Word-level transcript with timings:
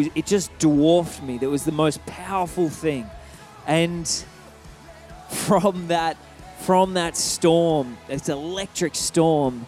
it 0.00 0.26
just 0.26 0.56
dwarfed 0.60 1.24
me. 1.24 1.38
That 1.38 1.50
was 1.50 1.64
the 1.64 1.72
most 1.72 2.06
powerful 2.06 2.68
thing. 2.68 3.04
And 3.66 4.08
from 5.28 5.88
that 5.88 6.16
from 6.60 6.94
that 6.94 7.16
storm, 7.16 7.98
this 8.06 8.28
electric 8.28 8.94
storm, 8.94 9.66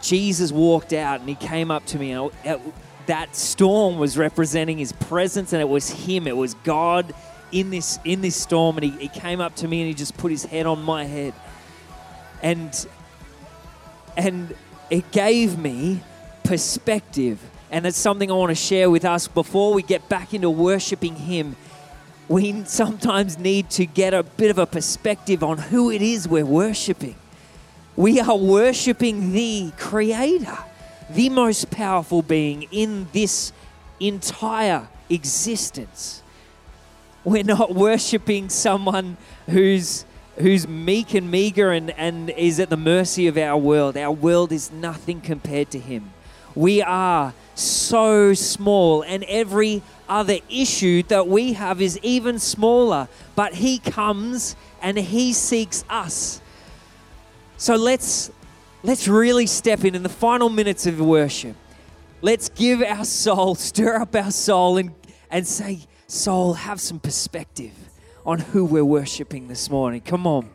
Jesus 0.00 0.50
walked 0.50 0.94
out 0.94 1.20
and 1.20 1.28
he 1.28 1.34
came 1.34 1.70
up 1.70 1.84
to 1.86 1.98
me 1.98 2.12
and 2.12 2.32
that 3.04 3.36
storm 3.36 3.98
was 3.98 4.16
representing 4.16 4.78
his 4.78 4.92
presence 4.92 5.52
and 5.52 5.60
it 5.60 5.68
was 5.68 5.90
him. 5.90 6.26
It 6.26 6.36
was 6.36 6.54
God 6.64 7.14
in 7.52 7.68
this 7.68 7.98
in 8.06 8.22
this 8.22 8.34
storm 8.34 8.78
and 8.78 8.84
he, 8.84 8.90
he 8.92 9.08
came 9.08 9.42
up 9.42 9.56
to 9.56 9.68
me 9.68 9.82
and 9.82 9.88
he 9.88 9.94
just 9.94 10.16
put 10.16 10.30
his 10.30 10.46
head 10.46 10.64
on 10.64 10.80
my 10.82 11.04
head. 11.04 11.34
And 12.42 12.86
and 14.16 14.54
it 14.88 15.10
gave 15.10 15.58
me 15.58 16.00
perspective. 16.44 17.42
And 17.70 17.86
it's 17.86 17.98
something 17.98 18.30
I 18.30 18.34
want 18.34 18.50
to 18.50 18.54
share 18.54 18.90
with 18.90 19.04
us 19.04 19.28
before 19.28 19.74
we 19.74 19.82
get 19.82 20.08
back 20.08 20.34
into 20.34 20.50
worshiping 20.50 21.16
him 21.16 21.56
we 22.28 22.64
sometimes 22.64 23.38
need 23.38 23.70
to 23.70 23.86
get 23.86 24.12
a 24.12 24.22
bit 24.22 24.50
of 24.50 24.58
a 24.58 24.66
perspective 24.66 25.44
on 25.44 25.58
who 25.58 25.90
it 25.90 26.02
is 26.02 26.26
we're 26.26 26.44
worshiping. 26.44 27.14
We 27.94 28.20
are 28.20 28.36
worshiping 28.36 29.32
the 29.32 29.72
Creator, 29.76 30.58
the 31.08 31.28
most 31.28 31.70
powerful 31.70 32.22
being 32.22 32.64
in 32.72 33.06
this 33.12 33.52
entire 34.00 34.88
existence. 35.08 36.22
We're 37.24 37.44
not 37.44 37.74
worshiping 37.74 38.48
someone 38.48 39.16
who's 39.48 40.04
who's 40.38 40.68
meek 40.68 41.14
and 41.14 41.30
meager 41.30 41.70
and, 41.70 41.90
and 41.92 42.28
is 42.28 42.60
at 42.60 42.68
the 42.68 42.76
mercy 42.76 43.26
of 43.26 43.38
our 43.38 43.56
world. 43.56 43.96
Our 43.96 44.12
world 44.12 44.52
is 44.52 44.70
nothing 44.70 45.22
compared 45.22 45.70
to 45.70 45.78
him. 45.78 46.12
We 46.54 46.82
are 46.82 47.32
so 47.56 48.34
small, 48.34 49.02
and 49.02 49.24
every 49.24 49.82
other 50.08 50.38
issue 50.48 51.02
that 51.04 51.26
we 51.26 51.54
have 51.54 51.80
is 51.80 51.98
even 52.02 52.38
smaller, 52.38 53.08
but 53.34 53.54
He 53.54 53.78
comes 53.78 54.54
and 54.80 54.98
He 54.98 55.32
seeks 55.32 55.84
us. 55.90 56.40
So 57.56 57.74
let's 57.74 58.30
let's 58.82 59.08
really 59.08 59.46
step 59.46 59.84
in 59.84 59.94
in 59.94 60.02
the 60.02 60.08
final 60.08 60.48
minutes 60.48 60.86
of 60.86 61.00
worship. 61.00 61.56
Let's 62.22 62.48
give 62.48 62.82
our 62.82 63.04
soul, 63.04 63.54
stir 63.56 63.96
up 63.96 64.14
our 64.14 64.30
soul, 64.30 64.78
and, 64.78 64.94
and 65.30 65.46
say, 65.46 65.80
Soul, 66.08 66.54
have 66.54 66.80
some 66.80 67.00
perspective 67.00 67.72
on 68.24 68.38
who 68.38 68.64
we're 68.64 68.84
worshiping 68.84 69.48
this 69.48 69.68
morning. 69.68 70.00
Come 70.00 70.26
on. 70.26 70.50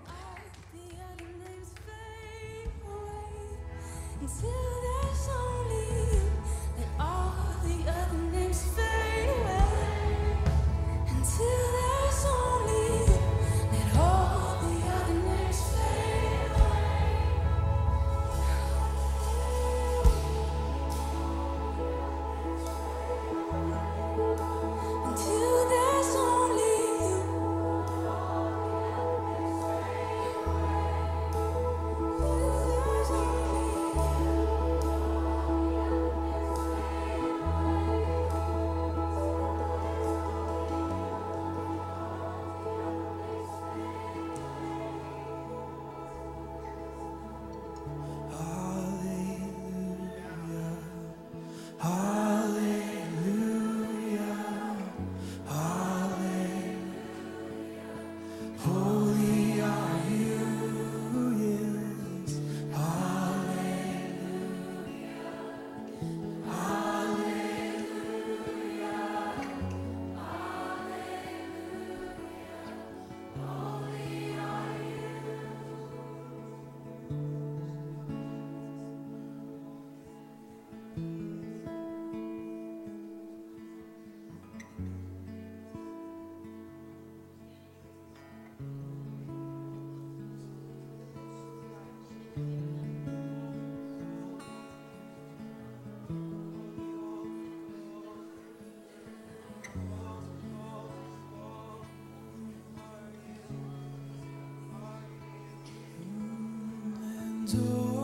Because 107.53 108.00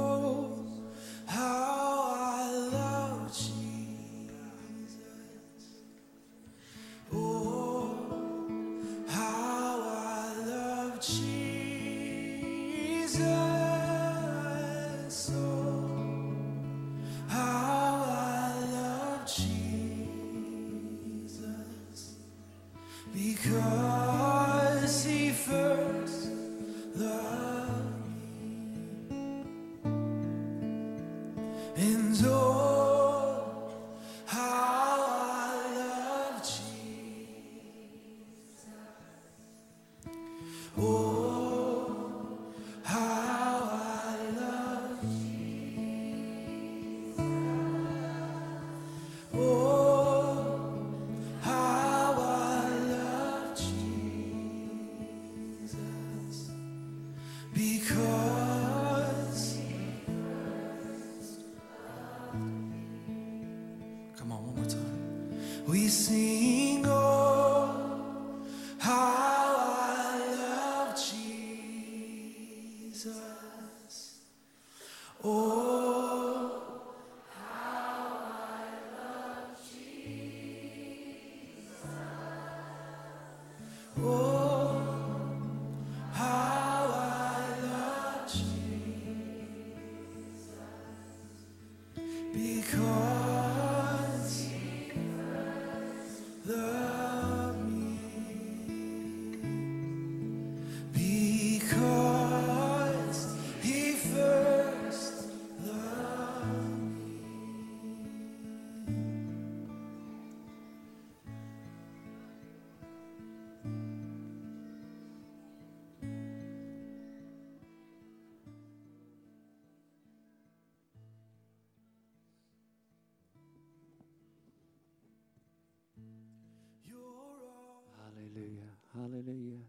Hallelujah. 129.00 129.60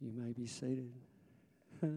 You 0.00 0.12
may 0.14 0.32
be 0.32 0.46
seated. 0.46 0.92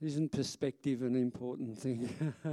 isn't 0.00 0.30
perspective 0.30 1.02
an 1.02 1.16
important 1.16 1.76
thing? 1.76 2.08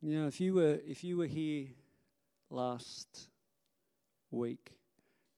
you 0.00 0.16
know, 0.16 0.28
if 0.28 0.40
you 0.40 0.54
were 0.54 0.78
if 0.86 1.02
you 1.02 1.16
were 1.16 1.26
here 1.26 1.66
last 2.50 3.30
week, 4.30 4.78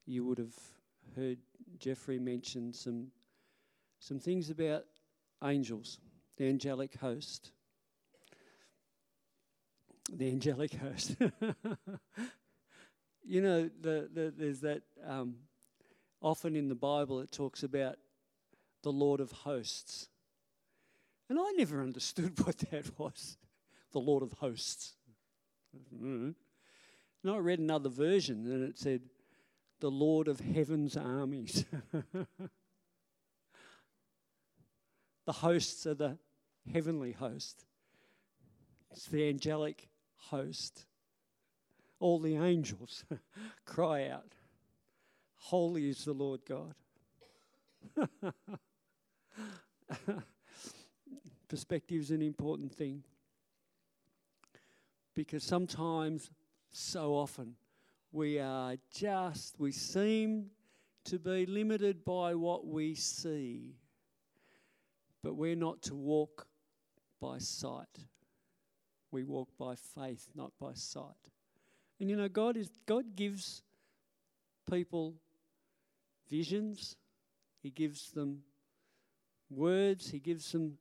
you 0.05 0.27
would 0.27 0.37
have 0.37 0.55
heard 1.17 1.39
Jeffrey 1.79 2.19
mention 2.19 2.75
some 2.75 3.07
some 4.01 4.19
things 4.19 4.51
about 4.51 4.85
angels, 5.43 5.99
the 6.37 6.47
angelic 6.47 6.95
host. 6.97 7.53
The 10.15 10.29
angelic 10.29 10.75
host. 10.75 11.17
you 13.25 13.41
know, 13.41 13.71
the, 13.81 14.11
the, 14.13 14.35
there's 14.37 14.61
that 14.61 14.83
um, 15.07 15.37
often 16.21 16.55
in 16.55 16.69
the 16.69 16.75
Bible 16.75 17.21
it 17.21 17.33
talks 17.33 17.63
about 17.63 17.97
the 18.83 18.93
Lord 18.93 19.21
of 19.21 19.33
hosts. 19.33 20.09
And 21.29 21.39
I 21.39 21.53
never 21.57 21.83
understood 21.83 22.39
what 22.45 22.59
that 22.71 22.99
was 22.99 23.37
the 23.93 24.01
Lord 24.01 24.23
of 24.23 24.33
hosts. 24.35 24.95
Mm-hmm. 25.95 26.31
And 27.25 27.33
I 27.33 27.39
read 27.39 27.59
another 27.59 27.89
version 27.89 28.51
and 28.51 28.69
it 28.69 28.79
said, 28.79 29.03
the 29.81 29.91
Lord 29.91 30.29
of 30.29 30.41
heaven's 30.41 30.97
armies. 30.97 31.65
the 35.27 35.33
hosts 35.33 35.87
are 35.87 35.95
the 35.95 36.19
heavenly 36.73 37.13
host, 37.13 37.65
it's 38.91 39.07
the 39.07 39.29
angelic 39.29 39.89
host. 40.31 40.87
All 42.01 42.19
the 42.19 42.37
angels 42.37 43.05
cry 43.65 44.09
out, 44.09 44.35
Holy 45.37 45.89
is 45.89 46.05
the 46.05 46.13
Lord 46.13 46.41
God. 46.49 46.75
Perspective 51.49 52.01
is 52.01 52.11
an 52.11 52.23
important 52.23 52.73
thing 52.73 53.03
because 55.15 55.45
sometimes, 55.45 56.31
so 56.71 57.15
often, 57.15 57.55
we 58.13 58.39
are 58.39 58.77
just, 58.95 59.59
we 59.59 59.73
seem 59.73 60.47
to 61.05 61.19
be 61.19 61.47
limited 61.47 62.05
by 62.05 62.35
what 62.35 62.67
we 62.67 62.95
see, 62.95 63.77
but 65.23 65.35
we're 65.35 65.57
not 65.57 65.83
to 65.83 65.95
walk 65.95 66.47
by 67.21 67.39
sight. 67.39 68.07
We 69.13 69.23
walk 69.23 69.51
by 69.59 69.75
faith, 69.77 70.27
not 70.35 70.53
by 70.59 70.73
sight. 70.75 71.31
And 72.01 72.11
you 72.11 72.17
know, 72.17 72.29
God 72.29 72.57
is 72.57 72.71
God 72.87 73.15
gives 73.15 73.63
people 74.69 75.15
visions, 76.29 76.97
He 77.63 77.71
gives 77.71 78.11
them 78.11 78.43
words, 79.51 80.11
He 80.11 80.19
gives 80.19 80.51
them 80.51 80.79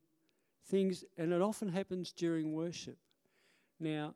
things, 0.66 1.04
and 1.18 1.34
it 1.34 1.42
often 1.42 1.70
happens 1.70 2.12
during 2.14 2.54
worship. 2.54 2.98
Now, 3.80 4.16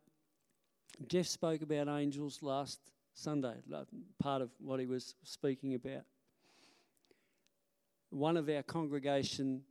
Jeff 1.08 1.28
spoke 1.28 1.62
about 1.62 1.90
angels 1.90 2.42
last 2.42 2.80
Sunday, 3.14 3.56
part 4.20 4.42
of 4.42 4.50
what 4.60 4.80
he 4.80 4.86
was 4.86 5.16
speaking 5.24 5.74
about. 5.74 6.04
One 8.12 8.38
of 8.38 8.48
our 8.50 8.64
congregation 8.64 9.64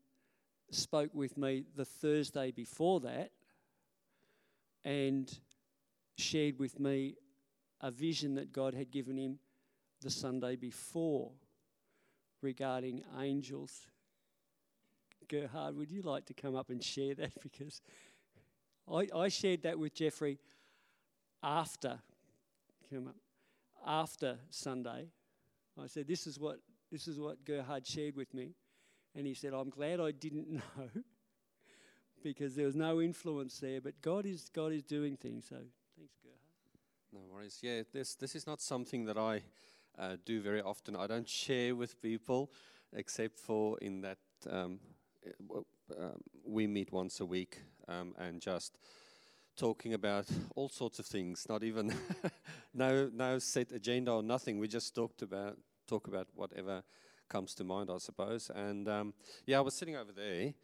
spoke 0.70 1.10
with 1.14 1.38
me 1.38 1.64
the 1.76 1.84
Thursday 1.84 2.50
before 2.50 3.00
that 3.00 3.30
and 4.84 5.38
shared 6.16 6.58
with 6.58 6.78
me 6.78 7.16
a 7.80 7.90
vision 7.90 8.34
that 8.34 8.52
God 8.52 8.74
had 8.74 8.90
given 8.90 9.16
him 9.18 9.38
the 10.00 10.10
Sunday 10.10 10.56
before 10.56 11.32
regarding 12.42 13.02
angels. 13.18 13.86
Gerhard, 15.28 15.76
would 15.76 15.90
you 15.90 16.02
like 16.02 16.26
to 16.26 16.34
come 16.34 16.54
up 16.54 16.70
and 16.70 16.82
share 16.82 17.14
that? 17.14 17.32
Because 17.42 17.80
I, 18.90 19.08
I 19.14 19.28
shared 19.28 19.62
that 19.62 19.78
with 19.78 19.94
Jeffrey 19.94 20.38
after, 21.42 21.98
come 22.90 23.08
up, 23.08 23.16
after 23.86 24.38
Sunday. 24.50 25.08
I 25.82 25.86
said, 25.86 26.06
This 26.06 26.26
is 26.26 26.38
what 26.38 26.58
this 26.92 27.08
is 27.08 27.18
what 27.18 27.44
Gerhard 27.44 27.86
shared 27.86 28.14
with 28.14 28.32
me. 28.34 28.54
And 29.16 29.26
he 29.26 29.34
said, 29.34 29.52
I'm 29.52 29.70
glad 29.70 30.00
I 30.00 30.10
didn't 30.10 30.48
know 30.52 30.88
because 32.24 32.56
there 32.56 32.66
was 32.66 32.74
no 32.74 33.00
influence 33.00 33.58
there. 33.60 33.80
But 33.80 34.00
God 34.02 34.26
is 34.26 34.50
God 34.52 34.72
is 34.72 34.82
doing 34.82 35.16
things. 35.16 35.46
So 35.48 35.56
thanks, 35.96 36.14
Gerhard. 36.22 36.38
No 37.12 37.20
worries. 37.32 37.58
Yeah, 37.62 37.82
this 37.92 38.16
this 38.16 38.34
is 38.34 38.46
not 38.46 38.60
something 38.60 39.04
that 39.04 39.16
I 39.16 39.42
uh, 39.98 40.16
do 40.24 40.40
very 40.40 40.62
often. 40.62 40.96
I 40.96 41.06
don't 41.06 41.28
share 41.28 41.76
with 41.76 42.00
people, 42.02 42.50
except 42.92 43.38
for 43.38 43.78
in 43.78 44.00
that 44.00 44.18
um, 44.50 44.80
um, 45.98 46.20
we 46.44 46.66
meet 46.66 46.92
once 46.92 47.20
a 47.20 47.26
week 47.26 47.62
um, 47.86 48.14
and 48.18 48.40
just 48.40 48.78
talking 49.56 49.94
about 49.94 50.26
all 50.56 50.68
sorts 50.68 50.98
of 50.98 51.06
things. 51.06 51.46
Not 51.48 51.62
even 51.62 51.94
no 52.74 53.10
no 53.12 53.38
set 53.38 53.70
agenda 53.72 54.12
or 54.12 54.22
nothing. 54.22 54.58
We 54.58 54.68
just 54.68 54.94
talked 54.94 55.22
about 55.22 55.58
talk 55.86 56.08
about 56.08 56.28
whatever 56.34 56.82
comes 57.28 57.54
to 57.54 57.64
mind, 57.64 57.90
I 57.90 57.98
suppose. 57.98 58.50
And 58.54 58.88
um, 58.88 59.14
yeah, 59.46 59.58
I 59.58 59.60
was 59.60 59.74
sitting 59.74 59.96
over 59.96 60.12
there. 60.12 60.54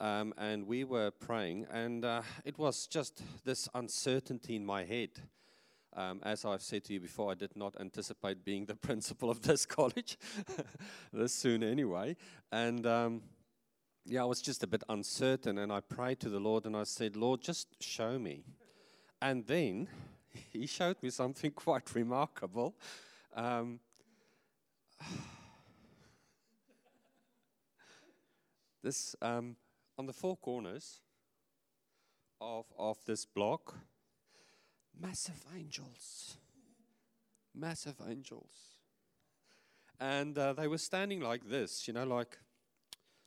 Um, 0.00 0.34
and 0.36 0.66
we 0.66 0.84
were 0.84 1.10
praying, 1.10 1.66
and 1.70 2.04
uh, 2.04 2.22
it 2.44 2.58
was 2.58 2.86
just 2.86 3.22
this 3.44 3.68
uncertainty 3.74 4.56
in 4.56 4.66
my 4.66 4.84
head. 4.84 5.10
Um, 5.96 6.20
as 6.24 6.44
I've 6.44 6.62
said 6.62 6.82
to 6.84 6.92
you 6.92 7.00
before, 7.00 7.30
I 7.30 7.34
did 7.34 7.54
not 7.54 7.76
anticipate 7.80 8.44
being 8.44 8.66
the 8.66 8.74
principal 8.88 9.30
of 9.30 9.42
this 9.42 9.64
college 9.64 10.18
this 11.12 11.32
soon, 11.32 11.62
anyway. 11.62 12.16
And 12.50 12.84
um, 12.86 13.22
yeah, 14.04 14.22
I 14.22 14.24
was 14.24 14.42
just 14.42 14.64
a 14.64 14.66
bit 14.66 14.82
uncertain, 14.88 15.58
and 15.58 15.72
I 15.72 15.80
prayed 15.80 16.18
to 16.20 16.28
the 16.28 16.40
Lord 16.40 16.66
and 16.66 16.76
I 16.76 16.82
said, 16.84 17.16
Lord, 17.16 17.40
just 17.40 17.82
show 17.82 18.18
me. 18.18 18.44
And 19.22 19.46
then 19.46 19.88
he 20.52 20.66
showed 20.66 20.96
me 21.02 21.10
something 21.10 21.52
quite 21.52 21.94
remarkable. 21.94 22.74
Um, 23.34 23.80
this 28.82 29.14
um, 29.22 29.56
on 29.98 30.06
the 30.06 30.12
four 30.12 30.36
corners 30.36 31.00
of 32.40 32.66
of 32.78 32.98
this 33.06 33.24
block, 33.24 33.74
massive 35.00 35.44
angels, 35.56 36.36
massive 37.54 37.96
angels, 38.08 38.76
and 40.00 40.36
uh, 40.36 40.52
they 40.52 40.68
were 40.68 40.78
standing 40.78 41.20
like 41.20 41.48
this, 41.48 41.86
you 41.86 41.94
know, 41.94 42.04
like 42.04 42.38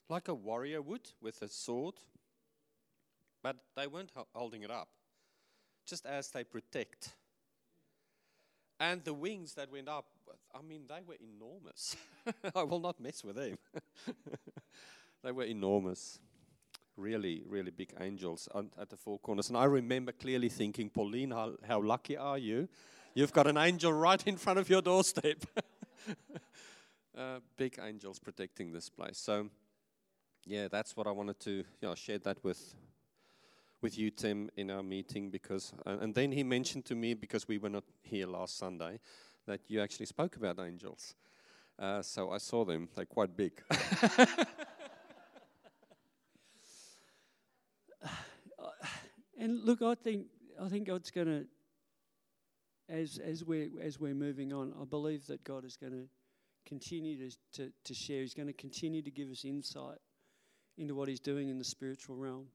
like 0.09 0.27
a 0.27 0.33
warrior 0.33 0.81
would 0.81 1.09
with 1.21 1.41
a 1.41 1.47
sword, 1.47 1.95
but 3.43 3.57
they 3.75 3.87
weren't 3.87 4.11
holding 4.33 4.63
it 4.63 4.71
up, 4.71 4.89
just 5.85 6.05
as 6.05 6.29
they 6.29 6.43
protect. 6.43 7.13
And 8.79 9.03
the 9.03 9.13
wings 9.13 9.55
that 9.55 9.71
went 9.71 9.89
up, 9.89 10.05
I 10.53 10.61
mean, 10.61 10.83
they 10.87 11.01
were 11.05 11.17
enormous. 11.19 11.95
I 12.55 12.63
will 12.63 12.79
not 12.79 12.99
mess 12.99 13.23
with 13.23 13.35
them. 13.35 13.57
they 15.23 15.31
were 15.31 15.45
enormous. 15.45 16.19
Really, 16.97 17.43
really 17.47 17.69
big 17.69 17.93
angels 17.99 18.49
at 18.79 18.89
the 18.89 18.97
four 18.97 19.19
corners. 19.19 19.49
And 19.49 19.57
I 19.57 19.65
remember 19.65 20.11
clearly 20.11 20.49
thinking, 20.49 20.89
Pauline, 20.89 21.29
how, 21.29 21.53
how 21.67 21.79
lucky 21.79 22.17
are 22.17 22.39
you? 22.39 22.67
You've 23.13 23.31
got 23.31 23.45
an 23.45 23.57
angel 23.57 23.93
right 23.93 24.25
in 24.27 24.35
front 24.35 24.57
of 24.57 24.67
your 24.67 24.81
doorstep. 24.81 25.45
uh, 27.17 27.39
big 27.55 27.79
angels 27.79 28.17
protecting 28.17 28.71
this 28.71 28.89
place. 28.89 29.19
So, 29.19 29.49
yeah, 30.45 30.67
that's 30.69 30.97
what 30.97 31.05
I 31.05 31.11
wanted 31.11 31.39
to 31.41 31.51
you 31.51 31.65
know, 31.81 31.93
share 31.95 32.17
that 32.19 32.43
with 32.43 32.75
with 33.81 33.97
you, 33.97 34.09
Tim, 34.09 34.49
in 34.57 34.71
our 34.71 34.81
meeting 34.81 35.29
because, 35.29 35.71
uh, 35.85 35.97
and 36.01 36.15
then 36.15 36.31
he 36.31 36.43
mentioned 36.43 36.85
to 36.85 36.95
me 36.95 37.13
because 37.13 37.47
we 37.47 37.57
were 37.57 37.69
not 37.69 37.83
here 38.01 38.25
last 38.25 38.57
Sunday, 38.57 38.99
that 39.45 39.61
you 39.67 39.81
actually 39.81 40.07
spoke 40.07 40.35
about 40.35 40.59
angels. 40.59 41.15
Uh, 41.77 42.01
so 42.01 42.31
I 42.31 42.39
saw 42.39 42.65
them; 42.65 42.89
they're 42.95 43.05
quite 43.05 43.37
big. 43.37 43.61
and 49.37 49.63
look, 49.63 49.81
I 49.81 49.95
think 49.95 50.27
I 50.61 50.69
think 50.69 50.87
God's 50.87 51.11
going 51.11 51.27
to, 51.27 51.45
as 52.89 53.19
as 53.19 53.43
we're 53.43 53.69
as 53.81 53.99
we're 53.99 54.15
moving 54.15 54.53
on, 54.53 54.73
I 54.79 54.85
believe 54.85 55.27
that 55.27 55.43
God 55.43 55.65
is 55.65 55.77
going 55.77 55.93
to 55.93 56.07
continue 56.67 57.29
to, 57.29 57.37
to, 57.53 57.71
to 57.85 57.93
share. 57.93 58.21
He's 58.21 58.33
going 58.33 58.47
to 58.47 58.53
continue 58.53 59.01
to 59.01 59.11
give 59.11 59.29
us 59.29 59.45
insight 59.45 59.99
into 60.77 60.93
what 60.93 61.07
He's 61.07 61.19
doing 61.19 61.49
in 61.49 61.57
the 61.57 61.63
spiritual 61.63 62.15
realm. 62.15 62.47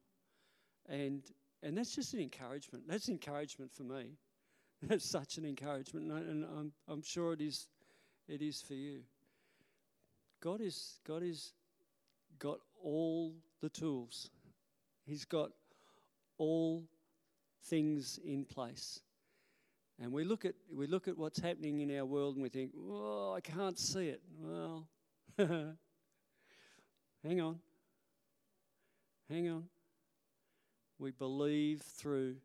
And, 0.88 1.22
and 1.62 1.76
that's 1.76 1.94
just 1.94 2.12
an 2.14 2.20
encouragement. 2.20 2.84
That's 2.86 3.08
encouragement 3.08 3.72
for 3.72 3.84
me. 3.84 4.18
That's 4.82 5.08
such 5.08 5.38
an 5.38 5.44
encouragement. 5.44 6.10
And, 6.10 6.12
I, 6.12 6.18
and 6.18 6.44
I'm, 6.44 6.72
I'm 6.88 7.02
sure 7.02 7.32
it 7.32 7.40
is, 7.40 7.68
it 8.26 8.42
is 8.42 8.60
for 8.60 8.74
you. 8.74 9.02
God 10.42 10.60
is, 10.60 10.98
God 11.06 11.22
is 11.22 11.52
got 12.40 12.58
all 12.82 13.32
the 13.60 13.68
tools. 13.68 14.30
He's 15.04 15.24
got 15.24 15.52
all 16.42 16.82
things 17.66 18.18
in 18.24 18.44
place. 18.44 19.00
And 20.00 20.12
we 20.12 20.24
look 20.24 20.44
at 20.44 20.54
we 20.74 20.88
look 20.88 21.06
at 21.06 21.16
what's 21.16 21.38
happening 21.38 21.80
in 21.80 21.96
our 21.96 22.04
world 22.04 22.34
and 22.34 22.42
we 22.42 22.48
think, 22.48 22.72
"Oh, 22.76 23.32
I 23.32 23.40
can't 23.40 23.78
see 23.78 24.08
it." 24.08 24.20
Well, 24.40 24.88
hang 25.38 25.76
on. 27.40 27.60
Hang 29.30 29.48
on. 29.48 29.64
We 30.98 31.12
believe 31.12 31.82
through 31.82 32.36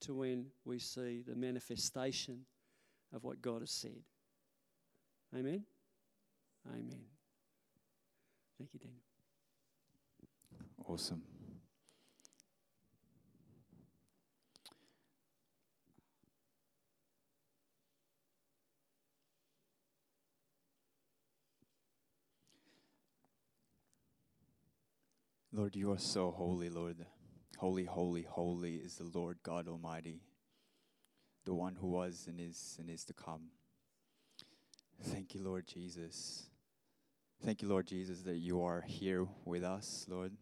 to 0.00 0.14
when 0.14 0.46
we 0.64 0.78
see 0.78 1.22
the 1.26 1.36
manifestation 1.36 2.46
of 3.12 3.24
what 3.24 3.42
God 3.42 3.60
has 3.60 3.70
said. 3.70 4.00
Amen. 5.34 5.64
Amen. 6.66 7.04
Thank 8.58 8.70
you, 8.72 8.80
Daniel. 8.80 9.02
Awesome. 10.86 11.22
Lord, 25.54 25.76
you 25.76 25.92
are 25.92 25.98
so 25.98 26.30
holy, 26.30 26.70
Lord. 26.70 27.04
Holy, 27.58 27.84
holy, 27.84 28.22
holy 28.22 28.76
is 28.76 28.96
the 28.96 29.04
Lord 29.04 29.36
God 29.42 29.68
Almighty, 29.68 30.22
the 31.44 31.52
one 31.52 31.76
who 31.78 31.88
was 31.88 32.24
and 32.26 32.40
is 32.40 32.78
and 32.80 32.88
is 32.88 33.04
to 33.04 33.12
come. 33.12 33.50
Thank 35.02 35.34
you, 35.34 35.42
Lord 35.42 35.66
Jesus. 35.66 36.46
Thank 37.44 37.60
you, 37.60 37.68
Lord 37.68 37.86
Jesus, 37.86 38.22
that 38.22 38.38
you 38.38 38.62
are 38.62 38.80
here 38.80 39.26
with 39.44 39.62
us, 39.62 40.06
Lord. 40.08 40.32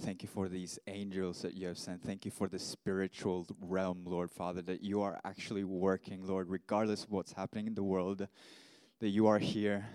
Thank 0.00 0.22
you 0.22 0.30
for 0.30 0.48
these 0.48 0.78
angels 0.86 1.42
that 1.42 1.52
you 1.52 1.66
have 1.66 1.76
sent. 1.76 2.02
Thank 2.02 2.24
you 2.24 2.30
for 2.30 2.48
the 2.48 2.58
spiritual 2.58 3.46
realm, 3.60 4.04
Lord 4.06 4.30
Father, 4.30 4.62
that 4.62 4.82
you 4.82 5.02
are 5.02 5.20
actually 5.26 5.64
working, 5.64 6.26
Lord, 6.26 6.48
regardless 6.48 7.04
of 7.04 7.10
what's 7.10 7.34
happening 7.34 7.66
in 7.66 7.74
the 7.74 7.82
world, 7.82 8.26
that 9.00 9.08
you 9.08 9.26
are 9.26 9.38
here 9.38 9.88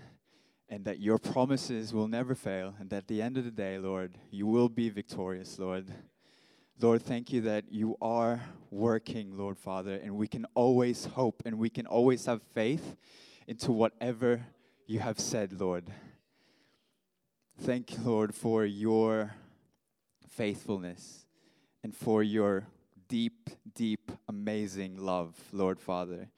and 0.68 0.84
that 0.84 0.98
your 0.98 1.18
promises 1.18 1.92
will 1.92 2.08
never 2.08 2.34
fail, 2.34 2.74
and 2.78 2.90
that 2.90 2.96
at 2.96 3.08
the 3.08 3.20
end 3.22 3.36
of 3.36 3.44
the 3.44 3.50
day, 3.50 3.78
Lord, 3.78 4.18
you 4.30 4.46
will 4.46 4.68
be 4.68 4.88
victorious, 4.88 5.58
Lord. 5.58 5.92
Lord, 6.80 7.02
thank 7.02 7.32
you 7.32 7.42
that 7.42 7.64
you 7.70 7.96
are 8.02 8.40
working, 8.70 9.36
Lord 9.36 9.56
Father, 9.56 9.94
and 9.94 10.16
we 10.16 10.26
can 10.26 10.46
always 10.54 11.04
hope 11.04 11.42
and 11.44 11.58
we 11.58 11.70
can 11.70 11.86
always 11.86 12.26
have 12.26 12.42
faith 12.42 12.96
into 13.46 13.70
whatever 13.70 14.46
you 14.86 14.98
have 14.98 15.20
said, 15.20 15.60
Lord. 15.60 15.84
Thank 17.60 17.96
you, 17.96 18.02
Lord, 18.02 18.34
for 18.34 18.64
your 18.64 19.34
faithfulness 20.28 21.26
and 21.84 21.94
for 21.94 22.22
your 22.22 22.66
deep, 23.08 23.50
deep, 23.74 24.10
amazing 24.28 24.96
love, 24.96 25.36
Lord 25.52 25.78
Father. 25.78 26.28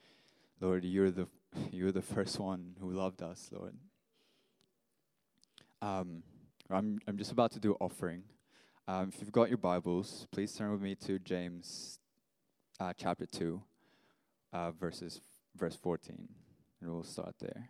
Lord, 0.61 0.85
you're 0.85 1.11
the 1.11 1.27
you're 1.71 1.91
the 1.91 2.01
first 2.01 2.39
one 2.39 2.75
who 2.79 2.91
loved 2.91 3.23
us, 3.23 3.49
Lord. 3.51 3.73
Um, 5.81 6.23
I'm 6.71 6.99
I'm 7.07 7.17
just 7.17 7.31
about 7.31 7.51
to 7.51 7.59
do 7.59 7.77
offering. 7.79 8.23
Um, 8.87 9.11
if 9.13 9.19
you've 9.21 9.31
got 9.31 9.49
your 9.49 9.59
Bibles, 9.59 10.25
please 10.31 10.53
turn 10.53 10.71
with 10.71 10.81
me 10.81 10.95
to 10.95 11.19
James 11.19 11.99
uh, 12.79 12.93
chapter 12.97 13.27
two, 13.27 13.61
uh, 14.51 14.71
verses 14.71 15.21
verse 15.55 15.75
fourteen, 15.75 16.29
and 16.81 16.91
we'll 16.91 17.03
start 17.03 17.35
there. 17.39 17.69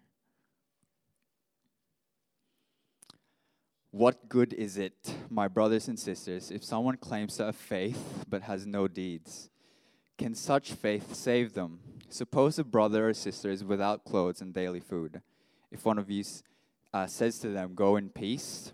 What 3.92 4.30
good 4.30 4.54
is 4.54 4.78
it, 4.78 5.16
my 5.30 5.48
brothers 5.48 5.88
and 5.88 6.00
sisters, 6.00 6.52
if 6.52 6.64
someone 6.64 6.98
claims 6.98 7.36
to 7.38 7.46
have 7.46 7.56
faith 7.56 8.24
but 8.30 8.44
has 8.44 8.66
no 8.66 8.88
deeds? 8.88 9.50
Can 10.18 10.34
such 10.34 10.72
faith 10.72 11.14
save 11.14 11.54
them? 11.54 11.80
Suppose 12.10 12.58
a 12.58 12.64
brother 12.64 13.10
or 13.10 13.14
sister 13.14 13.50
is 13.50 13.64
without 13.64 14.06
clothes 14.06 14.40
and 14.40 14.54
daily 14.54 14.80
food. 14.80 15.22
If 15.72 15.86
one 15.86 15.98
of 15.98 16.10
you 16.10 16.24
uh, 16.94 17.08
says 17.08 17.40
to 17.40 17.50
them, 17.50 17.74
Go 17.76 17.96
in 17.96 18.10
peace, 18.10 18.74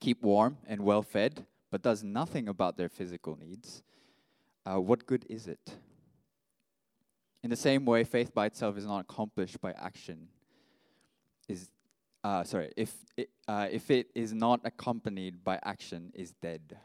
keep 0.00 0.22
warm 0.22 0.58
and 0.66 0.82
well 0.82 1.02
fed, 1.02 1.46
but 1.70 1.82
does 1.82 2.02
nothing 2.02 2.48
about 2.48 2.76
their 2.76 2.88
physical 2.88 3.36
needs, 3.36 3.82
uh, 4.64 4.80
what 4.80 5.06
good 5.06 5.24
is 5.28 5.46
it? 5.46 5.76
In 7.42 7.50
the 7.50 7.56
same 7.56 7.84
way, 7.84 8.04
faith 8.04 8.34
by 8.34 8.46
itself 8.46 8.76
is 8.76 8.84
not 8.84 9.00
accomplished 9.00 9.60
by 9.60 9.72
action. 9.72 10.28
Is 11.48 11.70
uh, 12.24 12.42
sorry, 12.44 12.70
if 12.76 12.94
it, 13.16 13.30
uh, 13.46 13.68
if 13.70 13.90
it 13.90 14.08
is 14.14 14.32
not 14.32 14.60
accompanied 14.64 15.44
by 15.44 15.58
action, 15.62 16.12
is 16.14 16.32
dead. 16.32 16.76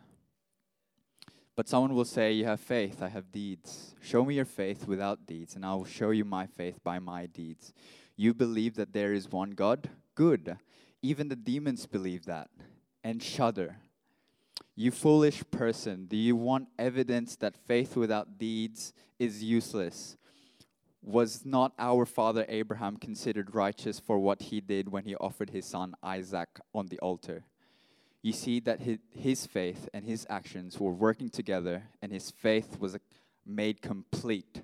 But 1.56 1.68
someone 1.68 1.94
will 1.94 2.06
say, 2.06 2.32
You 2.32 2.46
have 2.46 2.60
faith, 2.60 3.02
I 3.02 3.10
have 3.10 3.32
deeds. 3.32 3.96
Show 4.02 4.26
me 4.26 4.36
your 4.36 4.46
faith 4.46 4.88
without 4.88 5.26
deeds, 5.26 5.56
and 5.56 5.66
I 5.66 5.74
will 5.74 5.86
show 5.86 6.12
you 6.12 6.26
my 6.26 6.46
faith 6.46 6.80
by 6.84 7.00
my 7.00 7.26
deeds. 7.26 7.74
You 8.16 8.34
believe 8.34 8.76
that 8.76 8.94
there 8.94 9.14
is 9.14 9.32
one 9.32 9.52
God? 9.52 9.90
Good. 10.16 10.58
Even 11.02 11.28
the 11.28 11.36
demons 11.36 11.86
believe 11.86 12.26
that 12.26 12.50
and 13.04 13.22
shudder. 13.22 13.78
You 14.76 14.92
foolish 14.92 15.44
person, 15.52 16.06
do 16.08 16.18
you 16.18 16.36
want 16.36 16.70
evidence 16.80 17.36
that 17.38 17.56
faith 17.56 17.96
without 17.96 18.38
deeds 18.38 18.94
is 19.20 19.44
useless? 19.44 20.18
Was 21.02 21.46
not 21.46 21.74
our 21.78 22.06
father 22.06 22.46
Abraham 22.48 22.98
considered 22.98 23.54
righteous 23.54 24.00
for 24.00 24.18
what 24.18 24.42
he 24.44 24.62
did 24.62 24.90
when 24.90 25.04
he 25.04 25.16
offered 25.16 25.50
his 25.50 25.66
son 25.66 25.94
Isaac 26.02 26.60
on 26.74 26.88
the 26.88 27.00
altar? 27.00 27.44
You 28.24 28.32
see 28.32 28.62
that 28.62 28.80
his 28.80 29.46
faith 29.46 29.90
and 29.94 30.06
his 30.06 30.26
actions 30.30 30.80
were 30.80 30.94
working 30.94 31.30
together, 31.30 31.84
and 32.02 32.10
his 32.10 32.32
faith 32.32 32.80
was 32.80 32.96
uh, 32.96 33.00
made 33.46 33.82
complete 33.82 34.62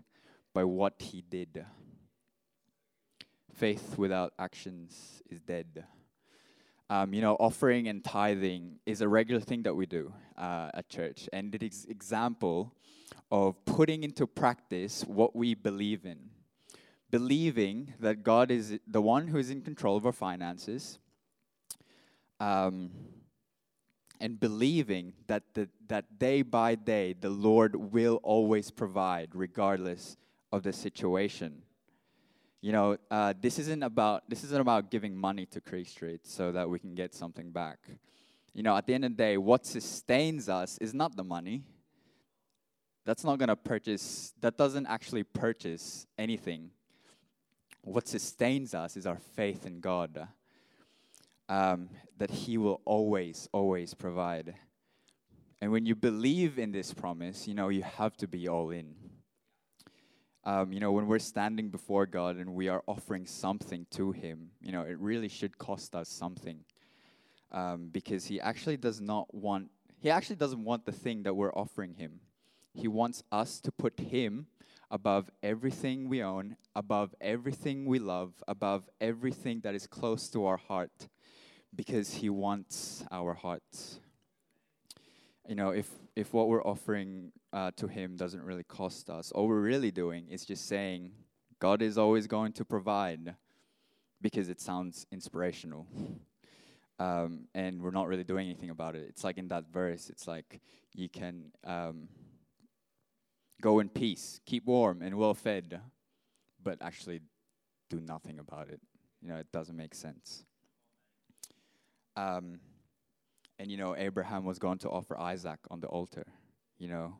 by 0.53 0.63
what 0.63 0.93
he 0.99 1.21
did. 1.21 1.65
Faith 3.59 3.97
without 3.97 4.31
actions 4.39 5.21
is 5.29 5.41
dead. 5.41 5.83
Um, 6.89 7.13
you 7.13 7.19
know, 7.19 7.35
offering 7.41 7.89
and 7.89 8.01
tithing 8.01 8.79
is 8.85 9.01
a 9.01 9.07
regular 9.09 9.41
thing 9.41 9.63
that 9.63 9.73
we 9.73 9.85
do 9.85 10.13
uh, 10.37 10.69
at 10.73 10.87
church, 10.87 11.27
and 11.33 11.53
it 11.53 11.61
is 11.61 11.85
example 11.89 12.73
of 13.29 13.65
putting 13.65 14.05
into 14.05 14.25
practice 14.25 15.03
what 15.05 15.35
we 15.35 15.55
believe 15.55 16.05
in. 16.05 16.29
Believing 17.11 17.93
that 17.99 18.23
God 18.23 18.49
is 18.49 18.79
the 18.87 19.01
one 19.01 19.27
who 19.27 19.37
is 19.37 19.49
in 19.49 19.61
control 19.61 19.97
of 19.97 20.05
our 20.05 20.13
finances, 20.13 20.97
um, 22.39 22.91
and 24.21 24.39
believing 24.39 25.11
that, 25.27 25.43
the, 25.53 25.67
that 25.89 26.17
day 26.17 26.43
by 26.43 26.75
day 26.75 27.11
the 27.11 27.29
Lord 27.29 27.75
will 27.75 28.21
always 28.23 28.71
provide, 28.71 29.31
regardless 29.33 30.15
of 30.49 30.63
the 30.63 30.71
situation. 30.71 31.63
You 32.61 32.71
know, 32.71 32.97
uh, 33.09 33.33
this 33.39 33.57
isn't 33.59 33.83
about 33.83 34.29
this 34.29 34.43
isn't 34.43 34.59
about 34.59 34.91
giving 34.91 35.15
money 35.15 35.45
to 35.47 35.61
Creek 35.61 35.87
Street 35.87 36.27
so 36.27 36.51
that 36.51 36.69
we 36.69 36.79
can 36.79 36.93
get 36.93 37.13
something 37.13 37.51
back. 37.51 37.79
You 38.53 38.63
know, 38.63 38.75
at 38.75 38.85
the 38.85 38.93
end 38.93 39.05
of 39.05 39.11
the 39.11 39.17
day, 39.17 39.37
what 39.37 39.65
sustains 39.65 40.49
us 40.49 40.77
is 40.79 40.93
not 40.93 41.15
the 41.15 41.23
money 41.23 41.63
that's 43.09 43.23
not 43.23 43.39
going 43.39 43.49
to 43.49 43.55
purchase, 43.55 44.33
that 44.39 44.55
doesn't 44.55 44.85
actually 44.85 45.23
purchase 45.23 46.05
anything. 46.19 46.69
What 47.81 48.07
sustains 48.07 48.75
us 48.75 48.95
is 48.95 49.07
our 49.07 49.17
faith 49.17 49.65
in 49.65 49.79
God, 49.79 50.27
um, 51.47 51.89
that 52.17 52.29
He 52.29 52.59
will 52.59 52.81
always, 52.85 53.49
always 53.51 53.95
provide. 53.95 54.53
And 55.59 55.71
when 55.71 55.87
you 55.87 55.95
believe 55.95 56.59
in 56.59 56.71
this 56.71 56.93
promise, 56.93 57.47
you 57.47 57.55
know, 57.55 57.69
you 57.69 57.81
have 57.81 58.15
to 58.17 58.27
be 58.27 58.47
all 58.47 58.69
in. 58.69 58.93
Um, 60.49 60.73
you 60.73 60.79
know, 60.79 60.91
when 60.91 61.05
we're 61.05 61.19
standing 61.19 61.69
before 61.69 62.07
God 62.07 62.37
and 62.37 62.55
we 62.55 62.69
are 62.69 62.81
offering 62.87 63.27
something 63.27 63.85
to 63.91 64.11
Him, 64.11 64.49
you 64.63 64.71
know, 64.71 64.81
it 64.81 64.97
really 64.97 65.27
should 65.27 65.59
cost 65.59 65.93
us 65.93 66.09
something. 66.09 66.61
Um, 67.51 67.89
because 67.91 68.25
He 68.25 68.41
actually 68.41 68.77
does 68.77 68.99
not 68.99 69.31
want, 69.31 69.69
He 69.99 70.09
actually 70.09 70.37
doesn't 70.37 70.63
want 70.63 70.87
the 70.87 70.91
thing 70.91 71.21
that 71.21 71.35
we're 71.35 71.53
offering 71.53 71.93
Him. 71.93 72.21
He 72.73 72.87
wants 72.87 73.21
us 73.31 73.59
to 73.59 73.71
put 73.71 73.99
Him 73.99 74.47
above 74.89 75.29
everything 75.43 76.09
we 76.09 76.23
own, 76.23 76.55
above 76.75 77.13
everything 77.21 77.85
we 77.85 77.99
love, 77.99 78.33
above 78.47 78.89
everything 78.99 79.59
that 79.59 79.75
is 79.75 79.85
close 79.85 80.29
to 80.29 80.47
our 80.47 80.57
heart, 80.57 81.09
because 81.75 82.15
He 82.15 82.29
wants 82.31 83.05
our 83.11 83.35
hearts. 83.35 83.99
You 85.47 85.53
know, 85.53 85.69
if, 85.69 85.91
if 86.15 86.33
what 86.33 86.47
we're 86.47 86.63
offering 86.63 87.33
uh, 87.51 87.71
to 87.77 87.87
Him 87.87 88.15
doesn't 88.15 88.43
really 88.43 88.63
cost 88.63 89.09
us, 89.09 89.31
all 89.31 89.47
we're 89.47 89.59
really 89.61 89.91
doing 89.91 90.27
is 90.29 90.45
just 90.45 90.67
saying, 90.67 91.11
God 91.59 91.81
is 91.81 91.97
always 91.97 92.27
going 92.27 92.53
to 92.53 92.65
provide, 92.65 93.35
because 94.21 94.49
it 94.49 94.61
sounds 94.61 95.05
inspirational. 95.11 95.87
Um, 96.99 97.47
and 97.55 97.81
we're 97.81 97.91
not 97.91 98.07
really 98.07 98.25
doing 98.25 98.47
anything 98.47 98.69
about 98.69 98.95
it. 98.95 99.05
It's 99.07 99.23
like 99.23 99.37
in 99.37 99.47
that 99.47 99.71
verse, 99.71 100.09
it's 100.09 100.27
like 100.27 100.59
you 100.93 101.07
can. 101.07 101.51
Um, 101.63 102.09
go 103.61 103.79
in 103.79 103.89
peace, 103.89 104.39
keep 104.45 104.65
warm 104.65 105.01
and 105.01 105.15
well 105.15 105.33
fed, 105.33 105.81
but 106.63 106.77
actually 106.81 107.21
do 107.89 107.99
nothing 107.99 108.39
about 108.39 108.69
it. 108.69 108.79
You 109.21 109.29
know, 109.29 109.37
it 109.37 109.51
doesn't 109.51 109.75
make 109.75 109.93
sense. 109.93 110.45
Um, 112.15 112.59
and 113.57 113.69
you 113.69 113.77
know, 113.77 113.95
Abraham 113.95 114.45
was 114.45 114.59
going 114.59 114.77
to 114.79 114.89
offer 114.89 115.19
Isaac 115.19 115.59
on 115.69 115.81
the 115.81 115.87
altar. 115.87 116.25
You 116.77 116.87
know, 116.87 117.17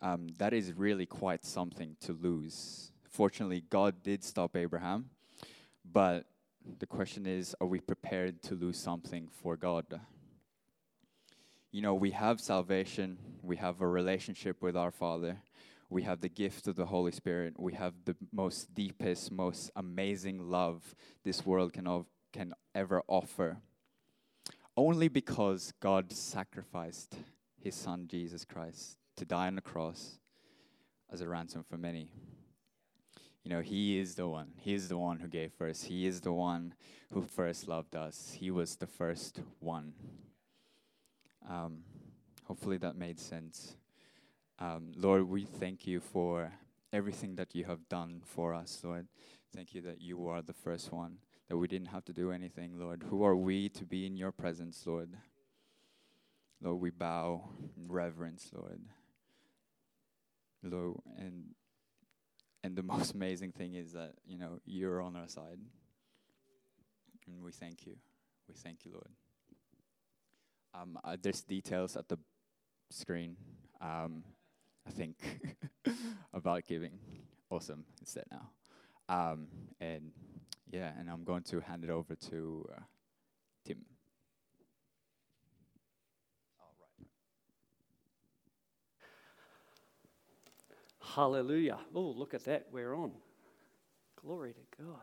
um, 0.00 0.28
that 0.38 0.52
is 0.52 0.72
really 0.72 1.06
quite 1.06 1.44
something 1.44 1.96
to 2.00 2.12
lose. 2.12 2.92
Fortunately, 3.08 3.64
God 3.70 4.02
did 4.02 4.22
stop 4.22 4.56
Abraham, 4.56 5.10
but 5.90 6.26
the 6.78 6.86
question 6.86 7.26
is 7.26 7.54
are 7.60 7.66
we 7.66 7.80
prepared 7.80 8.42
to 8.42 8.54
lose 8.54 8.78
something 8.78 9.28
for 9.42 9.56
God? 9.56 10.00
You 11.72 11.82
know, 11.82 11.94
we 11.94 12.12
have 12.12 12.40
salvation, 12.40 13.18
we 13.42 13.56
have 13.56 13.80
a 13.80 13.88
relationship 13.88 14.62
with 14.62 14.76
our 14.76 14.90
Father, 14.90 15.38
we 15.88 16.02
have 16.02 16.20
the 16.20 16.28
gift 16.28 16.66
of 16.66 16.76
the 16.76 16.86
Holy 16.86 17.12
Spirit, 17.12 17.54
we 17.58 17.74
have 17.74 17.94
the 18.04 18.16
most 18.32 18.74
deepest, 18.74 19.30
most 19.30 19.70
amazing 19.76 20.50
love 20.50 20.94
this 21.24 21.44
world 21.44 21.72
can, 21.72 21.86
ov- 21.86 22.06
can 22.32 22.54
ever 22.74 23.02
offer. 23.08 23.58
Only 24.76 25.08
because 25.08 25.72
God 25.80 26.12
sacrificed 26.12 27.16
his 27.62 27.74
Son, 27.74 28.06
Jesus 28.08 28.44
Christ, 28.44 28.98
to 29.16 29.24
die 29.24 29.46
on 29.46 29.54
the 29.54 29.62
cross 29.62 30.18
as 31.10 31.20
a 31.20 31.28
ransom 31.28 31.64
for 31.68 31.76
many. 31.76 32.10
You 33.44 33.50
know, 33.50 33.60
He 33.60 33.98
is 33.98 34.16
the 34.16 34.28
one. 34.28 34.48
He 34.56 34.74
is 34.74 34.88
the 34.88 34.98
one 34.98 35.20
who 35.20 35.28
gave 35.28 35.52
first. 35.52 35.86
He 35.86 36.06
is 36.06 36.20
the 36.20 36.32
one 36.32 36.74
who 37.12 37.22
first 37.22 37.68
loved 37.68 37.94
us. 37.94 38.36
He 38.38 38.50
was 38.50 38.76
the 38.76 38.86
first 38.86 39.40
one. 39.60 39.92
Um, 41.48 41.84
hopefully 42.44 42.76
that 42.78 42.96
made 42.96 43.20
sense. 43.20 43.76
Um, 44.58 44.92
Lord, 44.96 45.28
we 45.28 45.44
thank 45.44 45.86
you 45.86 46.00
for 46.00 46.52
everything 46.92 47.36
that 47.36 47.54
you 47.54 47.64
have 47.64 47.88
done 47.88 48.22
for 48.24 48.54
us, 48.54 48.80
Lord. 48.82 49.06
Thank 49.54 49.74
you 49.74 49.80
that 49.82 50.00
you 50.00 50.28
are 50.28 50.42
the 50.42 50.52
first 50.52 50.92
one, 50.92 51.18
that 51.48 51.56
we 51.56 51.68
didn't 51.68 51.88
have 51.88 52.04
to 52.06 52.12
do 52.12 52.30
anything, 52.32 52.78
Lord. 52.78 53.04
Who 53.10 53.24
are 53.24 53.36
we 53.36 53.68
to 53.70 53.84
be 53.84 54.06
in 54.06 54.16
your 54.16 54.32
presence, 54.32 54.82
Lord? 54.86 55.10
Lord, 56.60 56.80
we 56.80 56.90
bow 56.90 57.48
in 57.76 57.88
reverence, 57.88 58.50
Lord. 58.52 58.80
Lord, 60.62 61.00
and 61.18 61.54
and 62.66 62.76
the 62.76 62.82
most 62.94 63.14
amazing 63.14 63.52
thing 63.52 63.74
is 63.74 63.92
that, 63.92 64.14
you 64.26 64.36
know, 64.36 64.60
you're 64.66 65.00
on 65.00 65.14
our 65.14 65.28
side. 65.28 65.60
And 67.26 67.42
we 67.42 67.52
thank 67.52 67.86
you. 67.86 67.96
We 68.48 68.54
thank 68.54 68.84
you, 68.84 68.92
Lord. 68.92 69.08
Um, 70.74 70.98
uh, 71.02 71.16
there's 71.20 71.42
details 71.42 71.96
at 71.96 72.08
the 72.08 72.18
screen, 72.90 73.36
um, 73.80 74.24
I 74.86 74.90
think, 74.90 75.16
about 76.34 76.66
giving. 76.66 76.98
Awesome. 77.50 77.84
It's 78.02 78.14
there 78.14 78.24
now. 78.30 78.50
Um, 79.08 79.46
and 79.80 80.10
yeah, 80.70 80.90
and 80.98 81.08
I'm 81.08 81.24
going 81.24 81.44
to 81.44 81.60
hand 81.60 81.84
it 81.84 81.90
over 81.90 82.16
to 82.30 82.68
uh, 82.76 82.80
Tim. 83.64 83.78
Hallelujah. 91.16 91.78
Oh, 91.94 92.12
look 92.14 92.34
at 92.34 92.44
that. 92.44 92.66
We're 92.70 92.94
on. 92.94 93.10
Glory 94.22 94.52
to 94.52 94.82
God. 94.82 95.00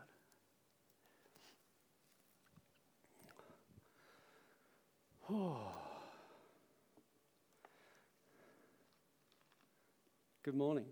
Oh. 5.28 5.56
Good 10.44 10.54
morning. 10.54 10.84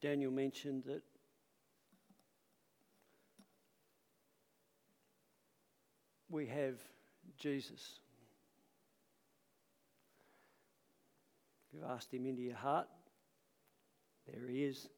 Daniel 0.00 0.30
mentioned 0.30 0.84
that 0.86 1.02
we 6.30 6.46
have 6.46 6.76
Jesus. 7.36 7.98
You've 11.72 11.84
asked 11.84 12.12
him 12.12 12.26
into 12.26 12.42
your 12.42 12.56
heart, 12.56 12.88
there 14.26 14.48
he 14.48 14.64
is. 14.64 14.88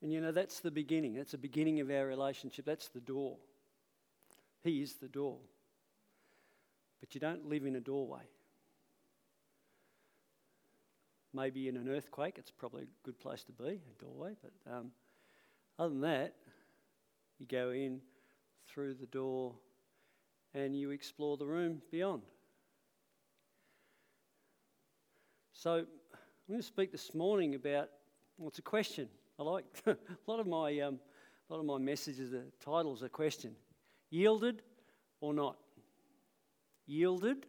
And 0.00 0.12
you 0.12 0.20
know, 0.20 0.32
that's 0.32 0.60
the 0.60 0.70
beginning. 0.70 1.14
That's 1.14 1.32
the 1.32 1.38
beginning 1.38 1.80
of 1.80 1.90
our 1.90 2.06
relationship. 2.06 2.64
That's 2.64 2.88
the 2.88 3.00
door. 3.00 3.36
He 4.62 4.80
is 4.80 4.94
the 4.94 5.08
door. 5.08 5.38
But 7.00 7.14
you 7.14 7.20
don't 7.20 7.48
live 7.48 7.64
in 7.64 7.76
a 7.76 7.80
doorway. 7.80 8.22
Maybe 11.34 11.68
in 11.68 11.76
an 11.76 11.88
earthquake, 11.88 12.36
it's 12.38 12.50
probably 12.50 12.84
a 12.84 13.04
good 13.04 13.18
place 13.18 13.44
to 13.44 13.52
be, 13.52 13.80
a 13.80 14.04
doorway. 14.04 14.34
But 14.42 14.72
um, 14.72 14.90
other 15.78 15.90
than 15.90 16.00
that, 16.00 16.34
you 17.38 17.46
go 17.46 17.70
in 17.70 18.00
through 18.66 18.94
the 18.94 19.06
door 19.06 19.54
and 20.54 20.74
you 20.74 20.90
explore 20.90 21.36
the 21.36 21.46
room 21.46 21.82
beyond. 21.90 22.22
So, 25.52 25.78
I'm 25.78 25.86
going 26.48 26.60
to 26.60 26.66
speak 26.66 26.92
this 26.92 27.14
morning 27.14 27.54
about 27.54 27.90
well, 28.38 28.52
a 28.56 28.62
question. 28.62 29.08
I 29.38 29.42
like 29.42 29.64
a 29.86 29.96
lot 30.26 30.40
of 30.40 30.46
my 30.46 30.80
um, 30.80 30.98
a 31.50 31.52
lot 31.52 31.60
of 31.60 31.66
my 31.66 31.78
messages. 31.78 32.30
The 32.30 32.44
titles 32.64 33.02
a 33.02 33.08
question: 33.08 33.54
yielded 34.10 34.62
or 35.20 35.34
not? 35.34 35.56
Yielded 36.86 37.46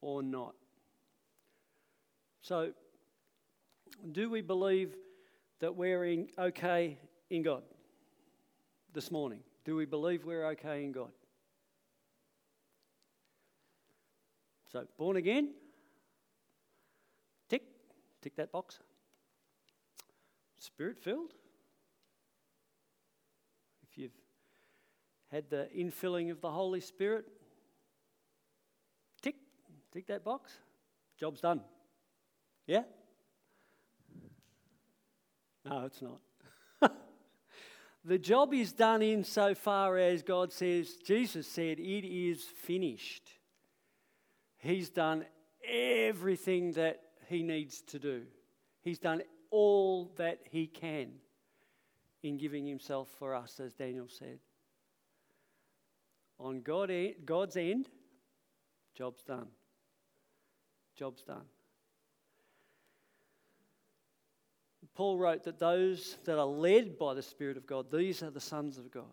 or 0.00 0.22
not? 0.22 0.54
So, 2.46 2.70
do 4.12 4.30
we 4.30 4.40
believe 4.40 4.94
that 5.58 5.74
we're 5.74 6.04
in, 6.04 6.28
okay 6.38 6.96
in 7.28 7.42
God 7.42 7.64
this 8.94 9.10
morning? 9.10 9.40
Do 9.64 9.74
we 9.74 9.84
believe 9.84 10.24
we're 10.24 10.46
okay 10.50 10.84
in 10.84 10.92
God? 10.92 11.10
So, 14.70 14.86
born 14.96 15.16
again? 15.16 15.54
Tick, 17.48 17.64
tick 18.22 18.36
that 18.36 18.52
box. 18.52 18.78
Spirit 20.56 21.00
filled? 21.00 21.32
If 23.90 23.98
you've 23.98 24.12
had 25.32 25.50
the 25.50 25.68
infilling 25.76 26.30
of 26.30 26.40
the 26.40 26.50
Holy 26.52 26.80
Spirit, 26.80 27.24
tick, 29.20 29.34
tick 29.92 30.06
that 30.06 30.22
box. 30.22 30.52
Job's 31.18 31.40
done. 31.40 31.60
Yeah? 32.66 32.82
No, 35.64 35.84
it's 35.84 36.02
not. 36.02 36.92
the 38.04 38.18
job 38.18 38.54
is 38.54 38.72
done 38.72 39.02
in 39.02 39.24
so 39.24 39.54
far 39.54 39.98
as 39.98 40.22
God 40.22 40.52
says, 40.52 40.94
Jesus 41.04 41.46
said, 41.46 41.78
it 41.78 42.06
is 42.06 42.42
finished. 42.42 43.30
He's 44.58 44.90
done 44.90 45.24
everything 45.68 46.72
that 46.72 47.00
he 47.28 47.42
needs 47.42 47.82
to 47.82 47.98
do. 47.98 48.22
He's 48.82 48.98
done 48.98 49.22
all 49.50 50.12
that 50.16 50.40
he 50.50 50.66
can 50.66 51.12
in 52.22 52.38
giving 52.38 52.66
himself 52.66 53.08
for 53.18 53.34
us, 53.34 53.60
as 53.60 53.72
Daniel 53.74 54.08
said. 54.08 54.38
On 56.38 56.60
God, 56.60 56.92
God's 57.24 57.56
end, 57.56 57.88
job's 58.94 59.22
done. 59.22 59.48
Job's 60.96 61.22
done. 61.22 61.44
Paul 64.96 65.18
wrote 65.18 65.44
that 65.44 65.58
those 65.58 66.16
that 66.24 66.38
are 66.38 66.46
led 66.46 66.98
by 66.98 67.12
the 67.12 67.22
Spirit 67.22 67.58
of 67.58 67.66
God, 67.66 67.90
these 67.92 68.22
are 68.22 68.30
the 68.30 68.40
sons 68.40 68.78
of 68.78 68.90
God. 68.90 69.04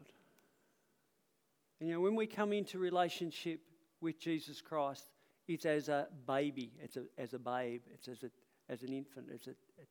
And 1.80 1.90
you 1.90 1.96
know, 1.96 2.02
when 2.02 2.16
we 2.16 2.26
come 2.26 2.54
into 2.54 2.80
relationship 2.80 3.60
with 4.00 4.18
Jesus 4.18 4.62
Christ, 4.62 5.04
it's 5.46 5.66
as 5.66 5.90
a 5.90 6.08
baby, 6.26 6.72
it's 6.82 6.96
a, 6.96 7.04
as 7.18 7.34
a 7.34 7.40
babe, 7.40 7.82
it's 7.94 8.08
as, 8.08 8.24
a, 8.24 8.32
as 8.70 8.84
an 8.84 8.94
infant, 8.94 9.28
as 9.34 9.46
a, 9.48 9.52
a 9.52 9.86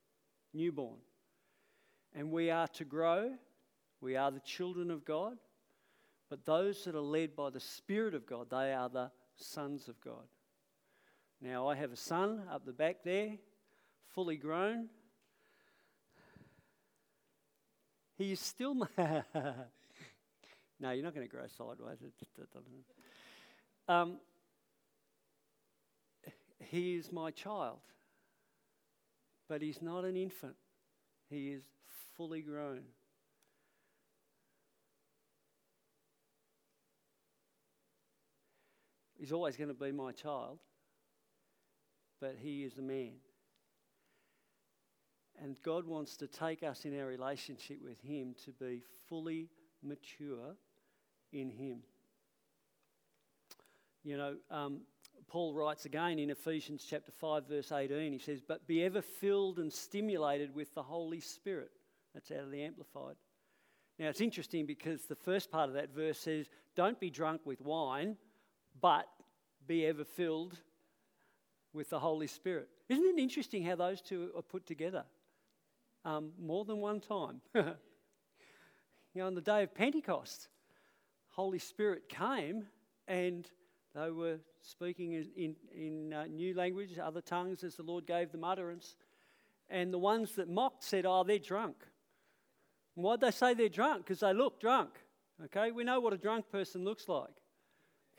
newborn. 0.55 0.97
And 2.15 2.31
we 2.31 2.49
are 2.49 2.67
to 2.69 2.85
grow, 2.85 3.35
we 4.01 4.15
are 4.15 4.31
the 4.31 4.39
children 4.39 4.89
of 4.89 5.05
God, 5.05 5.37
but 6.27 6.43
those 6.43 6.83
that 6.85 6.95
are 6.95 7.01
led 7.01 7.35
by 7.35 7.51
the 7.51 7.59
Spirit 7.59 8.15
of 8.15 8.25
God, 8.25 8.47
they 8.49 8.73
are 8.73 8.89
the 8.89 9.11
sons 9.35 9.87
of 9.87 10.01
God. 10.01 10.25
Now, 11.39 11.67
I 11.67 11.75
have 11.75 11.91
a 11.91 11.97
son 11.97 12.41
up 12.51 12.65
the 12.65 12.73
back 12.73 13.03
there, 13.03 13.33
fully 14.09 14.37
grown. 14.37 14.89
He 18.17 18.31
is 18.31 18.39
still. 18.39 18.75
no, 18.97 19.25
you're 20.81 21.03
not 21.03 21.15
going 21.15 21.27
to 21.27 21.31
grow 21.31 21.47
sideways. 21.47 21.97
Um, 23.87 24.17
He 26.69 26.95
is 26.95 27.11
my 27.11 27.31
child, 27.31 27.79
but 29.47 29.61
he's 29.61 29.81
not 29.81 30.05
an 30.05 30.15
infant, 30.15 30.55
he 31.29 31.51
is 31.51 31.63
fully 32.17 32.41
grown. 32.41 32.81
He's 39.19 39.31
always 39.31 39.55
going 39.55 39.69
to 39.69 39.73
be 39.73 39.91
my 39.91 40.11
child, 40.11 40.59
but 42.19 42.35
he 42.41 42.63
is 42.63 42.77
a 42.77 42.81
man. 42.81 43.13
And 45.43 45.57
God 45.61 45.85
wants 45.85 46.15
to 46.17 46.27
take 46.27 46.63
us 46.63 46.85
in 46.85 46.97
our 46.97 47.05
relationship 47.05 47.79
with 47.83 47.99
Him 48.01 48.33
to 48.45 48.51
be 48.53 48.81
fully 49.09 49.49
mature 49.83 50.55
in 51.33 51.49
Him. 51.49 51.79
You 54.05 54.15
know, 54.17 54.35
um, 54.49 54.81
Paul 55.27 55.53
writes 55.53 55.83
again 55.83 56.17
in 56.17 56.29
Ephesians 56.29 56.85
chapter 56.89 57.11
5, 57.11 57.47
verse 57.49 57.73
18, 57.73 58.13
he 58.13 58.19
says, 58.19 58.41
But 58.41 58.67
be 58.67 58.85
ever 58.85 59.01
filled 59.01 59.59
and 59.59 59.71
stimulated 59.71 60.55
with 60.55 60.73
the 60.75 60.83
Holy 60.83 61.19
Spirit. 61.19 61.71
That's 62.13 62.31
out 62.31 62.45
of 62.45 62.51
the 62.51 62.63
Amplified. 62.63 63.15
Now, 63.99 64.07
it's 64.07 64.21
interesting 64.21 64.65
because 64.65 65.05
the 65.05 65.15
first 65.15 65.51
part 65.51 65.67
of 65.67 65.75
that 65.75 65.93
verse 65.93 66.19
says, 66.19 66.47
Don't 66.73 67.01
be 67.01 67.09
drunk 67.09 67.41
with 67.43 67.59
wine, 67.59 68.15
but 68.79 69.07
be 69.67 69.85
ever 69.85 70.05
filled 70.05 70.57
with 71.73 71.89
the 71.89 71.99
Holy 71.99 72.27
Spirit. 72.27 72.69
Isn't 72.87 73.05
it 73.05 73.21
interesting 73.21 73.65
how 73.65 73.75
those 73.75 73.99
two 73.99 74.31
are 74.37 74.41
put 74.41 74.65
together? 74.65 75.03
Um, 76.05 76.31
more 76.39 76.65
than 76.65 76.79
one 76.79 76.99
time. 76.99 77.41
you 77.55 77.63
know, 79.15 79.27
on 79.27 79.35
the 79.35 79.41
day 79.41 79.63
of 79.63 79.73
Pentecost, 79.73 80.49
Holy 81.29 81.59
Spirit 81.59 82.09
came 82.09 82.65
and 83.07 83.49
they 83.95 84.09
were 84.09 84.39
speaking 84.61 85.13
in, 85.13 85.55
in, 85.73 86.13
uh, 86.13 86.25
new 86.25 86.53
language, 86.55 86.97
other 87.01 87.21
tongues, 87.21 87.63
as 87.63 87.75
the 87.75 87.83
Lord 87.83 88.05
gave 88.05 88.31
them 88.31 88.43
utterance. 88.43 88.95
And 89.69 89.93
the 89.93 89.99
ones 89.99 90.33
that 90.33 90.49
mocked 90.49 90.83
said, 90.83 91.05
Oh, 91.05 91.23
they're 91.23 91.39
drunk. 91.39 91.77
And 92.95 93.05
why'd 93.05 93.21
they 93.21 93.31
say 93.31 93.53
they're 93.53 93.69
drunk? 93.69 94.05
Because 94.05 94.19
they 94.19 94.33
look 94.33 94.59
drunk. 94.59 94.89
Okay, 95.45 95.71
we 95.71 95.83
know 95.83 95.99
what 95.99 96.13
a 96.13 96.17
drunk 96.17 96.49
person 96.51 96.83
looks 96.83 97.07
like. 97.07 97.33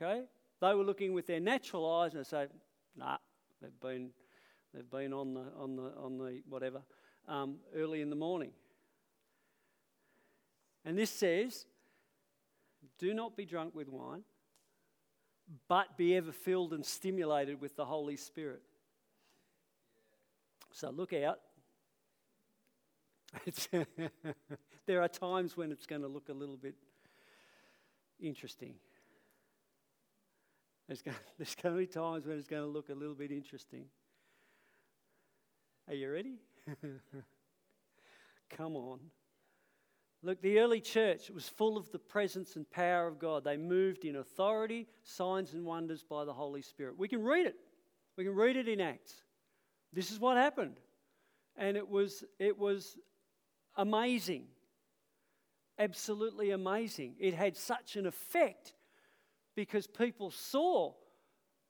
Okay, 0.00 0.22
they 0.60 0.74
were 0.74 0.84
looking 0.84 1.12
with 1.12 1.26
their 1.26 1.40
natural 1.40 1.90
eyes 1.90 2.14
and 2.14 2.24
they 2.24 2.28
say, 2.28 2.46
Nah, 2.96 3.18
they've 3.60 3.80
been, 3.80 4.10
they've 4.72 4.90
been 4.90 5.12
on 5.12 5.34
the 5.34 5.44
on 5.58 5.76
the 5.76 5.92
on 5.96 6.18
the 6.18 6.42
whatever 6.48 6.82
um, 7.28 7.56
early 7.74 8.00
in 8.00 8.10
the 8.10 8.16
morning. 8.16 8.50
And 10.84 10.98
this 10.98 11.10
says, 11.10 11.66
Do 12.98 13.14
not 13.14 13.36
be 13.36 13.44
drunk 13.44 13.74
with 13.74 13.88
wine 13.88 14.24
but 15.68 15.96
be 15.96 16.16
ever 16.16 16.32
filled 16.32 16.72
and 16.72 16.84
stimulated 16.84 17.60
with 17.60 17.76
the 17.76 17.84
Holy 17.84 18.16
Spirit. 18.16 18.62
So 20.72 20.90
look 20.90 21.12
out. 21.12 21.40
there 24.86 25.02
are 25.02 25.08
times 25.08 25.56
when 25.56 25.72
it's 25.72 25.86
going 25.86 26.02
to 26.02 26.08
look 26.08 26.28
a 26.28 26.32
little 26.32 26.56
bit 26.56 26.74
interesting. 28.20 28.74
There's 30.86 31.02
going, 31.02 31.16
there's 31.38 31.54
going 31.54 31.74
to 31.74 31.78
be 31.78 31.86
times 31.86 32.26
when 32.26 32.38
it's 32.38 32.48
going 32.48 32.62
to 32.62 32.68
look 32.68 32.88
a 32.88 32.94
little 32.94 33.14
bit 33.14 33.30
interesting. 33.30 33.84
Are 35.88 35.94
you 35.94 36.10
ready? 36.10 36.38
Come 38.56 38.76
on. 38.76 39.00
Look, 40.22 40.40
the 40.40 40.58
early 40.58 40.80
church 40.80 41.28
was 41.30 41.48
full 41.48 41.76
of 41.76 41.90
the 41.92 41.98
presence 41.98 42.56
and 42.56 42.68
power 42.70 43.06
of 43.06 43.18
God. 43.18 43.44
They 43.44 43.58
moved 43.58 44.06
in 44.06 44.16
authority, 44.16 44.86
signs, 45.02 45.52
and 45.52 45.66
wonders 45.66 46.02
by 46.02 46.24
the 46.24 46.32
Holy 46.32 46.62
Spirit. 46.62 46.98
We 46.98 47.08
can 47.08 47.22
read 47.22 47.46
it. 47.46 47.56
We 48.16 48.24
can 48.24 48.34
read 48.34 48.56
it 48.56 48.66
in 48.66 48.80
Acts. 48.80 49.12
This 49.92 50.10
is 50.10 50.18
what 50.18 50.38
happened. 50.38 50.76
And 51.56 51.76
it 51.76 51.86
was, 51.86 52.24
it 52.38 52.58
was 52.58 52.96
amazing. 53.76 54.46
Absolutely 55.78 56.52
amazing. 56.52 57.16
It 57.18 57.34
had 57.34 57.56
such 57.56 57.96
an 57.96 58.06
effect 58.06 58.74
because 59.54 59.86
people 59.86 60.30
saw 60.30 60.94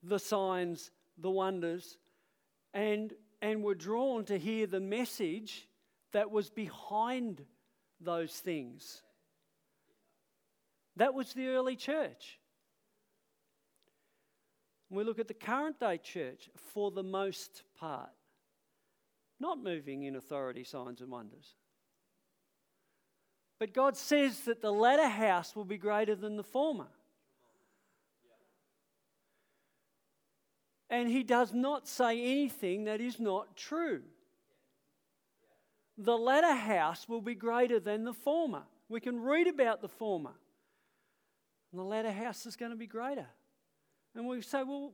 the 0.03 0.19
signs, 0.19 0.91
the 1.19 1.31
wonders, 1.31 1.99
and, 2.73 3.13
and 3.45 3.63
were 3.63 3.75
drawn 3.75 4.25
to 4.25 4.39
hear 4.39 4.67
the 4.67 4.81
message 4.81 5.69
that 6.13 6.31
was 6.31 6.49
behind 6.49 7.45
those 8.01 8.33
things. 8.33 9.03
That 10.97 11.13
was 11.13 11.35
the 11.35 11.49
early 11.49 11.77
church. 11.77 12.39
We 14.89 15.05
look 15.05 15.19
at 15.19 15.29
the 15.29 15.35
current 15.35 15.79
day 15.79 15.99
church 15.99 16.49
for 16.73 16.91
the 16.91 17.03
most 17.03 17.65
part, 17.79 18.09
not 19.39 19.63
moving 19.63 20.05
in 20.05 20.17
authority, 20.17 20.65
signs, 20.65 21.03
and 21.03 21.11
wonders. 21.11 21.55
But 23.61 23.75
God 23.75 23.95
says 23.95 24.41
that 24.47 24.63
the 24.63 24.73
latter 24.73 25.09
house 25.09 25.55
will 25.55 25.67
be 25.67 25.77
greater 25.77 26.15
than 26.15 26.37
the 26.37 26.43
former. 26.43 26.89
And 30.95 31.09
He 31.09 31.23
does 31.23 31.53
not 31.53 31.89
say 31.89 32.21
anything 32.21 32.85
that 32.85 33.01
is 33.01 33.19
not 33.19 33.57
true 33.57 34.03
the 35.97 36.17
latter 36.17 36.55
house 36.55 37.09
will 37.09 37.21
be 37.21 37.35
greater 37.35 37.79
than 37.79 38.05
the 38.05 38.13
former. 38.13 38.63
We 38.89 39.01
can 39.01 39.21
read 39.21 39.47
about 39.47 39.81
the 39.81 39.89
former. 39.89 40.33
And 41.71 41.79
the 41.79 41.85
latter 41.85 42.13
house 42.13 42.47
is 42.47 42.57
going 42.57 42.73
to 42.73 42.77
be 42.77 42.87
greater. 42.87 43.27
And 44.15 44.27
we 44.27 44.41
say, 44.43 44.63
well, 44.63 44.93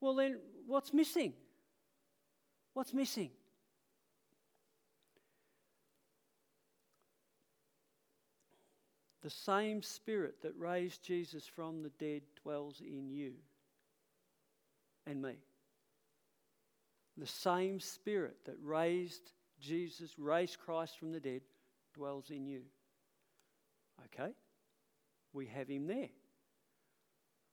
well 0.00 0.14
then 0.14 0.38
what's 0.66 0.92
missing? 0.92 1.32
What's 2.74 2.92
missing? 2.92 3.30
The 9.22 9.30
same 9.30 9.82
spirit 9.82 10.42
that 10.42 10.52
raised 10.56 11.02
Jesus 11.02 11.46
from 11.46 11.82
the 11.82 11.90
dead 11.98 12.22
dwells 12.42 12.80
in 12.80 13.10
you 13.10 13.32
and 15.06 15.22
me. 15.22 15.34
The 17.16 17.26
same 17.26 17.80
spirit 17.80 18.36
that 18.44 18.56
raised 18.62 19.32
Jesus 19.60 20.18
raised 20.18 20.58
Christ 20.58 20.98
from 20.98 21.12
the 21.12 21.20
dead 21.20 21.42
dwells 21.94 22.30
in 22.30 22.46
you. 22.46 22.62
Okay? 24.06 24.32
We 25.32 25.46
have 25.46 25.68
him 25.68 25.86
there. 25.86 26.10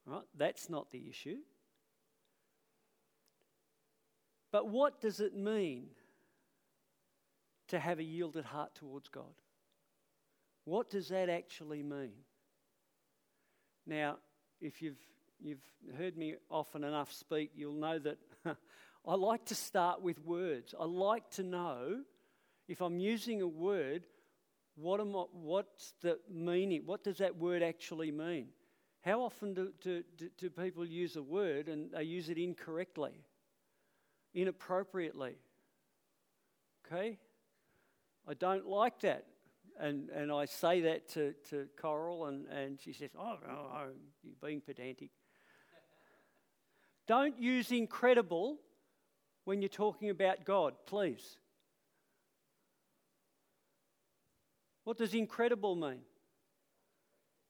Right? 0.06 0.24
That's 0.38 0.70
not 0.70 0.92
the 0.92 1.08
issue. 1.10 1.38
But 4.52 4.68
what 4.68 5.02
does 5.02 5.20
it 5.20 5.36
mean 5.36 5.88
to 7.70 7.80
have 7.80 8.00
a 8.00 8.04
yielded 8.04 8.46
heart 8.46 8.76
towards 8.76 9.08
God? 9.08 9.34
What 10.66 10.90
does 10.90 11.08
that 11.10 11.30
actually 11.30 11.84
mean? 11.84 12.12
Now, 13.86 14.18
if 14.62 14.82
you've, 14.82 15.00
you've 15.44 15.98
heard 15.98 16.18
me 16.18 16.36
often 16.50 16.84
enough 16.84 17.12
speak, 17.12 17.52
you'll 17.56 17.74
know 17.74 18.00
that 18.00 18.18
I 19.06 19.16
like 19.16 19.46
to 19.46 19.56
start 19.56 20.02
with 20.02 20.24
words. 20.24 20.74
I 20.80 20.86
like 20.86 21.30
to 21.32 21.44
know 21.44 22.02
if 22.68 22.82
I'm 22.82 23.00
using 23.00 23.42
a 23.42 23.48
word, 23.48 24.06
what 24.76 25.02
am 25.02 25.16
I, 25.16 25.26
what's 25.34 25.94
the 26.02 26.20
meaning? 26.32 26.84
What 26.86 27.04
does 27.04 27.18
that 27.18 27.36
word 27.38 27.62
actually 27.62 28.12
mean? 28.12 28.48
How 29.02 29.22
often 29.22 29.54
do, 29.54 29.74
do, 29.82 30.04
do 30.38 30.50
people 30.50 30.86
use 30.86 31.18
a 31.18 31.22
word 31.22 31.68
and 31.68 31.92
they 31.92 32.04
use 32.04 32.30
it 32.30 32.38
incorrectly, 32.38 33.26
inappropriately? 34.34 35.36
Okay? 36.88 37.18
I 38.28 38.34
don't 38.34 38.66
like 38.66 39.02
that. 39.02 39.26
And, 39.80 40.10
and 40.10 40.32
I 40.32 40.46
say 40.46 40.82
that 40.82 41.10
to, 41.10 41.34
to 41.50 41.68
Coral, 41.82 42.28
and, 42.28 42.46
and 42.48 42.80
she 42.80 42.94
says, 42.94 43.10
oh, 43.18 43.38
oh, 43.50 43.52
oh 43.52 43.88
you're 44.24 44.36
being 44.42 44.62
pedantic. 44.62 45.10
Don't 47.08 47.38
use 47.40 47.72
incredible 47.72 48.58
when 49.46 49.62
you're 49.62 49.70
talking 49.70 50.10
about 50.10 50.46
God, 50.46 50.74
please. 50.86 51.38
What 54.84 54.98
does 54.98 55.14
incredible 55.14 55.76
mean? 55.76 56.00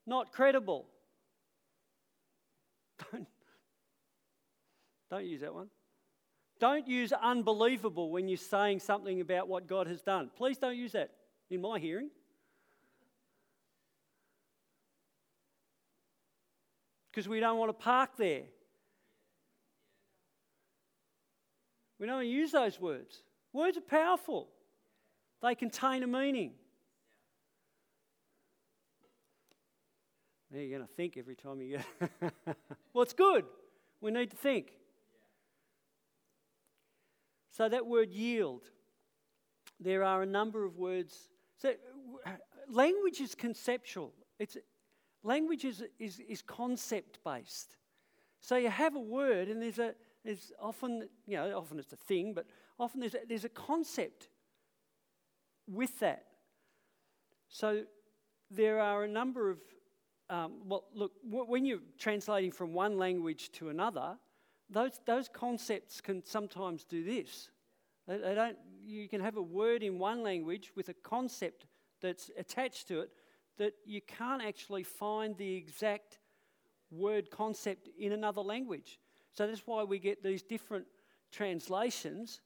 Not 0.06 0.32
credible. 0.32 0.86
Don't, 3.12 3.28
don't 5.10 5.26
use 5.26 5.42
that 5.42 5.54
one. 5.54 5.68
Don't 6.60 6.88
use 6.88 7.12
unbelievable 7.12 8.10
when 8.10 8.28
you're 8.28 8.38
saying 8.38 8.80
something 8.80 9.20
about 9.22 9.48
what 9.48 9.68
God 9.68 9.88
has 9.88 10.02
done. 10.02 10.30
Please 10.36 10.58
don't 10.58 10.78
use 10.78 10.94
that 10.94 11.12
in 11.50 11.62
my 11.62 11.80
hearing. 11.80 12.10
Because 17.12 17.28
we 17.28 17.40
don't 17.40 17.58
want 17.58 17.70
to 17.70 17.74
park 17.74 18.12
there. 18.18 18.44
We 22.04 22.08
don't 22.08 22.28
use 22.28 22.52
those 22.52 22.82
words. 22.82 23.24
Words 23.54 23.78
are 23.78 23.80
powerful, 23.80 24.50
they 25.42 25.56
contain 25.56 26.04
a 26.04 26.08
meaning. 26.08 26.52
you're 30.52 30.68
going 30.68 30.86
to 30.86 30.94
think 30.96 31.16
every 31.16 31.38
time 31.38 31.62
you 31.62 31.80
go. 32.02 32.10
well, 32.94 33.04
it's 33.04 33.14
good. 33.14 33.46
We 34.02 34.12
need 34.12 34.32
to 34.32 34.36
think. 34.36 34.74
So 37.52 37.70
that 37.70 37.88
word 37.88 38.12
yield, 38.12 38.64
there 39.80 40.04
are 40.04 40.24
a 40.24 40.26
number 40.26 40.66
of 40.66 40.76
words. 40.76 41.30
So 41.58 41.72
language 42.70 43.22
is 43.22 43.34
conceptual. 43.34 44.12
It's 44.40 44.58
language 45.24 45.64
is, 45.64 45.82
is, 46.00 46.20
is 46.20 46.42
concept 46.42 47.20
based. 47.24 47.78
So 48.42 48.58
you 48.58 48.70
have 48.70 48.94
a 48.94 49.00
word, 49.00 49.48
and 49.48 49.62
there's 49.62 49.80
a 49.80 49.96
there's 50.24 50.52
often 50.60 51.10
you 51.28 51.38
know 51.38 51.58
often 51.58 51.80
it's 51.80 51.94
a 51.94 51.98
thing, 51.98 52.34
but 52.34 52.46
often 52.80 53.00
there's 53.00 53.16
a, 53.16 53.20
there's 53.28 53.46
a 53.46 53.50
concept 53.50 54.30
with 55.68 56.00
that. 56.00 56.26
So 57.50 57.84
there 58.50 58.80
are 58.80 59.04
a 59.04 59.08
number 59.08 59.50
of 59.50 59.60
um, 60.30 60.54
well, 60.66 60.86
look 60.94 61.12
when 61.24 61.66
you're 61.66 61.80
translating 61.98 62.52
from 62.52 62.74
one 62.74 62.98
language 62.98 63.52
to 63.54 63.70
another, 63.70 64.18
those 64.70 65.00
those 65.06 65.30
concepts 65.30 66.02
can 66.02 66.24
sometimes 66.26 66.84
do 66.84 67.04
this. 67.04 67.50
They, 68.08 68.18
they 68.18 68.36
don't. 68.36 68.58
You 68.82 69.08
can 69.08 69.22
have 69.22 69.38
a 69.38 69.42
word 69.42 69.84
in 69.84 70.00
one 70.00 70.24
language 70.24 70.72
with 70.76 70.90
a 70.90 70.94
concept 70.94 71.66
that's 72.02 72.32
attached 72.38 72.88
to 72.90 73.02
it 73.02 73.12
that 73.58 73.74
you 73.86 74.02
can't 74.02 74.42
actually 74.42 74.84
find 74.84 75.38
the 75.38 75.56
exact 75.56 76.20
word 76.90 77.30
concept 77.30 77.90
in 77.98 78.12
another 78.12 78.42
language. 78.42 79.00
So 79.34 79.48
that's 79.48 79.66
why 79.66 79.84
we 79.84 79.98
get 79.98 80.24
these 80.24 80.44
different 80.44 80.86
translations 81.32 82.42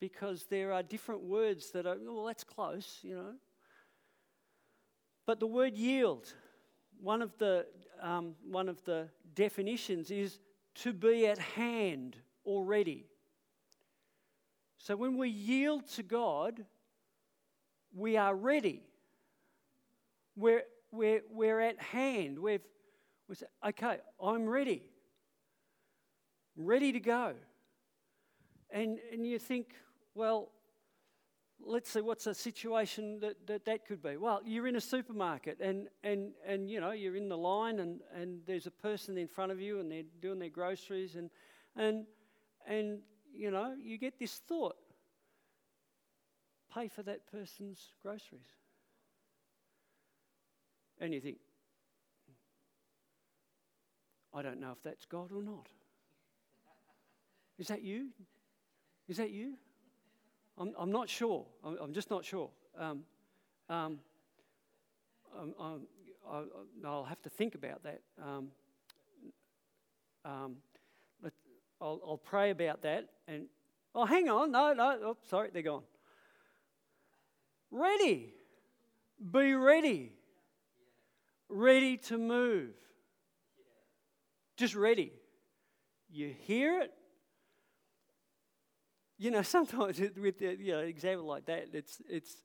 because 0.00 0.46
there 0.50 0.72
are 0.72 0.82
different 0.82 1.22
words 1.22 1.70
that 1.72 1.86
are, 1.86 1.96
well, 2.00 2.24
that's 2.24 2.44
close, 2.44 2.98
you 3.02 3.14
know. 3.14 3.34
But 5.26 5.40
the 5.40 5.46
word 5.46 5.74
yield, 5.74 6.32
one 7.00 7.22
of 7.22 7.36
the, 7.38 7.66
um, 8.02 8.34
one 8.46 8.68
of 8.68 8.82
the 8.84 9.08
definitions 9.34 10.10
is 10.10 10.38
to 10.76 10.92
be 10.92 11.26
at 11.26 11.38
hand 11.38 12.16
already. 12.44 13.06
So 14.78 14.96
when 14.96 15.16
we 15.16 15.28
yield 15.28 15.86
to 15.92 16.02
God, 16.02 16.64
we 17.94 18.16
are 18.16 18.34
ready. 18.34 18.82
We're, 20.36 20.64
we're, 20.90 21.22
we're 21.30 21.60
at 21.60 21.80
hand. 21.80 22.38
We've, 22.38 22.60
we 23.28 23.34
say, 23.36 23.46
okay, 23.66 23.98
I'm 24.22 24.46
ready. 24.46 24.90
Ready 26.56 26.92
to 26.92 27.00
go. 27.00 27.34
And, 28.70 28.98
and 29.12 29.26
you 29.26 29.38
think, 29.38 29.74
well, 30.14 30.50
let's 31.64 31.90
see 31.90 32.00
what's 32.00 32.26
a 32.26 32.34
situation 32.34 33.20
that, 33.20 33.46
that 33.46 33.64
that 33.64 33.86
could 33.86 34.02
be. 34.02 34.16
Well, 34.16 34.40
you're 34.44 34.66
in 34.66 34.76
a 34.76 34.80
supermarket 34.80 35.60
and, 35.60 35.88
and, 36.02 36.32
and 36.46 36.70
you 36.70 36.80
know, 36.80 36.90
you're 36.90 37.16
in 37.16 37.28
the 37.28 37.38
line 37.38 37.78
and, 37.78 38.00
and 38.14 38.40
there's 38.46 38.66
a 38.66 38.70
person 38.70 39.16
in 39.16 39.28
front 39.28 39.52
of 39.52 39.60
you 39.60 39.80
and 39.80 39.90
they're 39.90 40.02
doing 40.20 40.38
their 40.38 40.48
groceries 40.48 41.14
and, 41.14 41.30
and, 41.76 42.06
and 42.66 42.98
you 43.32 43.50
know, 43.50 43.74
you 43.80 43.98
get 43.98 44.18
this 44.18 44.40
thought 44.46 44.76
pay 46.72 46.88
for 46.88 47.02
that 47.04 47.30
person's 47.30 47.94
groceries. 48.02 48.40
And 51.00 51.12
you 51.12 51.20
think, 51.20 51.38
I 54.32 54.42
don't 54.42 54.60
know 54.60 54.72
if 54.72 54.82
that's 54.82 55.04
God 55.04 55.30
or 55.32 55.42
not. 55.42 55.68
Is 57.58 57.68
that 57.68 57.82
you? 57.82 58.08
Is 59.08 59.16
that 59.18 59.30
you? 59.30 59.54
I'm, 60.58 60.72
I'm 60.78 60.92
not 60.92 61.08
sure. 61.08 61.46
I'm, 61.64 61.76
I'm 61.80 61.92
just 61.92 62.10
not 62.10 62.24
sure. 62.24 62.50
Um, 62.78 63.04
um, 63.68 63.98
I'm, 65.38 65.82
i 66.30 66.42
will 66.82 67.04
have 67.04 67.20
to 67.22 67.28
think 67.28 67.54
about 67.54 67.82
that. 67.82 68.00
Um, 68.22 68.48
um 70.24 70.56
I'll, 71.80 72.00
I'll, 72.06 72.16
pray 72.16 72.50
about 72.50 72.82
that. 72.82 73.08
And 73.28 73.46
oh, 73.94 74.06
hang 74.06 74.30
on, 74.30 74.52
no, 74.52 74.72
no, 74.72 74.98
oh, 75.02 75.16
sorry, 75.28 75.50
they're 75.52 75.62
gone. 75.62 75.82
Ready, 77.70 78.32
be 79.32 79.52
ready 79.54 80.12
ready 81.48 81.96
to 81.96 82.18
move. 82.18 82.74
Just 84.56 84.74
ready. 84.74 85.12
You 86.10 86.34
hear 86.46 86.80
it. 86.82 86.92
You 89.24 89.30
know, 89.30 89.42
sometimes 89.56 90.00
with 90.20 90.38
the, 90.38 90.48
uh, 90.48 90.50
you 90.50 90.72
know, 90.72 90.80
an 90.80 90.88
example 90.88 91.26
like 91.26 91.46
that, 91.46 91.68
it's, 91.72 92.02
it's 92.08 92.36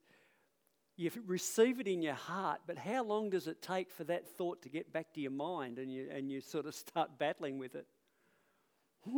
you 0.95 1.11
receive 1.25 1.81
it 1.81 1.87
in 1.87 2.01
your 2.01 2.13
heart, 2.13 2.61
but 2.65 2.77
how 2.77 3.03
long 3.03 3.29
does 3.29 3.47
it 3.47 3.61
take 3.61 3.91
for 3.91 4.05
that 4.05 4.25
thought 4.37 4.61
to 4.61 4.69
get 4.69 4.93
back 4.93 5.13
to 5.13 5.21
your 5.21 5.31
mind 5.31 5.77
and 5.77 5.91
you, 5.91 6.07
and 6.09 6.31
you 6.31 6.39
sort 6.39 6.65
of 6.65 6.73
start 6.73 7.19
battling 7.19 7.57
with 7.57 7.75
it? 7.75 7.85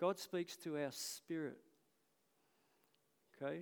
God 0.00 0.18
speaks 0.18 0.56
to 0.56 0.82
our 0.82 0.90
spirit. 0.90 1.58
Okay? 3.40 3.60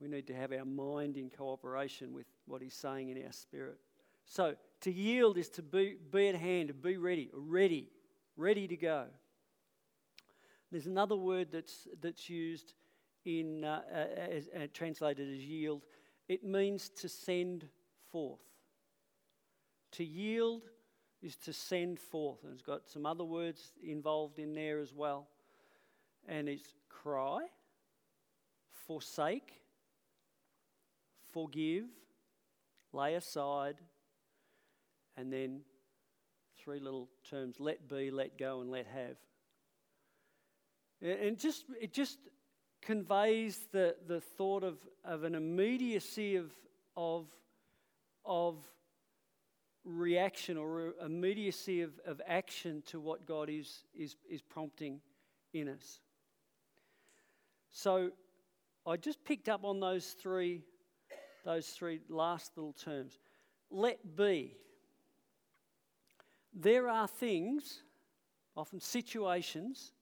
We 0.00 0.08
need 0.08 0.26
to 0.28 0.34
have 0.34 0.52
our 0.52 0.64
mind 0.64 1.18
in 1.18 1.28
cooperation 1.28 2.14
with 2.14 2.26
what 2.46 2.62
He's 2.62 2.74
saying 2.74 3.10
in 3.10 3.22
our 3.24 3.32
spirit. 3.32 3.78
So, 4.24 4.56
to 4.80 4.90
yield 4.92 5.36
is 5.36 5.50
to 5.50 5.62
be, 5.62 5.96
be 6.10 6.28
at 6.28 6.34
hand, 6.34 6.68
to 6.68 6.74
be 6.74 6.96
ready, 6.96 7.30
ready, 7.32 7.90
ready 8.36 8.66
to 8.68 8.76
go. 8.76 9.06
There's 10.70 10.86
another 10.86 11.16
word 11.16 11.48
that's, 11.52 11.86
that's 12.00 12.28
used 12.28 12.74
in, 13.24 13.64
uh, 13.64 13.82
as, 13.92 14.48
uh, 14.48 14.66
translated 14.72 15.32
as 15.32 15.44
yield. 15.44 15.84
It 16.28 16.44
means 16.44 16.88
to 17.00 17.08
send 17.08 17.66
forth. 18.10 18.40
To 19.92 20.04
yield 20.04 20.62
is 21.22 21.36
to 21.36 21.52
send 21.52 21.98
forth. 21.98 22.42
And 22.44 22.52
it's 22.52 22.62
got 22.62 22.88
some 22.88 23.06
other 23.06 23.24
words 23.24 23.72
involved 23.82 24.38
in 24.38 24.54
there 24.54 24.80
as 24.80 24.92
well. 24.92 25.28
And 26.28 26.48
it's 26.48 26.74
cry, 26.88 27.46
forsake, 28.86 29.62
forgive, 31.32 31.84
lay 32.92 33.14
aside, 33.14 33.76
and 35.16 35.32
then 35.32 35.60
three 36.58 36.80
little 36.80 37.08
terms 37.28 37.60
let 37.60 37.88
be, 37.88 38.10
let 38.10 38.36
go, 38.36 38.60
and 38.60 38.70
let 38.70 38.86
have. 38.86 39.16
And 41.02 41.38
just, 41.38 41.64
it 41.80 41.92
just 41.92 42.18
conveys 42.82 43.60
the, 43.72 43.96
the 44.06 44.20
thought 44.20 44.64
of, 44.64 44.78
of 45.04 45.24
an 45.24 45.34
immediacy 45.34 46.36
of, 46.36 46.50
of, 46.96 47.26
of 48.24 48.56
reaction 49.84 50.56
or 50.56 50.94
immediacy 51.04 51.82
of, 51.82 51.92
of 52.06 52.20
action 52.26 52.82
to 52.86 52.98
what 52.98 53.26
God 53.26 53.48
is, 53.50 53.84
is, 53.94 54.16
is 54.28 54.42
prompting 54.42 55.00
in 55.52 55.68
us. 55.68 56.00
So 57.70 58.10
I 58.86 58.96
just 58.96 59.24
picked 59.24 59.48
up 59.48 59.64
on 59.64 59.80
those 59.80 60.06
three 60.06 60.62
those 61.46 61.68
three 61.68 62.00
last 62.08 62.50
little 62.56 62.72
terms. 62.72 63.18
Let 63.70 64.16
be. 64.16 64.56
There 66.52 66.88
are 66.88 67.06
things, 67.06 67.82
often 68.56 68.80
situations, 68.80 69.92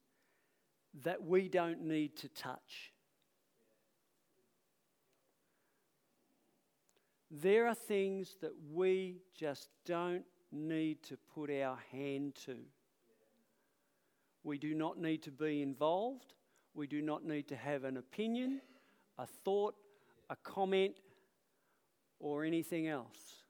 that 1.03 1.23
we 1.23 1.49
don't 1.49 1.83
need 1.83 2.17
to 2.19 2.29
touch. 2.29 2.93
There 7.31 7.67
are 7.67 7.75
things 7.75 8.37
that 8.43 8.53
we 8.73 9.23
just 9.35 9.69
don't 9.85 10.25
need 10.53 11.03
to 11.05 11.17
put 11.35 11.51
our 11.51 11.79
hand 11.91 12.37
to. 12.47 12.57
We 14.45 14.59
do 14.59 14.75
not 14.75 14.99
need 14.99 15.23
to 15.25 15.33
be 15.33 15.63
involved. 15.63 16.35
We 16.75 16.87
do 16.87 17.03
not 17.03 17.25
need 17.25 17.49
to 17.49 17.57
have 17.57 17.85
an 17.85 17.97
opinion, 17.97 18.61
a 19.19 19.27
thought, 19.27 19.75
a 20.31 20.37
comment, 20.37 20.95
or 22.21 22.45
anything 22.45 22.87
else. 22.87 23.43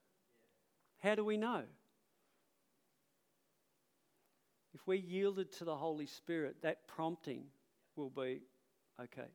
How 0.99 1.15
do 1.15 1.25
we 1.25 1.37
know? 1.37 1.65
If 4.75 4.87
we 4.87 4.99
yielded 4.99 5.53
to 5.59 5.65
the 5.65 5.77
Holy 5.77 6.07
Spirit, 6.07 6.57
that 6.63 6.87
prompting 6.89 7.45
will 7.97 8.11
be 8.11 8.41
okay. 9.01 9.29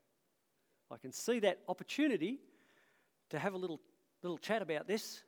I 0.91 0.97
can 0.97 1.13
see 1.13 1.39
that 1.39 1.60
opportunity 1.67 2.39
to 3.30 3.39
have 3.39 3.54
a 3.54 3.58
little, 3.58 3.80
little 4.21 4.38
chat 4.38 4.62
about 4.62 4.88
this. 4.88 5.21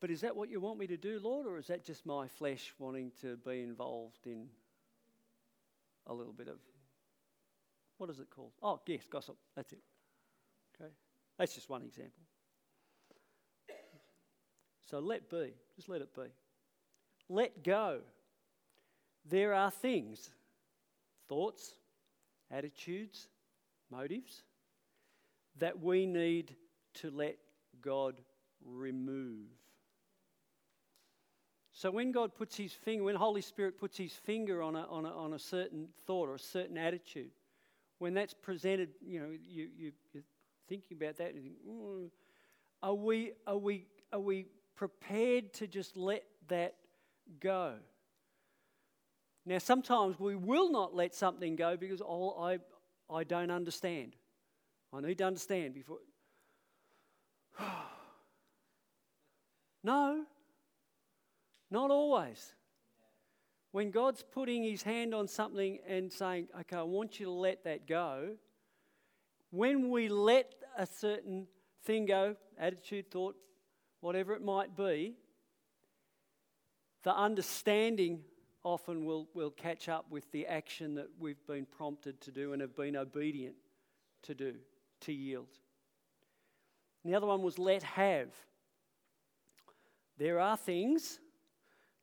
But 0.00 0.10
is 0.10 0.22
that 0.22 0.36
what 0.36 0.50
you 0.50 0.60
want 0.60 0.78
me 0.78 0.86
to 0.88 0.96
do, 0.96 1.20
Lord, 1.22 1.46
or 1.46 1.58
is 1.58 1.68
that 1.68 1.84
just 1.84 2.04
my 2.06 2.28
flesh 2.28 2.72
wanting 2.78 3.12
to 3.22 3.36
be 3.36 3.62
involved 3.62 4.26
in 4.26 4.48
a 6.06 6.14
little 6.14 6.32
bit 6.32 6.48
of 6.48 6.56
what 7.98 8.08
is 8.08 8.18
it 8.18 8.28
called? 8.34 8.52
Oh, 8.62 8.80
yes, 8.86 9.02
gossip. 9.10 9.36
That's 9.54 9.72
it. 9.72 9.82
Okay? 10.74 10.90
That's 11.38 11.54
just 11.54 11.68
one 11.68 11.82
example. 11.82 12.24
So 14.86 14.98
let 14.98 15.28
be, 15.30 15.52
just 15.76 15.88
let 15.88 16.00
it 16.00 16.14
be. 16.14 16.22
Let 17.30 17.62
go. 17.62 18.00
There 19.24 19.54
are 19.54 19.70
things, 19.70 20.30
thoughts, 21.28 21.74
attitudes, 22.50 23.28
motives, 23.88 24.42
that 25.58 25.80
we 25.80 26.06
need 26.06 26.56
to 26.94 27.10
let 27.12 27.36
God 27.80 28.20
remove. 28.64 29.46
So 31.72 31.92
when 31.92 32.10
God 32.10 32.34
puts 32.34 32.56
his 32.56 32.72
finger, 32.72 33.04
when 33.04 33.14
Holy 33.14 33.42
Spirit 33.42 33.78
puts 33.78 33.96
his 33.96 34.12
finger 34.12 34.60
on 34.60 34.74
a, 34.74 34.82
on 34.90 35.06
a, 35.06 35.10
on 35.10 35.32
a 35.34 35.38
certain 35.38 35.86
thought 36.06 36.28
or 36.28 36.34
a 36.34 36.38
certain 36.38 36.76
attitude, 36.76 37.30
when 37.98 38.12
that's 38.12 38.34
presented, 38.34 38.88
you 39.00 39.20
know, 39.20 39.30
you, 39.30 39.68
you, 39.78 39.92
you're 40.12 40.24
thinking 40.68 40.96
about 41.00 41.16
that 41.18 41.32
think, 41.34 41.54
mm, 41.68 42.08
are, 42.82 42.94
we, 42.94 43.34
are, 43.46 43.56
we, 43.56 43.86
are 44.12 44.18
we 44.18 44.46
prepared 44.74 45.52
to 45.52 45.68
just 45.68 45.96
let 45.96 46.24
that 46.48 46.74
go? 47.40 47.74
Now, 49.46 49.58
sometimes 49.58 50.18
we 50.18 50.36
will 50.36 50.70
not 50.70 50.94
let 50.94 51.14
something 51.14 51.56
go 51.56 51.76
because 51.76 52.02
oh, 52.02 52.40
I, 52.42 52.58
I 53.12 53.24
don't 53.24 53.50
understand. 53.50 54.16
I 54.92 55.00
need 55.00 55.18
to 55.18 55.24
understand 55.24 55.74
before. 55.74 55.98
no, 59.84 60.24
not 61.70 61.90
always. 61.90 62.54
When 63.72 63.90
God's 63.90 64.24
putting 64.32 64.64
his 64.64 64.82
hand 64.82 65.14
on 65.14 65.28
something 65.28 65.78
and 65.86 66.12
saying, 66.12 66.48
okay, 66.60 66.76
I 66.76 66.82
want 66.82 67.20
you 67.20 67.26
to 67.26 67.32
let 67.32 67.64
that 67.64 67.86
go, 67.86 68.30
when 69.50 69.90
we 69.90 70.08
let 70.08 70.54
a 70.76 70.86
certain 70.86 71.46
thing 71.84 72.06
go, 72.06 72.36
attitude, 72.58 73.10
thought, 73.10 73.36
whatever 74.00 74.34
it 74.34 74.42
might 74.42 74.76
be, 74.76 75.14
the 77.02 77.14
understanding 77.14 78.20
often 78.62 79.04
will, 79.04 79.28
will 79.34 79.50
catch 79.50 79.88
up 79.88 80.06
with 80.10 80.30
the 80.32 80.46
action 80.46 80.94
that 80.94 81.08
we've 81.18 81.44
been 81.46 81.66
prompted 81.66 82.20
to 82.20 82.30
do 82.30 82.52
and 82.52 82.60
have 82.60 82.76
been 82.76 82.96
obedient 82.96 83.54
to 84.22 84.34
do, 84.34 84.54
to 85.00 85.12
yield. 85.12 85.48
And 87.02 87.12
the 87.12 87.16
other 87.16 87.26
one 87.26 87.42
was 87.42 87.58
let 87.58 87.82
have. 87.82 88.28
There 90.18 90.38
are 90.38 90.56
things, 90.56 91.18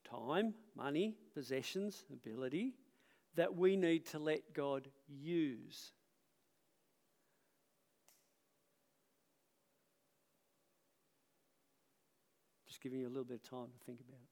time, 0.10 0.56
money, 0.76 1.16
possessions, 1.36 2.04
ability, 2.12 2.74
that 3.36 3.56
we 3.56 3.76
need 3.76 4.08
to 4.08 4.20
let 4.20 4.54
God 4.54 4.88
use. 5.08 5.92
Just 12.68 12.82
giving 12.82 13.00
you 13.00 13.08
a 13.08 13.10
little 13.10 13.24
bit 13.24 13.36
of 13.36 13.44
time 13.44 13.68
to 13.68 13.86
think 13.86 14.00
about 14.00 14.20
it. 14.20 14.27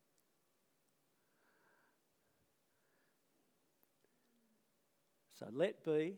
So 5.45 5.51
let 5.53 5.84
be, 5.86 6.15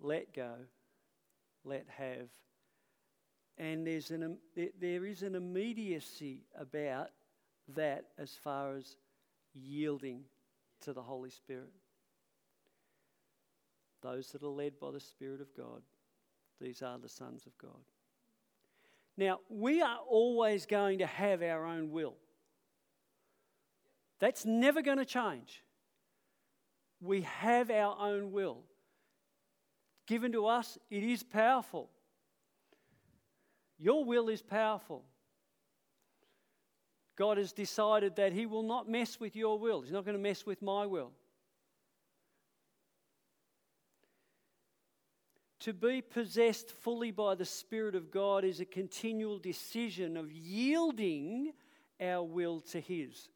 let 0.00 0.34
go, 0.34 0.52
let 1.64 1.86
have. 1.96 2.28
And 3.56 3.86
there's 3.86 4.10
an, 4.10 4.36
there 4.78 5.06
is 5.06 5.22
an 5.22 5.34
immediacy 5.34 6.42
about 6.60 7.08
that 7.74 8.04
as 8.18 8.32
far 8.32 8.76
as 8.76 8.96
yielding 9.54 10.24
to 10.82 10.92
the 10.92 11.00
Holy 11.00 11.30
Spirit. 11.30 11.72
Those 14.02 14.30
that 14.32 14.42
are 14.42 14.48
led 14.48 14.78
by 14.78 14.90
the 14.90 15.00
Spirit 15.00 15.40
of 15.40 15.56
God, 15.56 15.80
these 16.60 16.82
are 16.82 16.98
the 16.98 17.08
sons 17.08 17.46
of 17.46 17.56
God. 17.56 17.80
Now, 19.16 19.40
we 19.48 19.80
are 19.80 20.00
always 20.06 20.66
going 20.66 20.98
to 20.98 21.06
have 21.06 21.40
our 21.40 21.64
own 21.64 21.90
will. 21.90 22.16
That's 24.18 24.44
never 24.44 24.82
going 24.82 24.98
to 24.98 25.06
change 25.06 25.62
we 27.00 27.22
have 27.22 27.70
our 27.70 27.96
own 27.98 28.32
will. 28.32 28.64
Given 30.06 30.32
to 30.32 30.46
us, 30.46 30.78
it 30.90 31.02
is 31.02 31.22
powerful. 31.22 31.90
Your 33.78 34.04
will 34.04 34.28
is 34.28 34.42
powerful. 34.42 35.04
God 37.16 37.38
has 37.38 37.52
decided 37.52 38.16
that 38.16 38.32
He 38.32 38.46
will 38.46 38.62
not 38.62 38.88
mess 38.88 39.18
with 39.18 39.34
your 39.34 39.58
will, 39.58 39.82
He's 39.82 39.92
not 39.92 40.04
going 40.04 40.16
to 40.16 40.22
mess 40.22 40.46
with 40.46 40.62
my 40.62 40.86
will. 40.86 41.12
To 45.60 45.72
be 45.72 46.00
possessed 46.00 46.70
fully 46.70 47.10
by 47.10 47.34
the 47.34 47.44
Spirit 47.44 47.96
of 47.96 48.12
God 48.12 48.44
is 48.44 48.60
a 48.60 48.64
continual 48.64 49.38
decision 49.38 50.16
of 50.16 50.30
yielding 50.30 51.52
our 52.00 52.22
will 52.22 52.60
to 52.60 52.80
His. 52.80 53.30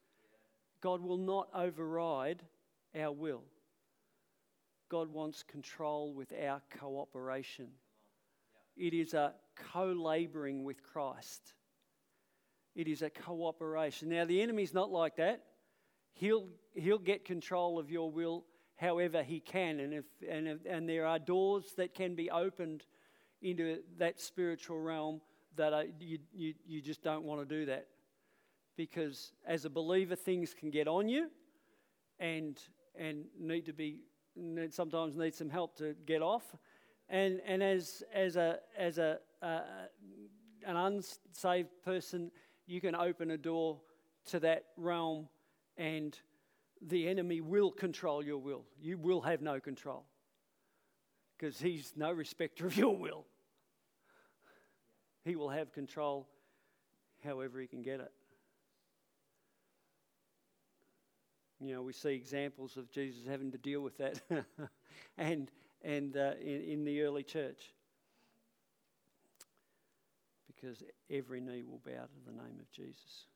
God 0.81 1.01
will 1.03 1.19
not 1.19 1.49
override 1.53 2.45
our 2.99 3.13
will. 3.13 3.43
God 4.89 5.13
wants 5.13 5.43
control 5.43 6.13
with 6.13 6.33
our 6.33 6.61
cooperation. 6.79 7.69
It 8.77 8.95
is 8.95 9.15
a 9.15 9.35
co 9.73 9.87
laboring 9.87 10.65
with 10.65 10.83
Christ. 10.83 11.55
It 12.75 12.89
is 12.89 13.03
a 13.03 13.11
cooperation. 13.11 14.09
Now, 14.09 14.25
the 14.25 14.41
enemy's 14.43 14.75
not 14.75 14.91
like 14.91 15.17
that. 15.17 15.45
He'll, 16.13 16.49
he'll 16.75 16.99
get 16.99 17.25
control 17.25 17.79
of 17.79 17.91
your 17.91 18.11
will 18.11 18.45
however 18.77 19.23
he 19.23 19.41
can. 19.41 19.81
And, 19.81 19.95
if, 19.95 20.05
and, 20.29 20.49
if, 20.49 20.59
and 20.67 20.89
there 20.89 21.07
are 21.07 21.19
doors 21.19 21.65
that 21.77 21.95
can 21.95 22.15
be 22.15 22.31
opened 22.31 22.85
into 23.43 23.79
that 23.99 24.21
spiritual 24.21 24.81
realm 24.81 25.21
that 25.57 25.73
are, 25.73 25.85
you, 26.01 26.19
you, 26.33 26.55
you 26.67 26.81
just 26.81 27.03
don't 27.03 27.25
want 27.25 27.47
to 27.47 27.55
do 27.55 27.67
that. 27.67 27.87
Because 28.77 29.33
as 29.47 29.65
a 29.65 29.71
believer, 29.71 30.17
things 30.17 30.55
can 30.55 30.71
get 30.71 30.89
on 30.89 31.09
you 31.09 31.29
and 32.19 32.59
and 32.95 33.25
need 33.39 33.67
to 33.67 33.73
be 33.73 34.01
need, 34.37 34.73
sometimes 34.75 35.17
need 35.17 35.35
some 35.35 35.51
help 35.51 35.77
to 35.77 35.95
get 36.07 36.23
off. 36.23 36.57
And, 37.09 37.41
and 37.45 37.63
as, 37.63 38.03
as, 38.15 38.37
a, 38.37 38.59
as 38.79 38.99
a, 38.99 39.19
uh, 39.43 39.61
an 40.65 40.77
unsaved 40.77 41.71
person, 41.85 42.31
you 42.67 42.81
can 42.81 42.95
open 42.95 43.33
a 43.33 43.39
door 43.39 43.81
to 44.27 44.41
that 44.41 44.67
realm 44.77 45.29
and 45.77 46.17
the 46.83 47.09
enemy 47.09 47.41
will 47.41 47.71
control 47.71 48.25
your 48.25 48.39
will. 48.39 48.65
You 48.81 48.97
will 48.97 49.21
have 49.23 49.43
no 49.43 49.61
control 49.61 50.05
because 51.37 51.61
he's 51.61 51.93
no 51.97 52.13
respecter 52.13 52.67
of 52.67 52.77
your 52.77 52.97
will. 52.97 53.27
He 55.25 55.37
will 55.37 55.51
have 55.51 55.73
control 55.73 56.29
however 57.25 57.61
he 57.61 57.67
can 57.67 57.83
get 57.83 58.01
it. 58.01 58.13
You 61.61 61.75
know, 61.75 61.83
we 61.83 61.93
see 61.93 62.11
examples 62.11 62.77
of 62.77 62.91
Jesus 62.91 63.21
having 63.29 63.53
to 63.53 63.59
deal 63.59 63.83
with 63.83 63.99
that 63.99 64.21
and, 65.19 65.51
and 65.83 66.17
uh, 66.17 66.33
in, 66.41 66.63
in 66.63 66.85
the 66.85 67.03
early 67.03 67.23
church. 67.23 67.61
Because 70.47 70.83
every 71.11 71.41
knee 71.41 71.63
will 71.63 71.81
bow 71.85 72.05
to 72.05 72.25
the 72.27 72.33
name 72.33 72.59
of 72.61 72.71
Jesus. 72.73 73.27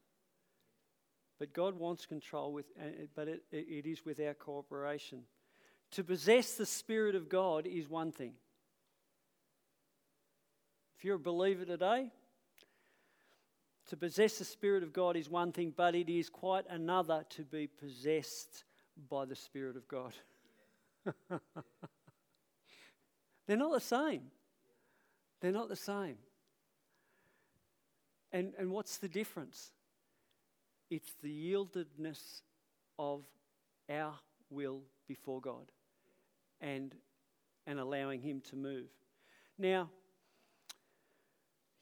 But 1.39 1.53
God 1.53 1.79
wants 1.79 2.07
control, 2.07 2.53
with, 2.53 2.67
uh, 2.81 3.07
but 3.15 3.29
it, 3.29 3.43
it 3.53 3.87
is 3.87 4.05
with 4.05 4.21
our 4.21 4.35
cooperation. 4.35 5.23
To 5.93 6.05
possess 6.05 6.55
the 6.55 6.67
Spirit 6.67 7.15
of 7.15 7.29
God 7.29 7.67
is 7.67 7.89
one 7.89 8.13
thing. 8.13 8.33
If 10.97 11.05
you're 11.05 11.17
a 11.17 11.21
believer 11.21 11.65
today, 11.65 12.11
to 13.89 13.97
possess 13.97 14.39
the 14.39 14.45
Spirit 14.45 14.83
of 14.83 14.93
God 14.93 15.17
is 15.17 15.29
one 15.29 15.53
thing, 15.53 15.73
but 15.77 15.95
it 15.95 16.09
is 16.09 16.29
quite 16.29 16.65
another 16.69 17.25
to 17.31 17.43
be 17.43 17.67
possessed 17.67 18.65
by 19.11 19.25
the 19.25 19.37
Spirit 19.37 19.77
of 19.77 19.87
God. 19.89 20.15
They're 23.47 23.57
not 23.57 23.73
the 23.73 23.81
same. 23.81 24.23
They're 25.41 25.53
not 25.53 25.69
the 25.69 25.77
same. 25.77 26.17
And, 28.33 28.53
and 28.59 28.71
what's 28.71 28.97
the 28.97 29.09
difference? 29.09 29.71
It's 30.91 31.13
the 31.23 31.53
yieldedness 31.53 32.41
of 32.99 33.25
our 33.91 34.15
will 34.51 34.81
before 35.07 35.41
God 35.41 35.71
and, 36.61 36.95
and 37.67 37.79
allowing 37.79 38.23
Him 38.23 38.41
to 38.51 38.57
move. 38.57 38.89
Now, 39.59 39.91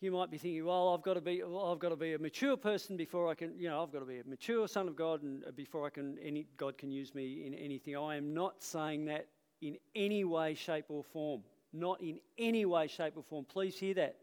you 0.02 0.10
might 0.10 0.32
be 0.32 0.36
thinking, 0.36 0.64
well, 0.64 0.92
I've 0.92 1.02
got 1.02 1.14
to 1.14 1.20
be, 1.20 1.42
well, 1.44 1.70
I've 1.70 1.78
got 1.78 1.90
to 1.90 1.96
be 1.96 2.14
a 2.14 2.18
mature 2.18 2.56
person 2.56 2.96
before 2.96 3.30
I 3.30 3.34
can, 3.34 3.56
you 3.56 3.68
know, 3.68 3.80
I've 3.84 3.92
got 3.92 4.00
to 4.00 4.04
be 4.04 4.18
a 4.18 4.24
mature 4.24 4.66
son 4.66 4.88
of 4.88 4.96
God, 4.96 5.22
and 5.22 5.44
uh, 5.44 5.52
before 5.52 5.86
I 5.86 5.90
can, 5.90 6.18
any 6.20 6.48
God 6.56 6.76
can 6.76 6.90
use 6.90 7.14
me 7.14 7.44
in 7.46 7.54
anything. 7.54 7.96
I 7.96 8.16
am 8.16 8.34
not 8.34 8.60
saying 8.64 9.04
that 9.04 9.28
in 9.60 9.76
any 9.94 10.24
way, 10.24 10.54
shape, 10.54 10.86
or 10.88 11.04
form. 11.04 11.42
Not 11.72 12.02
in 12.02 12.18
any 12.36 12.64
way, 12.64 12.88
shape, 12.88 13.16
or 13.16 13.22
form. 13.22 13.44
Please 13.44 13.78
hear 13.78 13.94
that. 13.94 14.16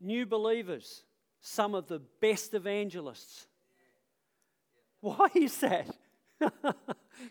New 0.00 0.24
believers, 0.24 1.02
some 1.40 1.74
of 1.74 1.88
the 1.88 2.00
best 2.20 2.54
evangelists. 2.54 3.48
Why 5.00 5.26
is 5.34 5.58
that? 5.58 5.88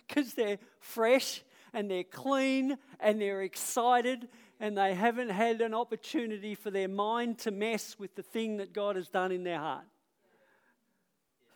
Because 0.08 0.36
they're 0.36 0.60
fresh 0.80 1.42
and 1.74 1.90
they're 1.90 2.04
clean 2.04 2.78
and 3.00 3.20
they're 3.20 3.42
excited 3.42 4.28
and 4.62 4.78
they 4.78 4.94
haven't 4.94 5.30
had 5.30 5.60
an 5.60 5.74
opportunity 5.74 6.54
for 6.54 6.70
their 6.70 6.88
mind 6.88 7.40
to 7.40 7.50
mess 7.50 7.98
with 7.98 8.14
the 8.14 8.22
thing 8.22 8.58
that 8.58 8.74
God 8.74 8.96
has 8.96 9.10
done 9.10 9.32
in 9.32 9.44
their 9.44 9.58
heart. 9.58 9.86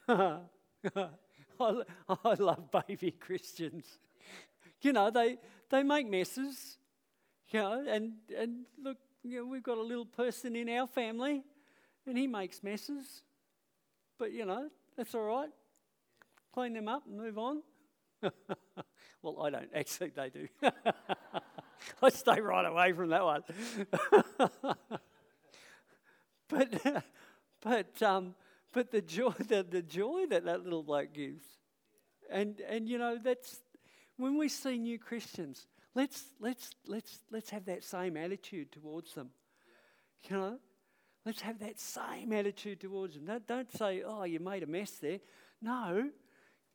I, 0.09 1.81
I 2.09 2.33
love 2.33 2.71
baby 2.87 3.11
Christians. 3.19 3.85
You 4.81 4.91
know, 4.91 5.11
they, 5.11 5.37
they 5.69 5.83
make 5.83 6.09
messes, 6.09 6.79
you 7.49 7.59
know, 7.59 7.85
and, 7.87 8.13
and 8.35 8.65
look, 8.83 8.97
you 9.23 9.37
know, 9.37 9.45
we've 9.45 9.61
got 9.61 9.77
a 9.77 9.83
little 9.83 10.07
person 10.07 10.55
in 10.55 10.67
our 10.67 10.87
family 10.87 11.43
and 12.07 12.17
he 12.17 12.25
makes 12.25 12.63
messes. 12.63 13.21
but 14.17 14.31
you 14.31 14.45
know, 14.45 14.67
that's 14.97 15.13
all 15.13 15.21
right. 15.21 15.49
Clean 16.55 16.73
them 16.73 16.87
up 16.87 17.03
and 17.05 17.17
move 17.17 17.37
on. 17.37 17.61
well, 19.21 19.43
I 19.43 19.51
don't. 19.51 19.69
Actually, 19.75 20.11
they 20.15 20.29
do. 20.29 20.47
I 22.01 22.09
stay 22.09 22.39
right 22.41 22.65
away 22.65 22.93
from 22.93 23.09
that 23.09 23.23
one. 23.23 23.43
but, 26.49 27.03
but, 27.61 28.01
um, 28.03 28.35
but 28.73 28.91
the 28.91 29.01
joy, 29.01 29.29
the, 29.47 29.63
the 29.63 29.81
joy 29.81 30.25
that 30.29 30.45
that 30.45 30.63
little 30.63 30.83
bloke 30.83 31.13
gives, 31.13 31.43
and 32.29 32.59
and 32.67 32.89
you 32.89 32.97
know 32.97 33.17
that's 33.23 33.59
when 34.17 34.37
we 34.37 34.49
see 34.49 34.77
new 34.77 34.99
Christians, 34.99 35.67
let's 35.93 36.23
let's 36.39 36.71
let's 36.87 37.19
let's 37.31 37.49
have 37.51 37.65
that 37.65 37.83
same 37.83 38.17
attitude 38.17 38.71
towards 38.71 39.13
them. 39.13 39.29
You 40.29 40.37
know, 40.37 40.59
let's 41.25 41.41
have 41.41 41.59
that 41.59 41.79
same 41.79 42.33
attitude 42.33 42.79
towards 42.79 43.15
them. 43.15 43.25
Don't, 43.25 43.47
don't 43.47 43.71
say, 43.71 44.03
"Oh, 44.05 44.23
you 44.23 44.39
made 44.39 44.63
a 44.63 44.67
mess 44.67 44.91
there." 44.91 45.19
No, 45.61 46.09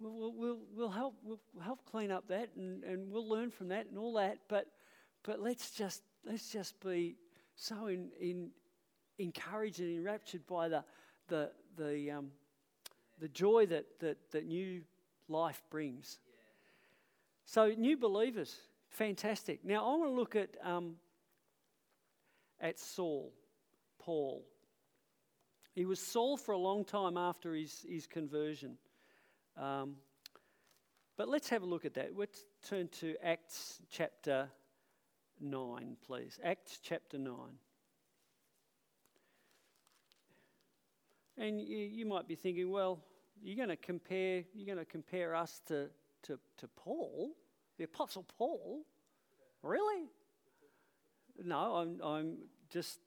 we'll, 0.00 0.32
we'll, 0.34 0.58
we'll, 0.74 0.90
help, 0.90 1.14
we'll 1.22 1.40
help 1.62 1.84
clean 1.84 2.10
up 2.10 2.28
that 2.28 2.48
and, 2.56 2.82
and 2.84 3.10
we'll 3.10 3.28
learn 3.28 3.50
from 3.50 3.68
that 3.68 3.86
and 3.86 3.98
all 3.98 4.14
that. 4.14 4.38
But, 4.48 4.66
but 5.22 5.40
let's, 5.40 5.70
just, 5.70 6.02
let's 6.24 6.50
just 6.50 6.80
be 6.80 7.16
so 7.56 7.86
in, 7.86 8.08
in, 8.20 8.50
encouraged 9.18 9.80
and 9.80 9.98
enraptured 9.98 10.46
by 10.46 10.68
the, 10.68 10.84
the, 11.28 11.50
the, 11.76 12.10
um, 12.10 12.30
the 13.20 13.28
joy 13.28 13.66
that, 13.66 13.86
that, 14.00 14.16
that 14.30 14.46
new 14.46 14.82
life 15.28 15.62
brings. 15.70 16.18
So, 17.44 17.74
new 17.76 17.96
believers, 17.96 18.56
fantastic. 18.88 19.64
Now, 19.64 19.84
I 19.84 19.96
want 19.96 20.04
to 20.04 20.14
look 20.14 20.36
at, 20.36 20.50
um, 20.62 20.96
at 22.60 22.78
Saul, 22.78 23.32
Paul. 23.98 24.44
He 25.74 25.84
was 25.84 26.00
Saul 26.00 26.36
for 26.36 26.52
a 26.52 26.58
long 26.58 26.84
time 26.84 27.16
after 27.16 27.54
his, 27.54 27.84
his 27.88 28.06
conversion. 28.06 28.76
Um, 29.56 29.96
but 31.16 31.28
let's 31.28 31.48
have 31.50 31.62
a 31.62 31.66
look 31.66 31.84
at 31.84 31.94
that. 31.94 32.16
Let's 32.16 32.44
turn 32.66 32.88
to 33.00 33.14
Acts 33.22 33.80
chapter 33.90 34.48
9, 35.40 35.96
please. 36.06 36.38
Acts 36.44 36.78
chapter 36.82 37.18
9. 37.18 37.34
And 41.38 41.60
you, 41.60 41.78
you 41.78 42.06
might 42.06 42.28
be 42.28 42.34
thinking, 42.34 42.70
well, 42.70 43.00
you're 43.42 43.56
going 43.56 43.70
to 43.70 43.76
compare, 43.76 44.44
you're 44.52 44.66
going 44.66 44.84
to 44.84 44.90
compare 44.90 45.34
us 45.34 45.62
to, 45.68 45.88
to, 46.24 46.38
to 46.58 46.68
Paul, 46.76 47.30
the 47.78 47.84
Apostle 47.84 48.26
Paul? 48.36 48.82
Really? 49.62 50.08
No, 51.42 51.76
I'm, 51.76 52.00
I'm 52.02 52.36
just 52.68 52.98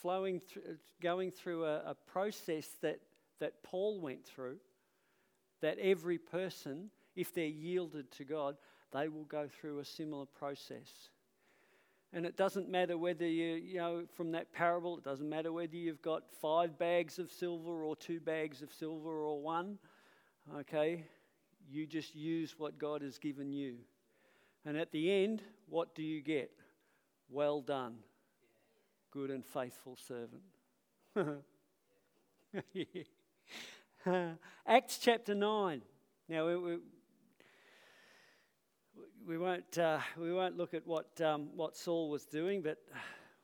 flowing 0.00 0.40
through, 0.40 0.78
going 1.02 1.30
through 1.30 1.64
a, 1.64 1.90
a 1.90 1.96
process 2.06 2.66
that, 2.80 3.00
that 3.40 3.62
Paul 3.62 4.00
went 4.00 4.24
through 4.24 4.56
that 5.60 5.78
every 5.78 6.18
person, 6.18 6.90
if 7.16 7.34
they're 7.34 7.46
yielded 7.46 8.10
to 8.12 8.24
God, 8.24 8.56
they 8.92 9.08
will 9.08 9.24
go 9.24 9.48
through 9.48 9.80
a 9.80 9.84
similar 9.84 10.26
process. 10.26 11.10
And 12.12 12.24
it 12.24 12.36
doesn't 12.36 12.70
matter 12.70 12.96
whether 12.96 13.26
you, 13.26 13.54
you 13.54 13.78
know, 13.78 14.04
from 14.16 14.32
that 14.32 14.50
parable, 14.52 14.96
it 14.96 15.04
doesn't 15.04 15.28
matter 15.28 15.52
whether 15.52 15.76
you've 15.76 16.00
got 16.00 16.22
five 16.40 16.78
bags 16.78 17.18
of 17.18 17.30
silver 17.30 17.84
or 17.84 17.94
two 17.96 18.18
bags 18.18 18.62
of 18.62 18.72
silver 18.72 19.20
or 19.20 19.42
one. 19.42 19.78
Okay? 20.58 21.04
You 21.70 21.86
just 21.86 22.14
use 22.14 22.54
what 22.58 22.78
God 22.78 23.02
has 23.02 23.18
given 23.18 23.52
you. 23.52 23.76
And 24.64 24.76
at 24.76 24.90
the 24.90 25.12
end, 25.12 25.42
what 25.68 25.94
do 25.94 26.02
you 26.02 26.22
get? 26.22 26.50
Well 27.30 27.60
done, 27.60 27.96
good 29.10 29.30
and 29.30 29.44
faithful 29.44 29.96
servant. 29.96 30.42
Acts 34.66 34.98
chapter 34.98 35.34
9. 35.34 35.82
Now, 36.28 36.46
we, 36.46 36.78
we 39.28 39.36
won't, 39.36 39.76
uh, 39.76 39.98
we 40.16 40.32
won't 40.32 40.56
look 40.56 40.72
at 40.72 40.86
what, 40.86 41.20
um, 41.20 41.50
what 41.54 41.76
Saul 41.76 42.08
was 42.08 42.24
doing, 42.24 42.62
but 42.62 42.78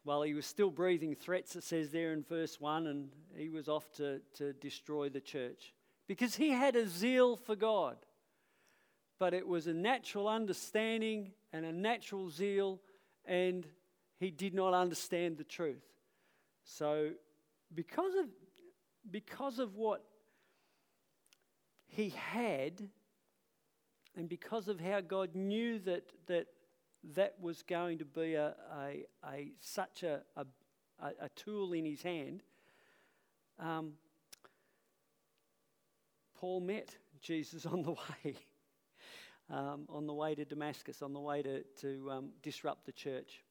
while 0.03 0.23
he 0.23 0.33
was 0.33 0.47
still 0.47 0.71
breathing 0.71 1.15
threats, 1.15 1.57
it 1.57 1.63
says 1.63 1.91
there 1.91 2.15
in 2.15 2.25
verse 2.25 2.59
1, 2.59 2.87
and 2.87 3.11
he 3.37 3.51
was 3.51 3.69
off 3.69 3.93
to, 3.97 4.23
to 4.39 4.55
destroy 4.55 5.11
the 5.11 5.21
church 5.21 5.75
because 6.07 6.37
he 6.37 6.49
had 6.49 6.75
a 6.75 6.89
zeal 6.89 7.37
for 7.37 7.55
God. 7.55 7.99
But 9.19 9.35
it 9.35 9.47
was 9.47 9.67
a 9.67 9.75
natural 9.75 10.27
understanding 10.27 11.33
and 11.53 11.67
a 11.67 11.73
natural 11.73 12.31
zeal, 12.31 12.81
and 13.27 13.67
he 14.19 14.31
did 14.31 14.55
not 14.55 14.73
understand 14.73 15.37
the 15.37 15.45
truth. 15.45 15.85
So, 16.65 17.11
because 17.75 18.15
of, 18.15 18.25
because 19.11 19.59
of 19.59 19.77
what 19.77 20.03
he 21.89 22.09
had, 22.09 22.89
and 24.17 24.29
because 24.29 24.69
of 24.69 24.81
how 24.81 25.01
God 25.01 25.35
knew 25.35 25.79
that 25.81 26.05
that, 26.27 26.47
that 27.15 27.35
was 27.41 27.63
going 27.63 27.99
to 27.99 28.05
be 28.05 28.35
a, 28.35 28.55
a, 28.79 29.05
a 29.29 29.53
such 29.61 30.03
a, 30.03 30.23
a, 30.37 30.47
a, 31.21 31.29
tool 31.31 31.73
in 31.73 31.85
his 31.85 32.03
hand, 32.03 32.43
um, 33.59 33.93
Paul 36.37 36.61
met 36.61 36.97
Jesus 37.21 37.67
on 37.67 37.83
the 37.83 37.93
way, 38.25 38.37
um, 39.51 39.87
on 39.89 40.07
the 40.07 40.15
way 40.15 40.35
to 40.35 40.45
Damascus, 40.45 41.03
on 41.03 41.13
the 41.13 41.21
way 41.21 41.43
to, 41.43 41.63
to 41.81 42.11
um, 42.11 42.31
disrupt 42.43 42.87
the 42.87 42.93
church. 42.93 43.43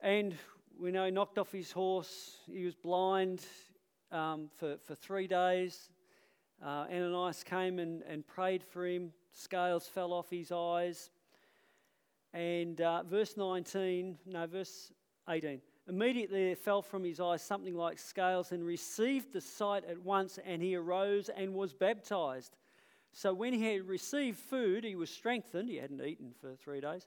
And 0.00 0.34
we 0.78 0.92
know 0.92 1.06
he 1.06 1.10
knocked 1.10 1.38
off 1.38 1.50
his 1.50 1.72
horse, 1.72 2.36
he 2.52 2.64
was 2.64 2.74
blind 2.74 3.44
um, 4.12 4.48
for, 4.58 4.76
for 4.84 4.94
three 4.94 5.26
days. 5.26 5.90
Uh, 6.64 6.86
Ananias 6.90 7.44
came 7.44 7.78
and, 7.78 8.02
and 8.02 8.26
prayed 8.26 8.64
for 8.64 8.86
him. 8.86 9.12
Scales 9.38 9.86
fell 9.86 10.12
off 10.12 10.30
his 10.30 10.50
eyes. 10.50 11.10
And 12.34 12.80
uh, 12.80 13.04
verse 13.04 13.36
19, 13.36 14.18
no, 14.26 14.46
verse 14.46 14.92
18. 15.28 15.60
Immediately 15.88 16.46
there 16.46 16.56
fell 16.56 16.82
from 16.82 17.04
his 17.04 17.20
eyes 17.20 17.40
something 17.40 17.76
like 17.76 18.00
scales 18.00 18.50
and 18.50 18.64
received 18.64 19.32
the 19.32 19.40
sight 19.40 19.84
at 19.84 20.02
once, 20.02 20.40
and 20.44 20.60
he 20.60 20.74
arose 20.74 21.30
and 21.30 21.54
was 21.54 21.72
baptized. 21.72 22.56
So 23.12 23.32
when 23.32 23.52
he 23.52 23.72
had 23.72 23.86
received 23.86 24.38
food, 24.38 24.82
he 24.82 24.96
was 24.96 25.08
strengthened. 25.08 25.70
He 25.70 25.76
hadn't 25.76 26.04
eaten 26.04 26.34
for 26.40 26.56
three 26.56 26.80
days. 26.80 27.06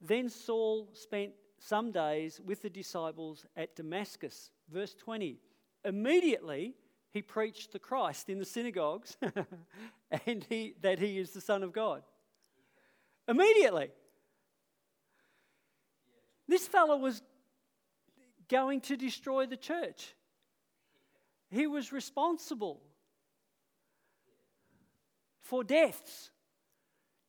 Then 0.00 0.30
Saul 0.30 0.88
spent 0.94 1.32
some 1.58 1.92
days 1.92 2.40
with 2.44 2.62
the 2.62 2.70
disciples 2.70 3.44
at 3.56 3.76
Damascus. 3.76 4.50
Verse 4.70 4.94
20. 4.94 5.36
Immediately 5.84 6.74
he 7.12 7.20
preached 7.20 7.72
the 7.72 7.78
Christ 7.78 8.28
in 8.30 8.38
the 8.38 8.44
synagogues 8.44 9.16
and 10.26 10.46
he, 10.48 10.74
that 10.80 10.98
he 10.98 11.18
is 11.18 11.30
the 11.30 11.40
Son 11.40 11.62
of 11.62 11.72
God. 11.72 12.02
Immediately. 13.28 13.90
This 16.48 16.66
fellow 16.66 16.96
was 16.96 17.22
going 18.48 18.80
to 18.82 18.96
destroy 18.96 19.46
the 19.46 19.56
church. 19.56 20.14
He 21.50 21.66
was 21.66 21.92
responsible 21.92 22.82
for 25.42 25.62
deaths 25.62 26.30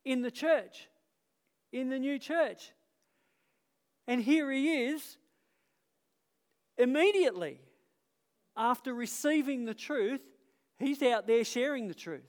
in 0.05 0.21
the 0.21 0.31
church, 0.31 0.87
in 1.73 1.89
the 1.89 1.99
new 1.99 2.17
church. 2.17 2.71
And 4.07 4.21
here 4.21 4.49
he 4.49 4.85
is 4.85 5.17
immediately 6.77 7.59
after 8.55 8.93
receiving 8.93 9.65
the 9.65 9.73
truth, 9.73 10.21
he's 10.79 11.01
out 11.01 11.27
there 11.27 11.43
sharing 11.43 11.87
the 11.87 11.93
truth. 11.93 12.21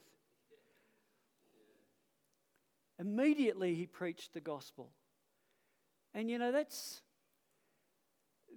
Immediately 2.99 3.75
he 3.75 3.85
preached 3.85 4.33
the 4.33 4.41
gospel. 4.41 4.89
And 6.13 6.29
you 6.29 6.39
know, 6.39 6.51
that's, 6.51 7.01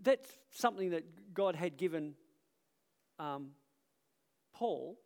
that's 0.03 0.31
something 0.53 0.91
that 0.91 1.35
God 1.35 1.57
had 1.57 1.77
given 1.77 2.15
um, 3.19 3.51
Paul. 4.55 4.99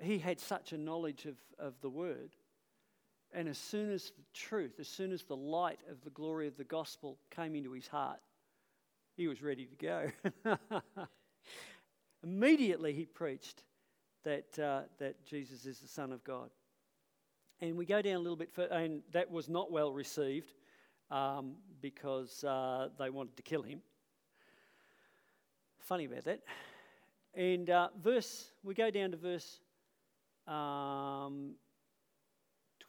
He 0.00 0.18
had 0.18 0.40
such 0.40 0.72
a 0.72 0.78
knowledge 0.78 1.24
of, 1.24 1.36
of 1.58 1.80
the 1.80 1.88
word. 1.88 2.34
And 3.32 3.48
as 3.48 3.56
soon 3.56 3.90
as 3.90 4.10
the 4.10 4.24
truth, 4.34 4.78
as 4.78 4.88
soon 4.88 5.10
as 5.10 5.22
the 5.22 5.36
light 5.36 5.80
of 5.90 6.02
the 6.02 6.10
glory 6.10 6.48
of 6.48 6.56
the 6.58 6.64
gospel 6.64 7.18
came 7.30 7.54
into 7.54 7.72
his 7.72 7.88
heart, 7.88 8.20
he 9.16 9.28
was 9.28 9.42
ready 9.42 9.66
to 9.66 9.76
go. 9.76 10.10
Immediately 12.24 12.92
he 12.92 13.04
preached 13.04 13.64
that, 14.24 14.58
uh, 14.58 14.82
that 14.98 15.24
Jesus 15.24 15.66
is 15.66 15.80
the 15.80 15.88
Son 15.88 16.12
of 16.12 16.22
God. 16.24 16.50
And 17.60 17.76
we 17.76 17.84
go 17.84 18.02
down 18.02 18.14
a 18.14 18.18
little 18.18 18.36
bit 18.36 18.52
further, 18.52 18.74
and 18.74 19.02
that 19.12 19.30
was 19.30 19.48
not 19.48 19.70
well 19.70 19.92
received 19.92 20.54
um, 21.10 21.54
because 21.80 22.42
uh, 22.44 22.88
they 22.98 23.10
wanted 23.10 23.36
to 23.36 23.42
kill 23.42 23.62
him. 23.62 23.80
Funny 25.80 26.06
about 26.06 26.24
that. 26.24 26.40
And 27.34 27.70
uh, 27.70 27.88
verse, 28.02 28.50
we 28.62 28.74
go 28.74 28.90
down 28.90 29.10
to 29.12 29.16
verse 29.16 29.60
um, 30.46 31.54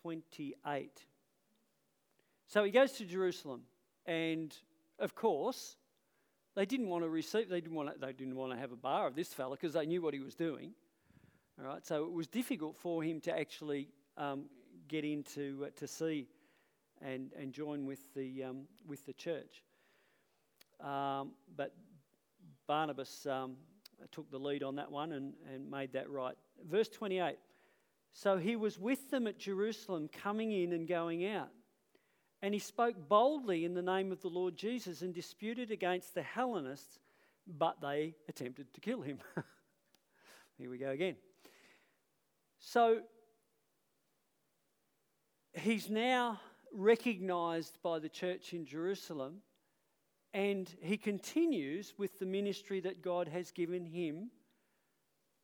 28. 0.02 1.06
So 2.48 2.64
he 2.64 2.72
goes 2.72 2.92
to 2.94 3.06
Jerusalem, 3.06 3.62
and 4.06 4.56
of 5.00 5.16
course, 5.16 5.76
They 6.56 6.66
didn't 6.66 6.90
want 6.90 7.04
to 7.04 7.10
receive, 7.10 7.50
they 7.50 7.62
didn't 7.62 7.76
want 7.76 7.94
to, 7.94 8.00
they 8.00 8.14
didn't 8.14 8.36
want 8.36 8.52
to 8.52 8.58
have 8.58 8.72
a 8.72 8.76
bar 8.78 9.08
of 9.08 9.16
this 9.16 9.34
fella 9.34 9.56
because 9.56 9.74
they 9.74 9.86
knew 9.86 10.02
what 10.02 10.14
he 10.14 10.20
was 10.20 10.36
doing. 10.36 10.72
All 11.60 11.66
right, 11.66 11.86
so 11.86 12.04
it 12.06 12.12
was 12.12 12.28
difficult 12.28 12.78
for 12.78 13.04
him 13.04 13.20
to 13.22 13.38
actually 13.38 13.90
um, 14.18 14.46
get 14.88 15.04
into 15.04 15.66
uh, 15.66 15.70
to 15.78 15.88
see 15.88 16.28
and, 17.02 17.32
and 17.40 17.54
join 17.54 17.86
with 17.86 18.14
the, 18.16 18.44
um, 18.44 18.62
with 18.88 19.06
the 19.06 19.14
church. 19.14 19.64
Um, 20.80 21.32
but 21.56 21.74
Barnabas 22.68 23.26
um, 23.26 23.56
took 24.12 24.30
the 24.32 24.38
lead 24.38 24.64
on 24.64 24.76
that 24.76 24.92
one 24.92 25.12
and, 25.14 25.34
and 25.54 25.70
made 25.70 25.94
that 25.94 26.10
right. 26.10 26.36
Verse 26.70 26.90
28 26.90 27.38
So 28.12 28.38
he 28.38 28.56
was 28.56 28.80
with 28.80 29.10
them 29.10 29.28
at 29.28 29.38
Jerusalem, 29.38 30.10
coming 30.22 30.52
in 30.52 30.74
and 30.74 30.88
going 30.88 31.26
out. 31.26 31.50
And 32.44 32.54
he 32.54 32.60
spoke 32.60 32.96
boldly 33.08 33.64
in 33.64 33.74
the 33.74 33.82
name 33.82 34.12
of 34.12 34.22
the 34.22 34.28
Lord 34.28 34.58
Jesus 34.58 35.02
and 35.02 35.14
disputed 35.14 35.72
against 35.72 36.14
the 36.14 36.22
Hellenists, 36.22 37.00
but 37.48 37.80
they 37.80 38.16
attempted 38.28 38.74
to 38.74 38.82
kill 38.82 39.00
him. 39.02 39.20
Here 40.58 40.70
we 40.70 40.78
go 40.78 40.90
again. 40.90 41.16
So 42.60 43.00
he's 45.54 45.90
now 45.90 46.42
recognized 46.74 47.78
by 47.82 48.00
the 48.00 48.10
church 48.10 48.54
in 48.54 48.66
Jerusalem, 48.66 49.38
and 50.34 50.70
he 50.82 50.98
continues 50.98 51.94
with 51.98 52.20
the 52.20 52.26
ministry 52.26 52.82
that 52.82 53.02
God 53.02 53.30
has 53.30 53.52
given 53.52 53.86
him, 53.86 54.32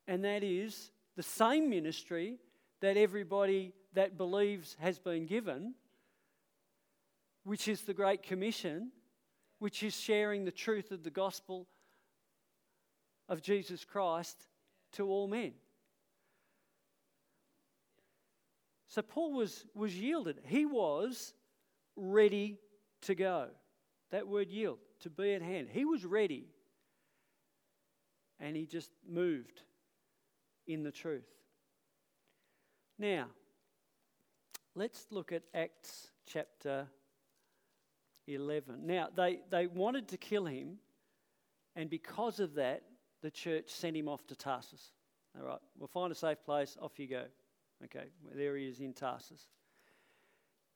and 0.06 0.26
that 0.26 0.44
is 0.44 0.92
the 1.16 1.24
same 1.24 1.70
ministry 1.70 2.40
that 2.82 2.98
everybody 2.98 3.72
that 3.94 4.18
believes 4.18 4.76
has 4.82 5.00
been 5.00 5.26
given, 5.26 5.76
which 7.44 7.68
is 7.68 7.82
the 7.82 7.94
Great 7.94 8.24
Commission, 8.24 8.92
which 9.60 9.84
is 9.84 10.00
sharing 10.00 10.46
the 10.46 10.52
truth 10.52 10.92
of 10.92 11.04
the 11.04 11.10
gospel 11.10 11.68
of 13.28 13.42
Jesus 13.42 13.86
Christ 13.86 14.48
to 14.94 15.08
all 15.08 15.28
men. 15.28 15.54
So 18.88 19.04
Paul 19.04 19.34
was, 19.34 19.66
was 19.76 19.96
yielded. 19.96 20.40
He 20.46 20.66
was 20.66 21.34
ready 21.96 22.58
to 23.02 23.14
go. 23.14 23.50
That 24.12 24.28
word 24.28 24.50
yield, 24.50 24.80
to 25.02 25.10
be 25.10 25.34
at 25.34 25.44
hand. 25.44 25.68
He 25.72 25.86
was 25.86 26.06
ready. 26.06 26.48
And 28.40 28.56
he 28.56 28.66
just 28.66 28.92
moved 29.08 29.62
in 30.66 30.82
the 30.82 30.92
truth. 30.92 31.28
Now, 32.98 33.28
let's 34.74 35.06
look 35.12 35.32
at 35.32 35.44
Acts 35.54 36.08
chapter 36.26 36.88
11. 38.30 38.86
Now, 38.86 39.10
they, 39.16 39.40
they 39.50 39.68
wanted 39.68 40.08
to 40.10 40.18
kill 40.18 40.46
him, 40.46 40.78
and 41.76 41.90
because 41.90 42.40
of 42.40 42.56
that, 42.56 42.84
the 43.22 43.32
church 43.32 43.70
sent 43.70 43.98
him 43.98 44.08
off 44.08 44.26
to 44.28 44.36
Tarsus. 44.36 44.92
All 45.38 45.46
right, 45.46 45.60
we'll 45.78 45.88
find 45.88 46.12
a 46.12 46.16
safe 46.16 46.44
place, 46.44 46.78
off 46.82 46.98
you 46.98 47.08
go. 47.08 47.26
Okay, 47.86 48.08
there 48.36 48.58
he 48.58 48.68
is 48.68 48.80
in 48.80 48.94
Tarsus. 48.94 49.48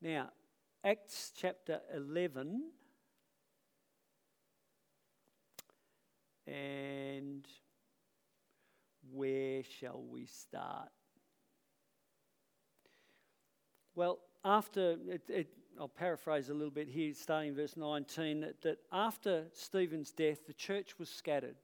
Now, 0.02 0.30
Acts 0.84 1.32
chapter 1.36 1.80
11. 1.96 2.64
And 6.46 7.48
where 9.14 9.64
shall 9.64 10.04
we 10.10 10.26
start? 10.26 10.90
Well, 13.96 14.20
after, 14.44 14.98
it, 15.08 15.22
it, 15.30 15.48
I'll 15.80 15.88
paraphrase 15.88 16.50
a 16.50 16.54
little 16.54 16.72
bit 16.72 16.88
here, 16.88 17.14
starting 17.14 17.50
in 17.50 17.56
verse 17.56 17.76
19, 17.76 18.42
that, 18.42 18.62
that 18.62 18.78
after 18.92 19.46
Stephen's 19.54 20.12
death, 20.12 20.46
the 20.46 20.54
church 20.54 21.00
was 21.00 21.10
scattered. 21.10 21.56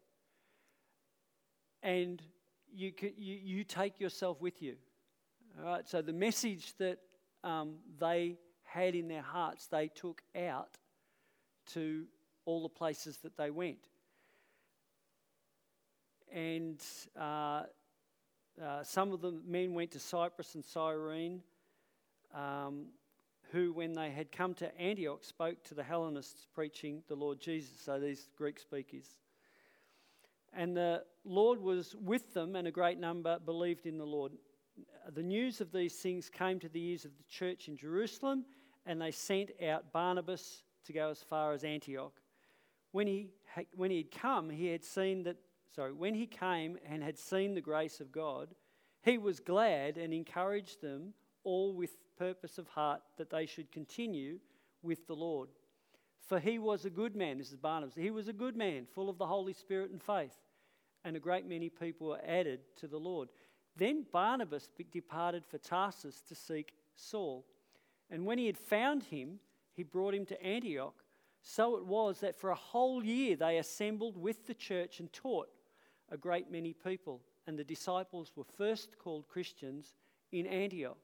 And 1.84 2.22
you, 2.74 2.91
you, 3.18 3.36
you 3.41 3.64
take 3.64 3.99
yourself 3.99 4.41
with 4.41 4.62
you. 4.62 4.76
All 5.60 5.66
right, 5.66 5.88
so 5.88 6.01
the 6.01 6.14
message 6.14 6.74
that 6.78 6.99
um, 7.43 7.76
they 7.99 8.38
had 8.64 8.95
in 8.95 9.07
their 9.07 9.22
hearts, 9.22 9.68
they 9.68 9.88
took 9.88 10.22
out 10.36 10.78
to 11.74 12.05
all 12.45 12.64
the 12.64 12.70
places 12.70 13.18
that 13.18 13.38
they 13.38 13.51
went. 13.51 13.88
And 16.32 16.82
uh, 17.20 17.64
uh, 18.64 18.84
some 18.84 19.12
of 19.12 19.22
the 19.22 19.34
men 19.45 19.74
went 19.74 19.91
to 19.91 19.99
Cyprus 19.99 20.55
and 20.55 20.66
Cyrene, 20.66 21.41
um, 22.34 22.86
who, 23.52 23.74
when 23.74 23.93
they 23.93 24.12
had 24.12 24.32
come 24.32 24.54
to 24.56 24.78
Antioch, 24.80 25.24
spoke 25.24 25.64
to 25.66 25.76
the 25.76 25.84
Hellenists 25.84 26.47
preaching 26.54 27.04
the 27.08 27.16
Lord 27.16 27.39
Jesus. 27.39 27.80
So 27.80 28.00
these 28.00 28.30
Greek 28.38 28.60
speakers. 28.60 29.06
And 30.54 30.76
the 30.76 31.04
Lord 31.24 31.60
was 31.62 31.95
with 32.02 32.34
them, 32.34 32.56
and 32.56 32.68
a 32.68 32.72
great 32.72 33.00
number 33.00 33.39
believed 33.39 33.86
in 33.86 33.97
the 33.97 34.06
Lord 34.06 34.34
the 35.14 35.24
news 35.24 35.62
of 35.62 35.72
these 35.72 35.95
things 35.95 36.30
came 36.30 36.60
to 36.60 36.70
the 36.70 36.84
ears 36.84 37.06
of 37.06 37.18
the 37.18 37.24
church 37.24 37.68
in 37.68 37.78
Jerusalem, 37.78 38.45
and 38.86 39.02
they 39.02 39.12
sent 39.12 39.52
out 39.68 39.91
Barnabas 39.91 40.64
to 40.86 40.93
go 40.93 41.10
as 41.10 41.22
far 41.22 41.54
as 41.54 41.64
Antioch. 41.64 42.14
When 42.91 43.08
he, 43.08 43.30
when 43.76 43.91
he 43.91 43.97
had 43.97 44.12
come, 44.12 44.50
he 44.50 44.68
had 44.68 44.84
seen 44.84 45.24
that, 45.24 45.38
sorry, 45.76 45.93
when 45.93 46.16
he 46.16 46.26
came 46.26 46.78
and 46.88 47.04
had 47.04 47.18
seen 47.18 47.54
the 47.54 47.62
grace 47.62 48.00
of 48.00 48.12
God, 48.12 48.50
he 49.02 49.18
was 49.18 49.39
glad 49.39 49.97
and 49.97 50.14
encouraged 50.14 50.82
them 50.82 51.14
all 51.50 51.74
with 51.74 51.97
purpose 52.18 52.60
of 52.60 52.68
heart 52.68 53.02
that 53.18 53.32
they 53.32 53.47
should 53.47 53.72
continue 53.72 54.38
with 54.84 55.08
the 55.08 55.16
Lord. 55.16 55.50
For 56.28 56.39
he 56.39 56.60
was 56.60 56.86
a 56.86 56.91
good 56.91 57.16
man, 57.16 57.39
this 57.39 57.52
is 57.52 57.58
Barnabas, 57.58 57.95
he 57.95 58.12
was 58.12 58.28
a 58.28 58.34
good 58.34 58.56
man, 58.56 58.86
full 58.93 59.10
of 59.10 59.18
the 59.18 59.26
Holy 59.26 59.54
Spirit 59.54 59.89
and 59.89 60.02
faith, 60.02 60.38
and 61.04 61.16
a 61.16 61.20
great 61.20 61.47
many 61.47 61.70
people 61.70 62.08
were 62.08 62.22
added 62.24 62.60
to 62.78 62.88
the 62.88 63.00
Lord. 63.00 63.30
Then 63.76 64.06
Barnabas 64.12 64.70
departed 64.91 65.43
for 65.45 65.58
Tarsus 65.58 66.22
to 66.28 66.36
seek 66.36 66.74
Saul. 66.95 67.45
And 68.12 68.26
when 68.26 68.38
he 68.38 68.45
had 68.45 68.58
found 68.58 69.04
him, 69.04 69.39
he 69.74 69.84
brought 69.84 70.14
him 70.14 70.26
to 70.28 70.43
Antioch. 70.43 70.95
So 71.41 71.78
it 71.78 71.86
was 71.86 72.20
that 72.20 72.38
for 72.38 72.50
a 72.50 72.56
whole 72.56 73.04
year 73.04 73.36
they 73.36 73.58
assembled 73.58 74.18
with 74.18 74.45
the 74.45 74.54
church 74.54 75.00
and 75.00 75.12
taught 75.14 75.50
a 76.12 76.18
great 76.18 76.52
many 76.52 76.74
people. 76.74 77.22
And 77.47 77.58
the 77.58 77.64
disciples 77.64 78.34
were 78.36 78.43
first 78.58 79.00
called 79.00 79.28
Christians 79.28 79.95
in 80.32 80.45
Antioch. 80.45 80.97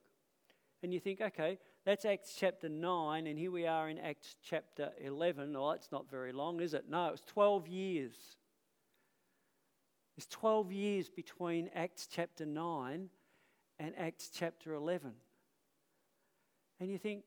And 0.86 0.94
you 0.94 1.00
think, 1.00 1.20
okay, 1.20 1.58
that's 1.84 2.04
Acts 2.04 2.36
chapter 2.38 2.68
9, 2.68 3.26
and 3.26 3.36
here 3.36 3.50
we 3.50 3.66
are 3.66 3.88
in 3.88 3.98
Acts 3.98 4.36
chapter 4.40 4.92
11. 5.00 5.56
Oh, 5.56 5.72
it's 5.72 5.90
not 5.90 6.08
very 6.08 6.30
long, 6.30 6.60
is 6.60 6.74
it? 6.74 6.84
No, 6.88 7.08
it's 7.08 7.24
12 7.24 7.66
years. 7.66 8.14
It's 10.16 10.28
12 10.28 10.70
years 10.70 11.10
between 11.10 11.70
Acts 11.74 12.06
chapter 12.08 12.46
9 12.46 13.08
and 13.80 13.94
Acts 13.98 14.30
chapter 14.32 14.74
11. 14.74 15.10
And 16.78 16.88
you 16.88 16.98
think, 16.98 17.24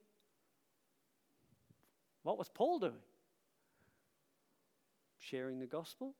what 2.24 2.38
was 2.38 2.48
Paul 2.48 2.80
doing? 2.80 2.94
Sharing 5.18 5.60
the 5.60 5.68
gospel 5.68 6.14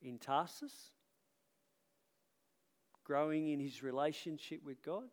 in 0.00 0.16
Tarsus, 0.16 0.92
growing 3.04 3.48
in 3.48 3.60
his 3.60 3.82
relationship 3.82 4.64
with 4.64 4.82
God, 4.82 5.10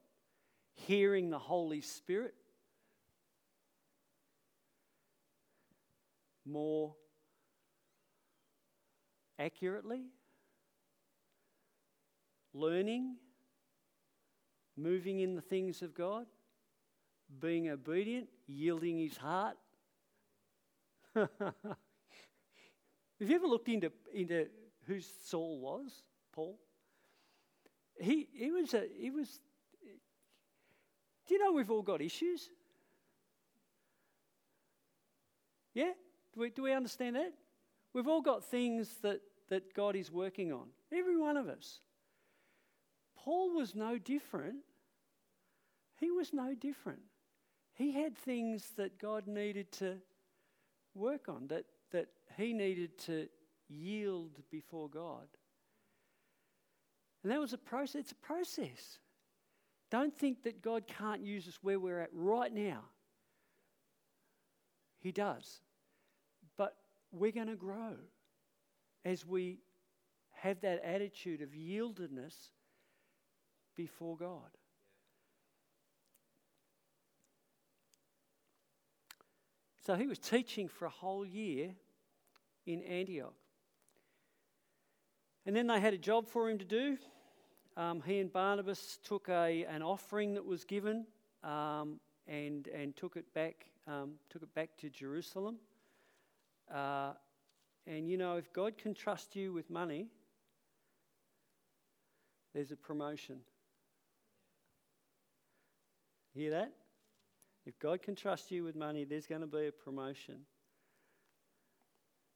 hearing 0.86 1.30
the 1.30 1.40
Holy 1.40 1.82
Spirit 1.82 2.34
more 6.46 6.96
accurately, 9.40 10.06
learning, 12.54 13.18
moving 14.76 15.20
in 15.20 15.36
the 15.36 15.42
things 15.42 15.82
of 15.82 15.94
God, 15.94 16.26
being 17.40 17.70
obedient, 17.70 18.30
yielding 18.48 18.98
his 19.00 19.18
heart. 19.18 19.58
Have 21.16 21.30
you 23.20 23.36
ever 23.36 23.48
looked 23.48 23.68
into, 23.68 23.92
into 24.14 24.48
who 24.86 25.00
Saul 25.26 25.60
was, 25.60 26.04
Paul? 26.32 26.60
He, 28.00 28.28
he 28.32 28.52
was 28.52 28.74
a, 28.74 28.84
he 28.96 29.10
was, 29.10 29.40
do 31.28 31.34
you 31.34 31.40
know 31.44 31.52
we've 31.52 31.72
all 31.72 31.82
got 31.82 32.02
issues? 32.02 32.50
Yeah? 35.74 35.92
Do 36.34 36.42
we, 36.42 36.50
do 36.50 36.64
we 36.64 36.74
understand 36.74 37.16
that? 37.16 37.34
We've 37.94 38.08
all 38.08 38.22
got 38.22 38.44
things 38.44 38.96
that, 39.02 39.22
that 39.50 39.74
God 39.74 39.96
is 39.96 40.12
working 40.12 40.52
on, 40.52 40.68
every 40.92 41.18
one 41.18 41.38
of 41.38 41.48
us. 41.48 41.80
Paul 43.16 43.56
was 43.56 43.76
no 43.76 43.98
different. 43.98 44.58
He 46.00 46.12
was 46.12 46.34
no 46.34 46.56
different. 46.56 47.02
He 47.74 47.92
had 47.92 48.18
things 48.18 48.72
that 48.78 48.98
God 48.98 49.28
needed 49.28 49.72
to 49.74 49.98
work 50.96 51.28
on, 51.28 51.48
that, 51.48 51.66
that 51.92 52.08
he 52.38 52.54
needed 52.54 52.98
to 53.00 53.28
yield 53.68 54.32
before 54.50 54.90
God. 54.90 55.28
And 57.24 57.32
that 57.32 57.40
was 57.40 57.54
a 57.54 57.58
process. 57.58 58.02
It's 58.02 58.12
a 58.14 58.16
process. 58.16 59.00
Don't 59.90 60.18
think 60.18 60.44
that 60.44 60.62
God 60.62 60.86
can't 60.88 61.22
use 61.22 61.48
us 61.48 61.60
where 61.62 61.80
we're 61.80 62.00
at 62.00 62.10
right 62.14 62.54
now. 62.54 62.82
He 65.00 65.12
does. 65.12 65.62
But 66.58 66.76
we're 67.12 67.32
going 67.32 67.48
to 67.48 67.56
grow 67.56 67.96
as 69.06 69.26
we 69.26 69.60
have 70.34 70.60
that 70.62 70.84
attitude 70.84 71.42
of 71.42 71.50
yieldedness 71.50 72.34
before 73.76 74.18
God. 74.18 74.50
So 79.86 79.96
he 79.96 80.06
was 80.06 80.20
teaching 80.20 80.68
for 80.68 80.86
a 80.86 80.90
whole 80.90 81.26
year 81.26 81.74
in 82.66 82.84
Antioch. 82.84 83.34
And 85.46 85.56
then 85.56 85.68
they 85.68 85.80
had 85.80 85.94
a 85.94 85.98
job 85.98 86.28
for 86.28 86.50
him 86.50 86.58
to 86.58 86.66
do. 86.66 86.98
Um, 87.78 88.02
he 88.04 88.18
and 88.20 88.34
Barnabas 88.34 88.98
took 89.04 89.30
a, 89.30 89.64
an 89.70 89.84
offering 89.84 90.34
that 90.34 90.44
was 90.44 90.66
given 90.66 91.06
um, 91.44 92.00
and, 92.28 92.68
and 92.70 92.96
took, 92.98 93.16
it 93.16 93.32
back, 93.36 93.68
um, 93.88 94.14
took 94.32 94.42
it 94.42 94.54
back 94.56 94.72
to 94.80 94.90
Jerusalem. 94.90 95.58
Uh, 96.74 97.12
and 97.86 98.10
you 98.10 98.18
know, 98.18 98.38
if 98.38 98.52
God 98.52 98.80
can 98.80 98.96
trust 98.96 99.36
you 99.36 99.54
with 99.54 99.70
money, 99.70 100.08
there's 102.56 102.72
a 102.72 102.76
promotion. 102.76 103.42
Hear 106.34 106.50
that? 106.50 106.74
If 107.68 107.78
God 107.78 108.02
can 108.02 108.16
trust 108.16 108.50
you 108.50 108.64
with 108.64 108.76
money, 108.76 109.04
there's 109.04 109.28
going 109.28 109.42
to 109.42 109.48
be 109.48 109.68
a 109.68 109.72
promotion 109.72 110.40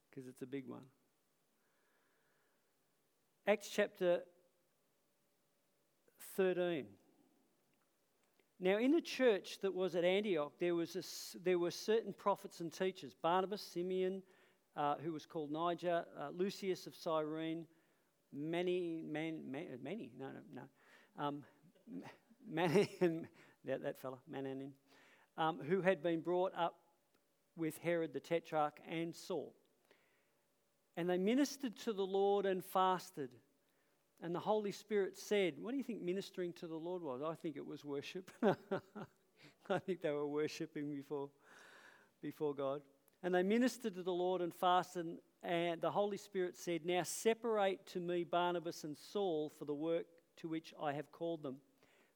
because 0.08 0.28
it's 0.28 0.42
a 0.42 0.46
big 0.46 0.68
one. 0.68 0.82
Acts 3.48 3.68
chapter 3.68 4.20
13. 6.36 6.86
Now, 8.60 8.78
in 8.78 8.92
the 8.92 9.00
church 9.00 9.58
that 9.62 9.74
was 9.74 9.96
at 9.96 10.04
Antioch, 10.04 10.52
there, 10.60 10.74
was 10.74 10.94
a, 10.94 11.38
there 11.42 11.58
were 11.58 11.70
certain 11.70 12.12
prophets 12.12 12.60
and 12.60 12.72
teachers 12.72 13.12
Barnabas, 13.20 13.60
Simeon, 13.60 14.22
uh, 14.76 14.94
who 15.02 15.12
was 15.12 15.26
called 15.26 15.50
Niger, 15.50 16.04
uh, 16.18 16.28
Lucius 16.32 16.86
of 16.86 16.94
Cyrene, 16.94 17.66
many, 18.32 19.02
man, 19.04 19.40
man, 19.50 19.66
many, 19.82 20.10
no, 20.18 20.26
no, 20.26 20.62
no, 20.62 21.24
um, 21.24 21.42
Manan, 22.50 23.28
that, 23.64 23.82
that 23.82 24.00
fella, 24.00 24.18
Mananin, 24.30 24.70
um, 25.36 25.58
who 25.68 25.80
had 25.80 26.02
been 26.02 26.20
brought 26.20 26.52
up 26.56 26.76
with 27.56 27.76
Herod 27.78 28.12
the 28.12 28.20
Tetrarch 28.20 28.78
and 28.88 29.14
Saul. 29.14 29.54
And 30.96 31.08
they 31.08 31.18
ministered 31.18 31.76
to 31.80 31.92
the 31.92 32.06
Lord 32.06 32.46
and 32.46 32.64
fasted. 32.64 33.30
And 34.22 34.32
the 34.32 34.40
Holy 34.40 34.70
Spirit 34.70 35.18
said, 35.18 35.54
What 35.60 35.72
do 35.72 35.76
you 35.76 35.82
think 35.82 36.00
ministering 36.00 36.52
to 36.54 36.68
the 36.68 36.76
Lord 36.76 37.02
was? 37.02 37.22
I 37.22 37.34
think 37.34 37.56
it 37.56 37.66
was 37.66 37.84
worship. 37.84 38.30
I 39.68 39.78
think 39.80 40.00
they 40.00 40.10
were 40.10 40.28
worshipping 40.28 40.88
before, 40.88 41.28
before 42.22 42.54
God. 42.54 42.82
And 43.24 43.34
they 43.34 43.42
ministered 43.42 43.96
to 43.96 44.02
the 44.02 44.12
Lord 44.12 44.40
and 44.40 44.54
fasted. 44.54 45.06
And 45.42 45.80
the 45.80 45.90
Holy 45.90 46.16
Spirit 46.16 46.56
said, 46.56 46.86
Now 46.86 47.02
separate 47.02 47.84
to 47.88 48.00
me 48.00 48.22
Barnabas 48.22 48.84
and 48.84 48.96
Saul 48.96 49.52
for 49.58 49.64
the 49.64 49.74
work 49.74 50.06
to 50.36 50.48
which 50.48 50.72
I 50.80 50.92
have 50.92 51.10
called 51.10 51.42
them. 51.42 51.56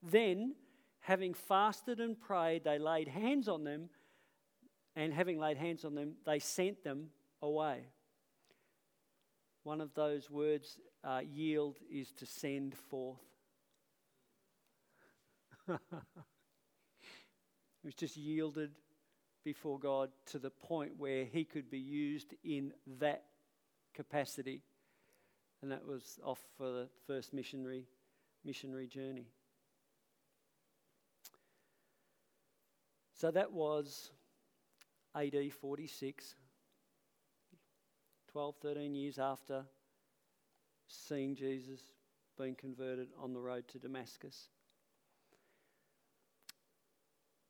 Then, 0.00 0.54
having 1.00 1.34
fasted 1.34 1.98
and 1.98 2.18
prayed, 2.18 2.62
they 2.62 2.78
laid 2.78 3.08
hands 3.08 3.48
on 3.48 3.64
them. 3.64 3.90
And 4.94 5.12
having 5.12 5.38
laid 5.38 5.56
hands 5.56 5.84
on 5.84 5.94
them, 5.94 6.14
they 6.24 6.38
sent 6.38 6.84
them 6.84 7.08
away. 7.42 7.88
One 9.64 9.80
of 9.80 9.92
those 9.94 10.30
words, 10.30 10.78
uh, 11.06 11.20
yield, 11.20 11.76
is 11.90 12.12
to 12.12 12.26
send 12.26 12.74
forth. 12.74 13.20
it 15.68 15.78
was 17.84 17.94
just 17.94 18.16
yielded 18.16 18.72
before 19.44 19.78
God 19.78 20.10
to 20.26 20.38
the 20.38 20.50
point 20.50 20.92
where 20.98 21.24
he 21.24 21.44
could 21.44 21.70
be 21.70 21.78
used 21.78 22.34
in 22.42 22.72
that 22.98 23.22
capacity. 23.94 24.62
And 25.62 25.70
that 25.70 25.86
was 25.86 26.18
off 26.24 26.40
for 26.58 26.66
the 26.66 26.88
first 27.06 27.32
missionary 27.32 27.86
missionary 28.44 28.86
journey. 28.86 29.26
So 33.14 33.30
that 33.30 33.52
was 33.52 34.10
AD 35.14 35.52
46. 35.60 36.34
12, 38.32 38.54
13 38.60 38.94
years 38.94 39.18
after 39.18 39.64
seeing 40.88 41.34
Jesus, 41.34 41.80
being 42.38 42.54
converted 42.54 43.08
on 43.20 43.32
the 43.32 43.40
road 43.40 43.66
to 43.68 43.78
Damascus. 43.78 44.48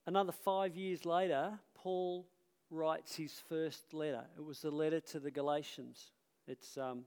Another 0.06 0.32
five 0.32 0.76
years 0.76 1.04
later, 1.04 1.58
Paul 1.74 2.26
writes 2.70 3.16
his 3.16 3.32
first 3.48 3.92
letter. 3.92 4.24
It 4.36 4.44
was 4.44 4.60
the 4.60 4.70
letter 4.70 5.00
to 5.00 5.20
the 5.20 5.30
Galatians. 5.30 6.10
It's, 6.46 6.78
um, 6.78 7.04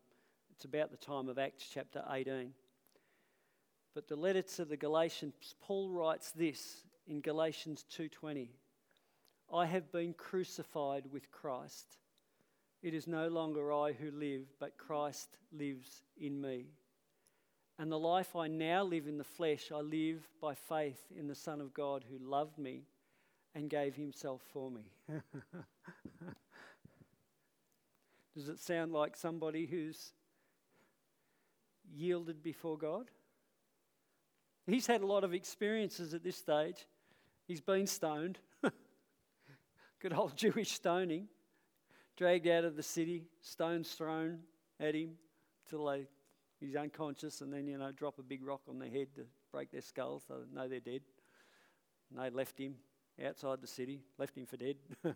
it's 0.52 0.66
about 0.66 0.92
the 0.92 0.98
time 0.98 1.30
of 1.30 1.38
Acts 1.38 1.66
chapter 1.74 2.04
18. 2.10 2.54
But 3.96 4.08
the 4.08 4.16
letter 4.16 4.42
to 4.42 4.66
the 4.66 4.78
Galatians, 4.78 5.56
Paul 5.62 5.90
writes 5.90 6.32
this 6.32 6.84
in 7.08 7.22
Galatians 7.22 7.84
2:20. 7.90 8.50
I 9.52 9.66
have 9.66 9.92
been 9.92 10.14
crucified 10.14 11.08
with 11.12 11.32
Christ. 11.32 11.98
It 12.82 12.94
is 12.94 13.08
no 13.08 13.28
longer 13.28 13.74
I 13.74 13.92
who 13.92 14.10
live, 14.12 14.46
but 14.60 14.78
Christ 14.78 15.38
lives 15.52 16.04
in 16.18 16.40
me. 16.40 16.68
And 17.78 17.92
the 17.92 18.00
life 18.00 18.36
I 18.36 18.48
now 18.48 18.84
live 18.84 19.08
in 19.08 19.18
the 19.18 19.24
flesh, 19.24 19.72
I 19.74 19.80
live 19.80 20.28
by 20.42 20.54
faith 20.54 21.00
in 21.18 21.28
the 21.28 21.36
Son 21.36 21.60
of 21.62 21.74
God 21.74 22.06
who 22.10 22.18
loved 22.26 22.58
me 22.58 22.84
and 23.54 23.70
gave 23.70 23.96
himself 23.96 24.42
for 24.54 24.72
me. 24.72 24.92
Does 28.36 28.48
it 28.48 28.60
sound 28.60 28.94
like 28.94 29.18
somebody 29.18 29.66
who's 29.66 30.14
yielded 31.94 32.42
before 32.42 32.78
God? 32.78 33.10
He's 34.68 34.88
had 34.88 35.02
a 35.02 35.06
lot 35.06 35.24
of 35.24 35.34
experiences 35.34 36.14
at 36.14 36.24
this 36.24 36.38
stage. 36.38 36.86
He's 37.48 37.62
been 37.62 37.88
stoned. 37.88 38.40
Good 40.00 40.14
old 40.14 40.38
Jewish 40.38 40.72
stoning 40.72 41.28
dragged 42.20 42.48
out 42.48 42.66
of 42.66 42.76
the 42.76 42.84
city, 42.84 43.24
stones 43.42 43.90
thrown 43.92 44.40
at 44.78 44.94
him 44.94 45.12
till 45.70 45.86
they, 45.86 46.06
he's 46.60 46.76
unconscious, 46.76 47.40
and 47.40 47.54
then, 47.54 47.66
you 47.66 47.78
know, 47.78 47.94
drop 47.94 48.20
a 48.20 48.22
big 48.22 48.46
rock 48.46 48.60
on 48.68 48.78
their 48.78 48.90
head 48.90 49.08
to 49.16 49.22
break 49.54 49.72
their 49.72 49.80
skulls 49.82 50.26
so 50.28 50.34
they 50.36 50.54
know 50.54 50.68
they're 50.68 50.82
dead. 50.82 51.00
And 52.12 52.20
they 52.22 52.30
left 52.30 52.60
him 52.60 52.76
outside 53.26 53.62
the 53.62 53.68
city, 53.68 54.02
left 54.18 54.38
him 54.38 54.46
for 54.46 54.58
dead. 54.58 54.76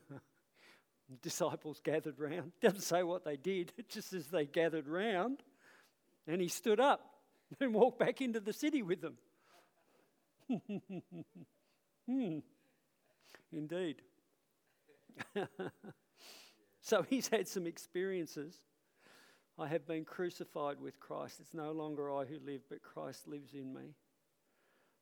disciples 1.22 1.82
gathered 1.84 2.18
round. 2.18 2.54
Doesn't 2.62 2.80
say 2.80 3.04
what 3.04 3.26
they 3.26 3.36
did, 3.36 3.74
just 3.90 4.12
says 4.12 4.28
they 4.28 4.46
gathered 4.46 4.88
round, 4.88 5.44
and 6.26 6.40
he 6.40 6.48
stood 6.48 6.80
up 6.80 7.02
and 7.60 7.74
walked 7.74 8.00
back 8.00 8.22
into 8.22 8.40
the 8.40 8.54
city 8.54 8.82
with 8.82 9.02
them. 9.02 9.18
hmm. 12.08 12.40
Indeed. 13.52 14.02
So 16.84 17.02
he's 17.10 17.30
had 17.30 17.48
some 17.48 17.66
experiences. 17.66 18.56
I 19.58 19.68
have 19.68 19.88
been 19.88 20.06
crucified 20.06 20.80
with 20.80 21.00
Christ. 21.00 21.40
It's 21.40 21.54
no 21.54 21.72
longer 21.72 22.12
I 22.12 22.26
who 22.26 22.38
live, 22.46 22.62
but 22.70 22.84
Christ 22.84 23.28
lives 23.28 23.54
in 23.54 23.74
me. 23.74 23.96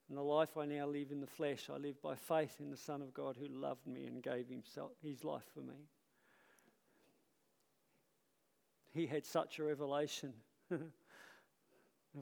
And 0.09 0.17
the 0.17 0.21
life 0.21 0.57
I 0.57 0.65
now 0.65 0.87
live 0.87 1.11
in 1.11 1.21
the 1.21 1.27
flesh, 1.27 1.69
I 1.73 1.77
live 1.77 2.01
by 2.01 2.15
faith 2.15 2.57
in 2.59 2.69
the 2.69 2.77
Son 2.77 3.01
of 3.01 3.13
God 3.13 3.37
who 3.39 3.47
loved 3.47 3.87
me 3.87 4.05
and 4.05 4.21
gave 4.21 4.49
himself, 4.49 4.91
his 5.01 5.23
life 5.23 5.45
for 5.53 5.61
me. 5.61 5.87
He 8.93 9.07
had 9.07 9.25
such 9.25 9.57
a 9.57 9.63
revelation 9.63 10.33
of 10.71 10.81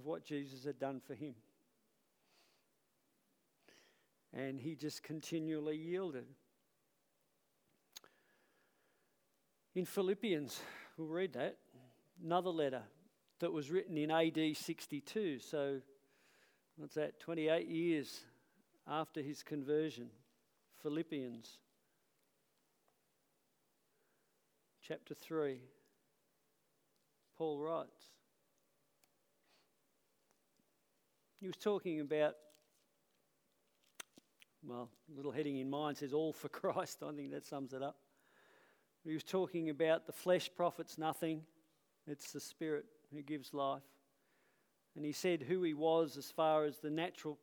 what 0.04 0.24
Jesus 0.24 0.66
had 0.66 0.78
done 0.78 1.02
for 1.06 1.16
him. 1.16 1.34
And 4.32 4.60
he 4.60 4.76
just 4.76 5.02
continually 5.02 5.76
yielded. 5.76 6.28
In 9.80 9.86
Philippians, 9.86 10.60
we'll 10.98 11.08
read 11.08 11.32
that, 11.36 11.56
another 12.22 12.50
letter 12.50 12.82
that 13.40 13.54
was 13.54 13.72
written 13.72 13.98
in 13.98 14.12
AD 14.12 14.58
62. 14.58 15.40
So, 15.40 15.80
what's 16.76 16.96
that, 16.96 17.18
28 17.22 17.66
years 17.66 18.20
after 18.86 19.22
his 19.22 19.42
conversion. 19.42 20.10
Philippians 20.84 21.60
chapter 24.86 25.14
3. 25.14 25.62
Paul 27.38 27.60
writes. 27.60 28.04
He 31.40 31.48
was 31.48 31.56
talking 31.56 32.02
about, 32.02 32.36
well, 34.62 34.90
little 35.16 35.32
heading 35.32 35.56
in 35.56 35.70
mine 35.70 35.96
says 35.96 36.12
all 36.12 36.34
for 36.34 36.50
Christ. 36.50 37.02
I 37.02 37.14
think 37.14 37.32
that 37.32 37.46
sums 37.46 37.72
it 37.72 37.82
up. 37.82 37.96
He 39.06 39.14
was 39.14 39.24
talking 39.24 39.70
about 39.70 40.06
the 40.06 40.14
flesh 40.14 40.50
profits 40.56 40.98
nothing, 40.98 41.42
it's 42.08 42.32
the 42.32 42.40
spirit 42.40 42.86
who 43.14 43.22
gives 43.22 43.54
life. 43.54 43.84
And 44.96 45.06
he 45.06 45.12
said 45.12 45.44
who 45.44 45.64
he 45.64 45.74
was 45.74 46.18
as 46.18 46.32
far 46.32 46.66
as 46.66 46.80
the 46.80 46.90
natural 46.90 47.38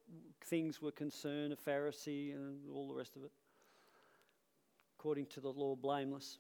things 0.45 0.83
were 0.83 0.91
concerned 0.91 1.53
a 1.53 1.57
Pharisee 1.57 2.35
and 2.35 2.59
all 2.71 2.89
the 2.89 2.95
rest 2.95 3.17
of 3.17 3.25
it, 3.25 3.31
according 4.99 5.27
to 5.27 5.41
the 5.41 5.53
law, 5.53 5.75
blameless. 5.77 6.39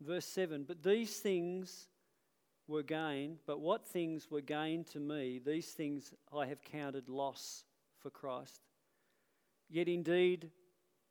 Verse 0.00 0.26
7 0.26 0.64
But 0.64 0.82
these 0.82 1.18
things 1.18 1.88
were 2.66 2.82
gain, 2.82 3.38
but 3.46 3.60
what 3.60 3.86
things 3.86 4.30
were 4.30 4.42
gain 4.42 4.84
to 4.84 5.00
me, 5.00 5.40
these 5.44 5.70
things 5.70 6.12
I 6.36 6.46
have 6.46 6.62
counted 6.62 7.08
loss 7.08 7.64
for 7.98 8.10
Christ. 8.10 8.60
Yet 9.70 9.88
indeed, 9.88 10.50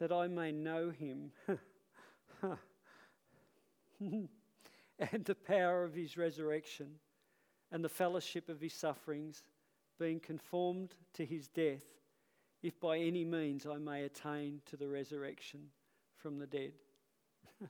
that 0.00 0.10
I 0.10 0.26
may 0.26 0.50
know 0.50 0.90
him 0.90 1.30
and 4.00 4.28
the 5.24 5.34
power 5.34 5.84
of 5.84 5.94
his 5.94 6.16
resurrection 6.16 6.88
and 7.70 7.84
the 7.84 7.88
fellowship 7.88 8.48
of 8.48 8.60
his 8.60 8.74
sufferings, 8.74 9.44
being 9.98 10.18
conformed 10.18 10.94
to 11.14 11.24
his 11.24 11.48
death, 11.48 11.84
if 12.62 12.80
by 12.80 12.98
any 12.98 13.24
means 13.24 13.66
I 13.66 13.76
may 13.76 14.04
attain 14.04 14.62
to 14.66 14.76
the 14.76 14.88
resurrection 14.88 15.60
from 16.16 16.38
the 16.38 16.46
dead. 16.46 16.72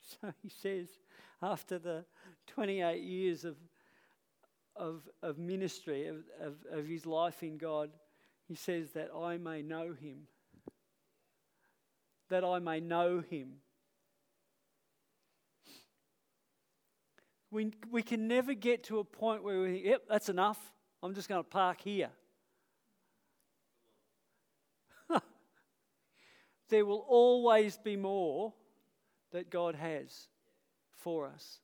so 0.00 0.32
he 0.42 0.48
says, 0.48 0.88
after 1.42 1.78
the 1.78 2.04
28 2.46 3.02
years 3.02 3.44
of, 3.44 3.56
of, 4.74 5.02
of 5.22 5.38
ministry, 5.38 6.06
of, 6.08 6.16
of, 6.40 6.54
of 6.70 6.86
his 6.86 7.04
life 7.06 7.42
in 7.42 7.58
God, 7.58 7.90
he 8.46 8.54
says 8.54 8.90
that 8.92 9.10
I 9.14 9.36
may 9.36 9.62
know 9.62 9.92
him. 9.92 10.26
That 12.28 12.44
I 12.44 12.58
may 12.58 12.80
know 12.80 13.20
him. 13.20 13.54
We, 17.50 17.72
we 17.90 18.02
can 18.02 18.28
never 18.28 18.52
get 18.52 18.84
to 18.84 18.98
a 18.98 19.04
point 19.04 19.42
where 19.42 19.60
we 19.60 19.72
think, 19.72 19.84
yep, 19.86 20.02
that's 20.08 20.28
enough. 20.28 20.58
I'm 21.02 21.14
just 21.14 21.28
going 21.28 21.42
to 21.42 21.48
park 21.48 21.80
here. 21.80 22.10
there 26.68 26.84
will 26.84 27.06
always 27.08 27.78
be 27.78 27.96
more 27.96 28.52
that 29.32 29.48
God 29.48 29.74
has 29.74 30.28
for 30.98 31.26
us. 31.26 31.60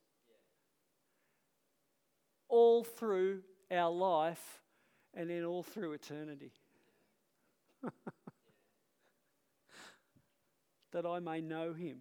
All 2.48 2.82
through 2.84 3.42
our 3.70 3.90
life 3.90 4.62
and 5.12 5.28
then 5.28 5.44
all 5.44 5.62
through 5.62 5.92
eternity. 5.92 6.52
that 10.94 11.04
I 11.04 11.18
may 11.18 11.40
know 11.40 11.74
him. 11.74 11.98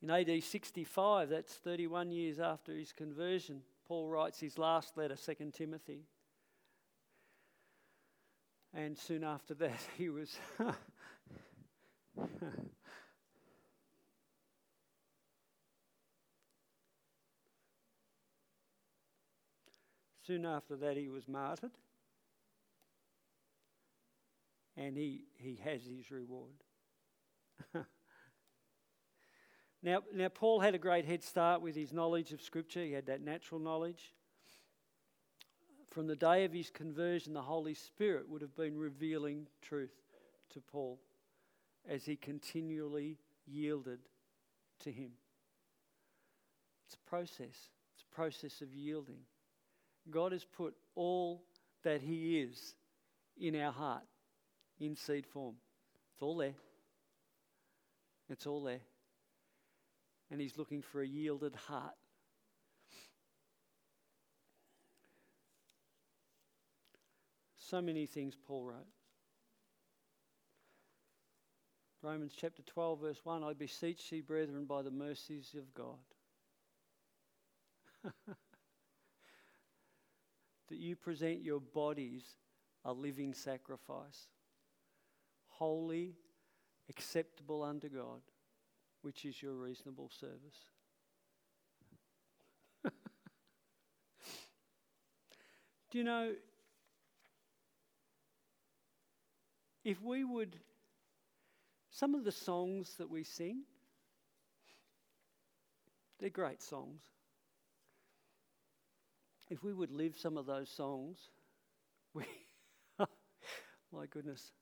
In 0.00 0.08
AD 0.10 0.42
65, 0.42 1.28
that's 1.28 1.52
31 1.52 2.12
years 2.12 2.38
after 2.38 2.72
his 2.72 2.92
conversion, 2.92 3.62
Paul 3.88 4.08
writes 4.08 4.38
his 4.38 4.56
last 4.56 4.96
letter, 4.96 5.16
2 5.16 5.50
Timothy. 5.52 6.04
And 8.72 8.96
soon 8.96 9.24
after 9.24 9.54
that, 9.54 9.80
he 9.98 10.08
was 10.08 10.38
Soon 20.24 20.44
after 20.44 20.74
that, 20.76 20.96
he 20.96 21.08
was 21.08 21.28
martyred. 21.28 21.70
And 24.76 24.96
he, 24.96 25.24
he 25.36 25.58
has 25.64 25.82
his 25.84 26.10
reward. 26.10 26.62
now, 29.82 30.02
now, 30.14 30.28
Paul 30.28 30.60
had 30.60 30.74
a 30.74 30.78
great 30.78 31.06
head 31.06 31.24
start 31.24 31.62
with 31.62 31.74
his 31.74 31.92
knowledge 31.92 32.32
of 32.32 32.42
Scripture. 32.42 32.84
He 32.84 32.92
had 32.92 33.06
that 33.06 33.22
natural 33.22 33.60
knowledge. 33.60 34.14
From 35.90 36.06
the 36.06 36.16
day 36.16 36.44
of 36.44 36.52
his 36.52 36.68
conversion, 36.68 37.32
the 37.32 37.40
Holy 37.40 37.72
Spirit 37.72 38.28
would 38.28 38.42
have 38.42 38.54
been 38.54 38.76
revealing 38.76 39.46
truth 39.62 39.94
to 40.52 40.60
Paul 40.60 41.00
as 41.88 42.04
he 42.04 42.16
continually 42.16 43.16
yielded 43.46 44.00
to 44.80 44.92
him. 44.92 45.12
It's 46.86 46.96
a 46.96 47.08
process, 47.08 47.70
it's 47.94 48.04
a 48.10 48.14
process 48.14 48.60
of 48.60 48.74
yielding. 48.74 49.20
God 50.10 50.32
has 50.32 50.44
put 50.44 50.74
all 50.94 51.42
that 51.82 52.00
He 52.00 52.40
is 52.40 52.74
in 53.38 53.60
our 53.60 53.72
heart 53.72 54.04
in 54.80 54.96
seed 54.96 55.26
form. 55.26 55.56
It's 56.12 56.22
all 56.22 56.36
there. 56.36 56.54
It's 58.28 58.46
all 58.46 58.62
there. 58.62 58.80
And 60.30 60.40
He's 60.40 60.58
looking 60.58 60.82
for 60.82 61.00
a 61.02 61.06
yielded 61.06 61.54
heart. 61.54 61.94
So 67.58 67.80
many 67.80 68.06
things 68.06 68.36
Paul 68.46 68.64
wrote. 68.64 68.86
Romans 72.02 72.34
chapter 72.36 72.62
12, 72.62 73.00
verse 73.00 73.20
1 73.24 73.42
I 73.42 73.52
beseech 73.52 74.08
thee, 74.10 74.20
brethren, 74.20 74.66
by 74.66 74.82
the 74.82 74.92
mercies 74.92 75.56
of 75.58 75.74
God. 75.74 75.98
that 80.68 80.78
you 80.78 80.94
present 80.94 81.42
your 81.42 81.60
bodies 81.60 82.22
a 82.84 82.92
living 82.92 83.34
sacrifice, 83.34 84.28
holy, 85.58 86.14
acceptable 86.88 87.62
unto 87.62 87.88
God, 87.88 88.20
which 89.02 89.24
is 89.24 89.42
your 89.42 89.54
reasonable 89.54 90.10
service. 90.10 90.58
Do 95.90 95.98
you 95.98 96.04
know, 96.04 96.32
if 99.84 100.02
we 100.02 100.24
would, 100.24 100.56
some 101.90 102.14
of 102.14 102.24
the 102.24 102.32
songs 102.32 102.94
that 102.98 103.10
we 103.10 103.24
sing, 103.24 103.62
they're 106.18 106.30
great 106.30 106.62
songs 106.62 107.02
if 109.48 109.62
we 109.62 109.72
would 109.72 109.90
live 109.90 110.16
some 110.16 110.36
of 110.36 110.46
those 110.46 110.68
songs, 110.68 111.18
we, 112.14 112.24
my 113.92 114.06
goodness. 114.10 114.52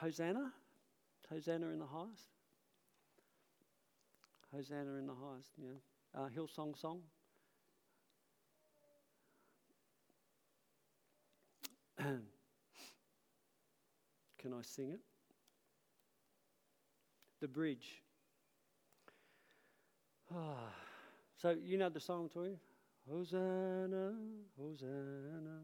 Hosanna? 0.00 0.52
Hosanna 1.30 1.66
in 1.68 1.78
the 1.78 1.86
highest? 1.86 2.28
Hosanna 4.52 4.96
in 4.98 5.06
the 5.06 5.14
highest, 5.14 5.52
yeah. 5.58 5.78
Uh, 6.14 6.28
Hillsong 6.28 6.78
song. 6.78 7.00
Can 11.98 12.22
I 14.52 14.62
sing 14.62 14.90
it? 14.90 15.00
The 17.40 17.48
bridge. 17.48 18.02
Ah. 20.34 20.56
So 21.38 21.50
you 21.50 21.76
know 21.76 21.90
the 21.90 22.00
song 22.00 22.30
to 22.30 22.44
him? 22.44 22.56
Hosanna, 23.06 24.14
Hosanna, 24.58 25.60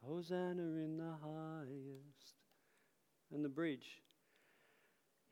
Hosanna 0.00 0.62
in 0.62 0.96
the 0.96 1.14
highest. 1.20 2.37
And 3.32 3.44
the 3.44 3.48
bridge. 3.48 4.00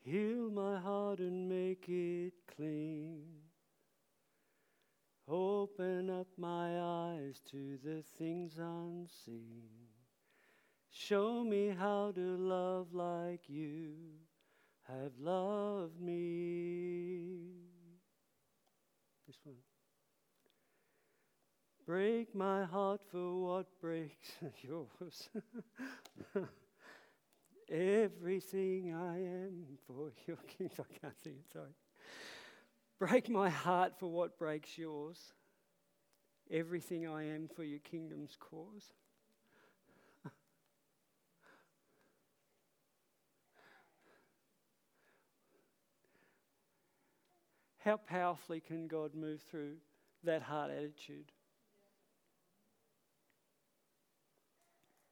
Heal 0.00 0.50
my 0.50 0.78
heart 0.78 1.18
and 1.18 1.48
make 1.48 1.88
it 1.88 2.34
clean. 2.54 3.24
Open 5.28 6.08
up 6.10 6.28
my 6.38 6.80
eyes 6.80 7.40
to 7.50 7.78
the 7.82 8.02
things 8.16 8.58
unseen. 8.58 9.68
Show 10.90 11.42
me 11.42 11.74
how 11.76 12.12
to 12.12 12.36
love 12.36 12.94
like 12.94 13.48
you 13.48 13.94
have 14.84 15.12
loved 15.18 16.00
me. 16.00 17.50
This 19.26 19.36
one. 19.42 19.56
Break 21.84 22.34
my 22.34 22.64
heart 22.64 23.00
for 23.10 23.42
what 23.42 23.80
breaks 23.80 24.32
yours. 24.62 25.28
Everything 27.70 28.94
I 28.94 29.18
am 29.18 29.78
for 29.86 30.12
your 30.26 30.36
kingdom. 30.46 30.76
I 30.78 30.98
can't 31.00 31.14
sing 31.22 31.34
it, 31.34 31.52
sorry. 31.52 31.74
Break 32.98 33.28
my 33.28 33.50
heart 33.50 33.98
for 33.98 34.10
what 34.10 34.38
breaks 34.38 34.78
yours. 34.78 35.34
Everything 36.50 37.06
I 37.08 37.24
am 37.24 37.48
for 37.48 37.64
your 37.64 37.80
kingdom's 37.80 38.36
cause. 38.38 38.92
How 47.78 47.96
powerfully 47.96 48.60
can 48.60 48.86
God 48.86 49.14
move 49.14 49.42
through 49.50 49.74
that 50.24 50.42
heart 50.42 50.70
attitude? 50.70 51.32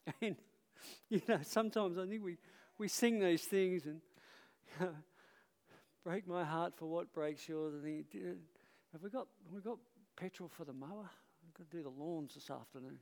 And 0.20 0.36
you 1.08 1.20
know, 1.28 1.38
sometimes 1.42 1.98
I 1.98 2.06
think 2.06 2.22
we, 2.22 2.38
we 2.78 2.88
sing 2.88 3.20
these 3.20 3.42
things 3.42 3.86
and 3.86 4.00
break 6.04 6.26
my 6.26 6.44
heart 6.44 6.74
for 6.76 6.86
what 6.86 7.12
breaks 7.12 7.48
yours. 7.48 7.74
I 7.78 7.84
think, 7.84 8.06
have 8.92 9.02
we 9.02 9.10
got, 9.10 9.26
have 9.46 9.54
we 9.54 9.60
got 9.60 9.78
petrol 10.16 10.48
for 10.48 10.64
the 10.64 10.72
mower? 10.72 11.08
I've 11.46 11.54
got 11.54 11.70
to 11.70 11.76
do 11.76 11.82
the 11.82 11.90
lawns 11.90 12.34
this 12.34 12.50
afternoon. 12.50 12.98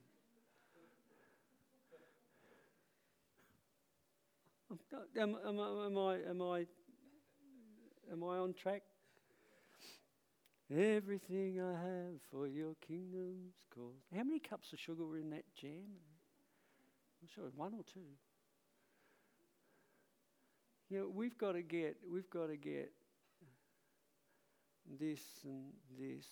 Am, 5.21 5.37
am, 5.47 5.59
am, 5.61 5.99
I, 5.99 6.19
am, 6.29 6.43
I, 6.43 6.67
am 8.11 8.25
I 8.25 8.39
on 8.39 8.55
track? 8.55 8.83
Everything 10.75 11.61
I 11.61 11.73
have 11.73 12.21
for 12.31 12.47
your 12.47 12.75
kingdom's 12.87 13.53
cause. 13.75 14.01
How 14.17 14.25
many 14.25 14.39
cups 14.39 14.73
of 14.73 14.79
sugar 14.79 15.05
were 15.05 15.19
in 15.19 15.29
that 15.31 15.45
jam? 15.55 16.01
I'm 17.23 17.29
sure 17.33 17.45
one 17.55 17.73
or 17.75 17.85
two. 17.85 18.01
You 20.91 20.99
know, 20.99 21.09
we've 21.15 21.39
got 21.39 21.53
to 21.53 21.63
get, 21.63 21.97
we've 22.13 22.29
got 22.29 22.49
to 22.49 22.57
get 22.57 22.93
this 24.99 25.21
and 25.45 25.73
this 25.99 26.27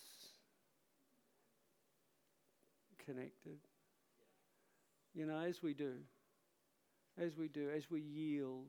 connected. 3.05 3.57
You 5.15 5.25
know, 5.25 5.39
as 5.39 5.63
we 5.63 5.73
do, 5.73 5.93
as 7.17 7.37
we 7.37 7.47
do, 7.47 7.69
as 7.75 7.89
we 7.89 8.01
yield 8.01 8.67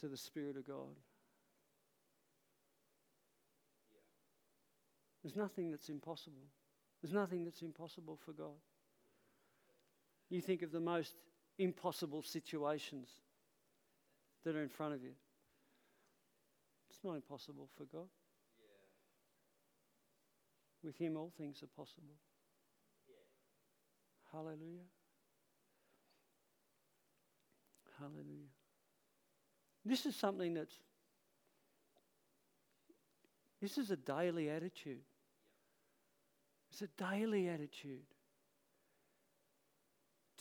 to 0.00 0.08
the 0.08 0.16
Spirit 0.16 0.56
of 0.56 0.66
God. 0.66 0.98
There's 5.22 5.36
nothing 5.36 5.70
that's 5.70 5.88
impossible. 5.88 6.44
There's 7.00 7.14
nothing 7.14 7.44
that's 7.44 7.62
impossible 7.62 8.18
for 8.24 8.32
God. 8.32 8.58
You 10.30 10.40
think 10.40 10.62
of 10.62 10.72
the 10.72 10.80
most 10.80 11.14
impossible 11.58 12.22
situations 12.22 13.08
that 14.44 14.56
are 14.56 14.62
in 14.62 14.68
front 14.68 14.94
of 14.94 15.02
you. 15.02 15.12
It's 16.90 17.02
not 17.02 17.14
impossible 17.14 17.68
for 17.76 17.84
God. 17.84 18.08
With 20.82 20.96
Him, 20.96 21.16
all 21.16 21.32
things 21.36 21.62
are 21.62 21.66
possible. 21.66 22.14
Hallelujah. 24.32 24.88
Hallelujah. 27.98 28.50
This 29.84 30.06
is 30.06 30.16
something 30.16 30.54
that's, 30.54 30.74
this 33.60 33.78
is 33.78 33.90
a 33.90 33.96
daily 33.96 34.50
attitude. 34.50 35.00
It's 36.70 36.82
a 36.82 36.88
daily 36.98 37.48
attitude. 37.48 38.02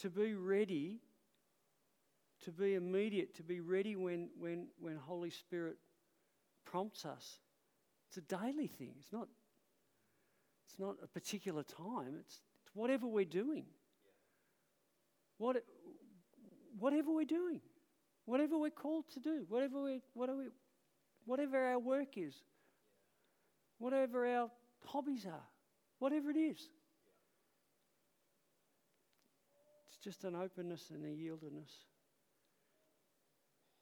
To 0.03 0.09
be 0.09 0.33
ready, 0.35 0.99
to 2.43 2.51
be 2.51 2.75
immediate, 2.75 3.35
to 3.35 3.43
be 3.43 3.61
ready 3.61 3.95
when, 3.95 4.27
when, 4.37 4.67
when 4.81 4.97
Holy 4.97 5.29
Spirit 5.29 5.77
prompts 6.65 7.05
us. 7.05 7.39
It's 8.09 8.17
a 8.17 8.35
daily 8.35 8.67
thing. 8.67 8.95
It's 8.99 9.13
not, 9.13 9.29
it's 10.67 10.77
not 10.77 10.95
a 11.01 11.07
particular 11.07 11.63
time. 11.63 12.17
It's, 12.19 12.41
it's 12.61 12.75
whatever 12.75 13.07
we're 13.07 13.23
doing. 13.23 13.63
What, 15.37 15.63
whatever 16.77 17.11
we're 17.13 17.23
doing, 17.23 17.61
whatever 18.25 18.57
we're 18.57 18.71
called 18.71 19.05
to 19.13 19.21
do, 19.21 19.45
whatever, 19.47 19.81
we, 19.81 20.01
whatever, 20.13 20.37
we, 20.37 20.45
whatever 21.25 21.63
our 21.65 21.79
work 21.79 22.17
is, 22.17 22.35
whatever 23.77 24.27
our 24.27 24.49
hobbies 24.85 25.25
are, 25.25 25.47
whatever 25.99 26.29
it 26.29 26.37
is. 26.37 26.57
It's 29.87 29.92
just 30.03 30.23
an 30.25 30.35
openness 30.35 30.91
and 30.93 31.05
a 31.05 31.07
yieldedness 31.07 31.71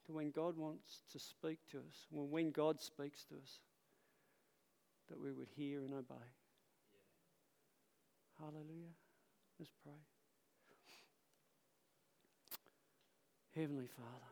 to 0.06 0.14
when 0.14 0.32
God 0.32 0.58
wants 0.58 1.02
to 1.12 1.20
speak 1.20 1.60
to 1.72 1.78
us, 1.78 2.06
when, 2.12 2.30
when 2.30 2.52
God 2.52 2.80
speaks 2.80 3.24
to 3.26 3.36
us, 3.36 3.60
that 5.10 5.20
we 5.20 5.32
would 5.32 5.50
hear 5.56 5.80
and 5.80 5.94
obey. 5.94 6.16
Hallelujah. 8.40 8.96
Let's 9.60 9.72
pray. 9.84 9.94
Heavenly 13.56 13.88
Father, 13.88 14.32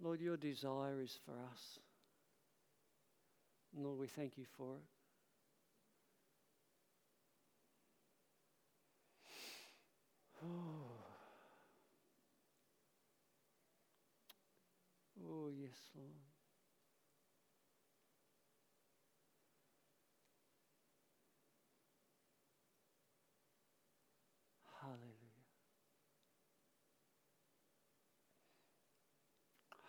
Lord, 0.00 0.20
your 0.20 0.36
desire 0.36 1.00
is 1.02 1.18
for 1.24 1.32
us. 1.32 1.78
And 3.74 3.84
Lord, 3.84 3.98
we 3.98 4.06
thank 4.06 4.38
you 4.38 4.44
for 4.56 4.76
it. 4.76 4.93
Oh. 10.44 11.00
Oh, 15.20 15.48
yes, 15.48 15.90
Lord. 15.96 16.14
Hallelujah. 24.80 25.44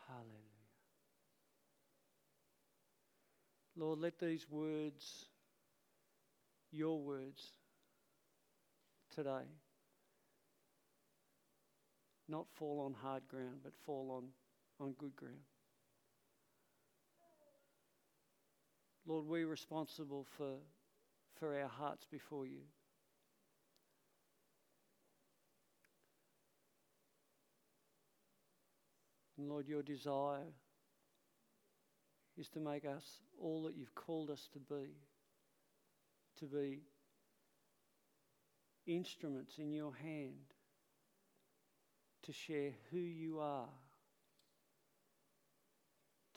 Hallelujah. 0.08 0.42
Lord, 3.76 4.00
let 4.00 4.20
these 4.20 4.50
words, 4.50 5.26
your 6.72 7.00
words 7.02 7.52
today, 9.14 9.46
not 12.28 12.46
fall 12.56 12.82
on 12.86 12.94
hard 12.94 13.28
ground, 13.28 13.60
but 13.64 13.74
fall 13.86 14.12
on, 14.12 14.86
on 14.86 14.94
good 14.94 15.16
ground. 15.16 15.36
Lord, 19.08 19.26
we're 19.28 19.48
responsible 19.48 20.26
for, 20.38 20.56
for 21.40 21.60
our 21.60 21.68
hearts 21.68 22.06
before 22.10 22.48
you. 22.48 22.62
And 29.38 29.50
Lord, 29.50 29.68
your 29.68 29.84
desire 29.84 30.48
is 32.38 32.50
to 32.50 32.60
make 32.60 32.86
us 32.86 33.06
all 33.40 33.64
that 33.64 33.76
you've 33.76 33.94
called 33.94 34.32
us 34.32 34.50
to 34.54 34.60
be, 34.60 34.96
to 36.40 36.46
be 36.46 36.80
instruments 38.88 39.58
in 39.60 39.72
your 39.72 39.94
hand 39.94 40.55
to 42.26 42.34
share 42.34 42.72
who 42.92 42.98
you 42.98 43.40
are 43.40 43.70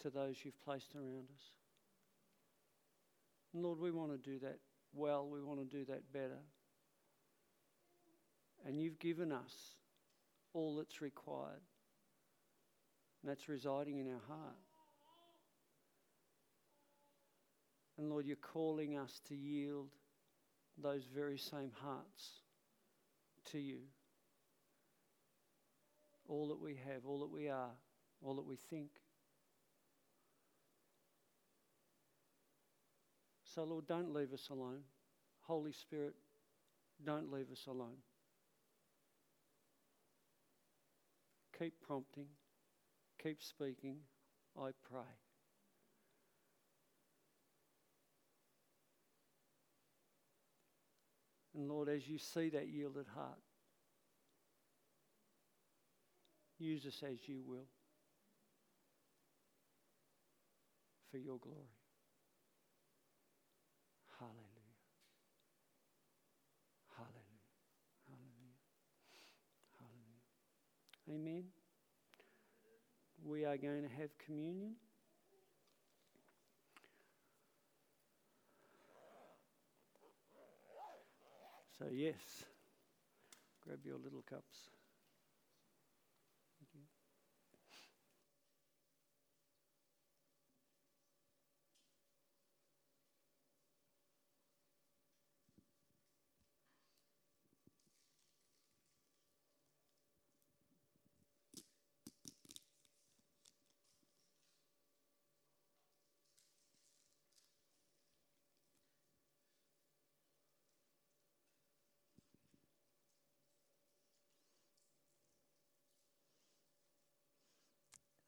to 0.03 0.11
those 0.11 0.36
you've 0.45 0.62
placed 0.62 0.95
around 0.95 1.28
us. 1.34 1.45
And 3.55 3.62
Lord, 3.62 3.78
we 3.78 3.91
want 3.91 4.12
to 4.12 4.30
do 4.30 4.39
that 4.41 4.59
well, 4.95 5.28
we 5.28 5.43
want 5.43 5.61
to 5.61 5.76
do 5.76 5.84
that 5.86 6.12
better. 6.12 6.41
And 8.66 8.80
you've 8.80 8.99
given 8.99 9.32
us 9.32 9.76
all 10.53 10.76
that's 10.76 11.01
required. 11.01 11.62
And 13.22 13.30
that's 13.30 13.49
residing 13.49 13.99
in 13.99 14.07
our 14.07 14.20
heart. 14.28 14.57
And 17.99 18.09
Lord, 18.09 18.26
you're 18.26 18.36
calling 18.36 18.97
us 18.97 19.20
to 19.28 19.34
yield 19.34 19.89
those 20.80 21.03
very 21.12 21.36
same 21.36 21.72
hearts 21.82 22.43
to 23.47 23.59
you. 23.59 23.78
All 26.29 26.49
that 26.49 26.61
we 26.61 26.79
have, 26.87 27.07
all 27.07 27.20
that 27.20 27.31
we 27.31 27.49
are, 27.49 27.70
all 28.22 28.35
that 28.35 28.47
we 28.47 28.57
think. 28.70 28.91
So, 33.55 33.64
Lord, 33.64 33.87
don't 33.87 34.12
leave 34.12 34.33
us 34.33 34.49
alone. 34.51 34.83
Holy 35.41 35.72
Spirit, 35.72 36.14
don't 37.05 37.33
leave 37.33 37.51
us 37.51 37.64
alone. 37.66 37.97
Keep 41.59 41.81
prompting. 41.85 42.26
Keep 43.22 43.43
speaking, 43.43 43.97
I 44.57 44.70
pray. 44.89 45.01
And 51.55 51.68
Lord, 51.68 51.89
as 51.89 52.07
you 52.07 52.18
see 52.18 52.51
that 52.51 52.68
yielded 52.68 53.07
heart, 53.12 53.41
use 56.59 56.87
us 56.87 57.03
as 57.03 57.29
you 57.29 57.43
will 57.47 57.67
for 61.11 61.19
your 61.19 61.39
glory. 61.39 61.75
Hallelujah. 64.19 64.75
Hallelujah. 66.97 67.47
Hallelujah. 68.07 68.59
Hallelujah. 69.79 71.31
Amen. 71.31 71.45
we 73.25 73.45
are 73.45 73.57
going 73.57 73.83
to 73.83 73.89
have 74.01 74.11
communion. 74.25 74.75
So, 81.79 81.87
yes, 81.93 82.17
grab 83.63 83.79
your 83.85 83.99
little 83.99 84.23
cups. 84.29 84.71
Thank 86.59 86.71
you. 86.75 86.81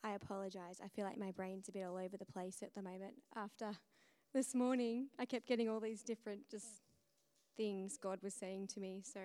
I 0.02 0.12
apologize. 0.12 0.80
I 0.82 0.88
feel 0.88 1.04
like 1.04 1.18
my 1.18 1.30
brain's 1.30 1.68
a 1.68 1.72
bit 1.72 1.84
all 1.84 1.96
over 1.96 2.16
the 2.16 2.24
place 2.24 2.62
at 2.62 2.74
the 2.74 2.82
moment. 2.82 3.14
After 3.36 3.72
this 4.32 4.54
morning, 4.54 5.08
I 5.18 5.26
kept 5.26 5.46
getting 5.46 5.68
all 5.68 5.80
these 5.80 6.02
different 6.02 6.48
just 6.50 6.82
things 7.56 7.98
God 7.98 8.18
was 8.22 8.32
saying 8.32 8.68
to 8.68 8.80
me. 8.80 9.02
So 9.04 9.20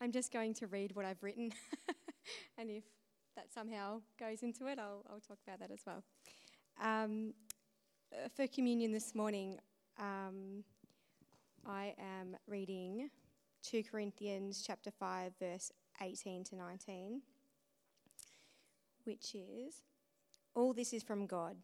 I'm 0.00 0.12
just 0.12 0.30
going 0.32 0.52
to 0.54 0.66
read 0.66 0.94
what 0.94 1.06
I've 1.06 1.22
written. 1.22 1.52
and 2.58 2.70
if 2.70 2.84
that 3.36 3.52
somehow 3.52 4.02
goes 4.20 4.42
into 4.42 4.66
it, 4.66 4.78
I'll, 4.78 5.04
I'll 5.10 5.20
talk 5.20 5.38
about 5.46 5.60
that 5.60 5.70
as 5.70 5.80
well. 5.86 6.02
Um, 6.82 7.32
uh, 8.12 8.28
for 8.36 8.46
communion 8.46 8.92
this 8.92 9.14
morning, 9.14 9.58
um, 9.98 10.64
I 11.66 11.94
am 11.98 12.36
reading 12.46 13.08
2 13.62 13.84
Corinthians 13.90 14.62
chapter 14.66 14.90
5, 14.90 15.32
verse 15.40 15.72
18 16.02 16.44
to 16.44 16.56
19, 16.56 17.22
which 19.04 19.34
is 19.34 19.82
all 20.54 20.72
this 20.72 20.92
is 20.92 21.02
from 21.02 21.26
God, 21.26 21.56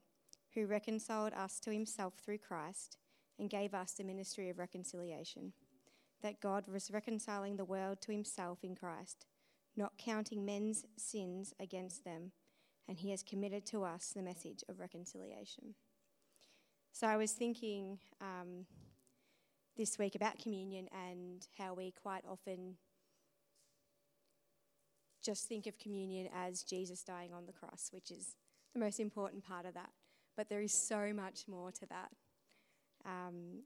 who 0.55 0.67
reconciled 0.67 1.33
us 1.33 1.61
to 1.61 1.73
himself 1.73 2.15
through 2.15 2.39
Christ 2.39 2.99
and 3.39 3.49
gave 3.49 3.73
us 3.75 3.93
the 3.93 4.05
ministry 4.05 4.51
of 4.51 4.59
reconciliation. 4.59 5.53
That 6.23 6.41
God 6.41 6.67
was 6.69 6.91
reconciling 6.91 7.57
the 7.57 7.65
world 7.65 8.01
to 8.03 8.13
himself 8.13 8.59
in 8.63 8.75
Christ, 8.75 9.25
not 9.77 9.97
counting 9.97 10.45
men's 10.45 10.85
sins 10.99 11.55
against 11.59 12.05
them, 12.05 12.33
and 12.89 12.99
he 12.99 13.11
has 13.11 13.23
committed 13.23 13.65
to 13.67 13.85
us 13.85 14.13
the 14.15 14.23
message 14.23 14.63
of 14.69 14.81
reconciliation. 14.81 15.75
So 16.93 17.07
I 17.07 17.17
was 17.17 17.33
thinking 17.33 17.99
um, 18.21 18.67
this 19.77 19.99
week 19.99 20.15
about 20.15 20.39
communion 20.39 20.89
and 20.93 21.47
how 21.57 21.73
we 21.73 21.93
quite 22.03 22.25
often 22.29 22.77
just 25.23 25.47
think 25.47 25.67
of 25.67 25.79
communion 25.79 26.29
as 26.35 26.63
Jesus 26.63 27.03
dying 27.03 27.33
on 27.33 27.47
the 27.47 27.53
cross, 27.53 27.91
which 27.93 28.11
is 28.11 28.35
the 28.73 28.81
most 28.81 29.01
important 29.01 29.45
part 29.45 29.67
of 29.67 29.75
that. 29.75 29.91
But 30.37 30.49
there 30.49 30.61
is 30.61 30.73
so 30.73 31.13
much 31.13 31.45
more 31.49 31.71
to 31.73 31.87
that. 31.87 32.11
Um, 33.05 33.63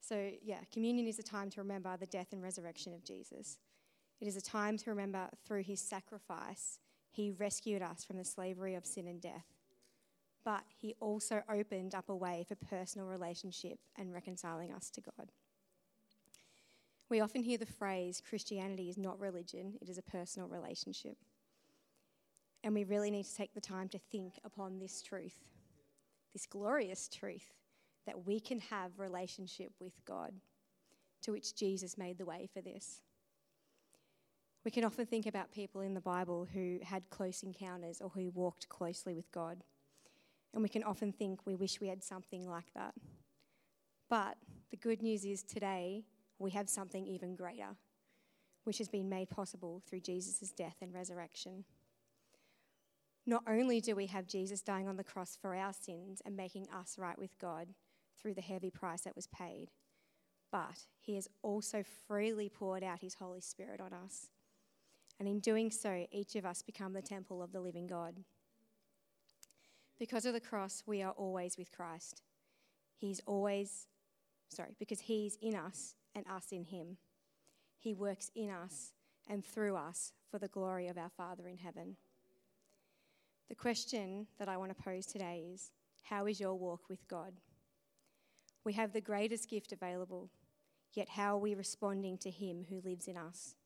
so, 0.00 0.30
yeah, 0.42 0.58
communion 0.72 1.06
is 1.06 1.18
a 1.18 1.22
time 1.22 1.50
to 1.50 1.60
remember 1.60 1.96
the 1.96 2.06
death 2.06 2.28
and 2.32 2.42
resurrection 2.42 2.92
of 2.92 3.04
Jesus. 3.04 3.58
It 4.20 4.28
is 4.28 4.36
a 4.36 4.42
time 4.42 4.76
to 4.78 4.90
remember 4.90 5.28
through 5.46 5.62
his 5.62 5.80
sacrifice, 5.80 6.78
he 7.10 7.30
rescued 7.30 7.82
us 7.82 8.04
from 8.04 8.16
the 8.16 8.24
slavery 8.24 8.74
of 8.74 8.86
sin 8.86 9.06
and 9.06 9.20
death. 9.20 9.46
But 10.44 10.62
he 10.68 10.94
also 10.98 11.42
opened 11.48 11.94
up 11.94 12.08
a 12.08 12.16
way 12.16 12.44
for 12.48 12.54
personal 12.54 13.06
relationship 13.06 13.78
and 13.96 14.12
reconciling 14.12 14.72
us 14.72 14.90
to 14.90 15.00
God. 15.00 15.30
We 17.08 17.20
often 17.20 17.42
hear 17.42 17.58
the 17.58 17.66
phrase 17.66 18.22
Christianity 18.26 18.88
is 18.88 18.96
not 18.96 19.20
religion, 19.20 19.74
it 19.80 19.88
is 19.88 19.98
a 19.98 20.02
personal 20.02 20.48
relationship. 20.48 21.18
And 22.64 22.74
we 22.74 22.84
really 22.84 23.10
need 23.10 23.24
to 23.24 23.34
take 23.34 23.54
the 23.54 23.60
time 23.60 23.88
to 23.88 23.98
think 23.98 24.34
upon 24.44 24.78
this 24.78 25.02
truth, 25.02 25.38
this 26.32 26.46
glorious 26.46 27.08
truth 27.08 27.52
that 28.06 28.26
we 28.26 28.40
can 28.40 28.60
have 28.60 28.98
relationship 28.98 29.72
with 29.80 30.04
God, 30.04 30.32
to 31.22 31.32
which 31.32 31.54
Jesus 31.54 31.98
made 31.98 32.18
the 32.18 32.24
way 32.24 32.48
for 32.52 32.60
this. 32.60 33.00
We 34.64 34.70
can 34.70 34.84
often 34.84 35.06
think 35.06 35.26
about 35.26 35.50
people 35.50 35.80
in 35.80 35.94
the 35.94 36.00
Bible 36.00 36.46
who 36.52 36.78
had 36.84 37.10
close 37.10 37.42
encounters 37.42 38.00
or 38.00 38.10
who 38.10 38.30
walked 38.30 38.68
closely 38.68 39.14
with 39.14 39.30
God. 39.32 39.64
And 40.54 40.62
we 40.62 40.68
can 40.68 40.84
often 40.84 41.12
think 41.12 41.40
we 41.44 41.56
wish 41.56 41.80
we 41.80 41.88
had 41.88 42.04
something 42.04 42.48
like 42.48 42.72
that. 42.74 42.94
But 44.08 44.36
the 44.70 44.76
good 44.76 45.02
news 45.02 45.24
is 45.24 45.42
today 45.42 46.04
we 46.38 46.50
have 46.52 46.68
something 46.68 47.06
even 47.06 47.34
greater, 47.34 47.76
which 48.64 48.78
has 48.78 48.88
been 48.88 49.08
made 49.08 49.30
possible 49.30 49.82
through 49.88 50.00
Jesus' 50.00 50.52
death 50.52 50.76
and 50.80 50.94
resurrection. 50.94 51.64
Not 53.26 53.44
only 53.46 53.80
do 53.80 53.94
we 53.94 54.06
have 54.06 54.26
Jesus 54.26 54.62
dying 54.62 54.88
on 54.88 54.96
the 54.96 55.04
cross 55.04 55.38
for 55.40 55.54
our 55.54 55.72
sins 55.72 56.20
and 56.24 56.36
making 56.36 56.66
us 56.70 56.96
right 56.98 57.18
with 57.18 57.38
God 57.38 57.68
through 58.20 58.34
the 58.34 58.40
heavy 58.40 58.70
price 58.70 59.02
that 59.02 59.14
was 59.16 59.28
paid, 59.28 59.70
but 60.50 60.86
he 61.00 61.14
has 61.14 61.28
also 61.42 61.84
freely 62.06 62.48
poured 62.48 62.82
out 62.82 63.00
his 63.00 63.14
Holy 63.14 63.40
Spirit 63.40 63.80
on 63.80 63.92
us. 63.92 64.28
And 65.18 65.28
in 65.28 65.38
doing 65.38 65.70
so, 65.70 66.06
each 66.10 66.34
of 66.34 66.44
us 66.44 66.62
become 66.62 66.92
the 66.92 67.02
temple 67.02 67.42
of 67.42 67.52
the 67.52 67.60
living 67.60 67.86
God. 67.86 68.16
Because 69.98 70.26
of 70.26 70.32
the 70.32 70.40
cross, 70.40 70.82
we 70.84 71.00
are 71.00 71.12
always 71.12 71.56
with 71.56 71.70
Christ. 71.70 72.22
He's 72.96 73.20
always, 73.24 73.86
sorry, 74.48 74.74
because 74.78 75.00
he's 75.00 75.38
in 75.40 75.54
us 75.54 75.94
and 76.14 76.26
us 76.26 76.46
in 76.50 76.64
him. 76.64 76.96
He 77.78 77.94
works 77.94 78.30
in 78.34 78.50
us 78.50 78.92
and 79.28 79.44
through 79.44 79.76
us 79.76 80.12
for 80.30 80.38
the 80.38 80.48
glory 80.48 80.88
of 80.88 80.98
our 80.98 81.10
Father 81.10 81.46
in 81.46 81.58
heaven. 81.58 81.96
The 83.48 83.54
question 83.54 84.26
that 84.38 84.48
I 84.48 84.56
want 84.56 84.76
to 84.76 84.82
pose 84.82 85.06
today 85.06 85.44
is 85.52 85.70
How 86.02 86.26
is 86.26 86.40
your 86.40 86.54
walk 86.54 86.88
with 86.88 87.06
God? 87.08 87.34
We 88.64 88.72
have 88.74 88.92
the 88.92 89.00
greatest 89.00 89.48
gift 89.48 89.72
available, 89.72 90.30
yet 90.92 91.10
how 91.10 91.36
are 91.36 91.40
we 91.40 91.54
responding 91.54 92.18
to 92.18 92.30
Him 92.30 92.66
who 92.68 92.80
lives 92.80 93.08
in 93.08 93.16
us? 93.16 93.56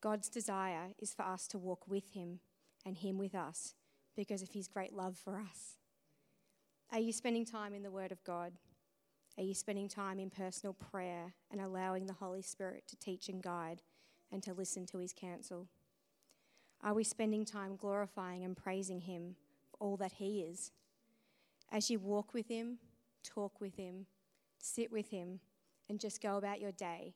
God's 0.00 0.28
desire 0.28 0.92
is 0.98 1.14
for 1.14 1.22
us 1.22 1.46
to 1.48 1.58
walk 1.58 1.88
with 1.88 2.12
Him 2.12 2.40
and 2.84 2.98
Him 2.98 3.18
with 3.18 3.34
us 3.34 3.74
because 4.16 4.42
of 4.42 4.50
His 4.50 4.68
great 4.68 4.92
love 4.92 5.16
for 5.16 5.38
us. 5.38 5.76
Are 6.92 7.00
you 7.00 7.12
spending 7.12 7.44
time 7.44 7.74
in 7.74 7.82
the 7.82 7.90
Word 7.90 8.12
of 8.12 8.22
God? 8.24 8.52
Are 9.38 9.42
you 9.42 9.54
spending 9.54 9.88
time 9.88 10.18
in 10.18 10.30
personal 10.30 10.72
prayer 10.72 11.34
and 11.50 11.60
allowing 11.60 12.06
the 12.06 12.12
Holy 12.14 12.42
Spirit 12.42 12.84
to 12.88 12.96
teach 12.96 13.28
and 13.28 13.42
guide 13.42 13.82
and 14.32 14.42
to 14.42 14.54
listen 14.54 14.86
to 14.86 14.98
His 14.98 15.12
counsel? 15.12 15.68
Are 16.82 16.94
we 16.94 17.04
spending 17.04 17.44
time 17.44 17.76
glorifying 17.76 18.44
and 18.44 18.56
praising 18.56 19.00
Him 19.00 19.36
for 19.70 19.76
all 19.80 19.96
that 19.96 20.12
He 20.12 20.40
is? 20.40 20.70
As 21.72 21.90
you 21.90 21.98
walk 21.98 22.32
with 22.32 22.48
Him, 22.48 22.78
talk 23.22 23.60
with 23.60 23.76
Him, 23.76 24.06
sit 24.58 24.92
with 24.92 25.10
Him, 25.10 25.40
and 25.88 26.00
just 26.00 26.22
go 26.22 26.36
about 26.36 26.60
your 26.60 26.72
day, 26.72 27.14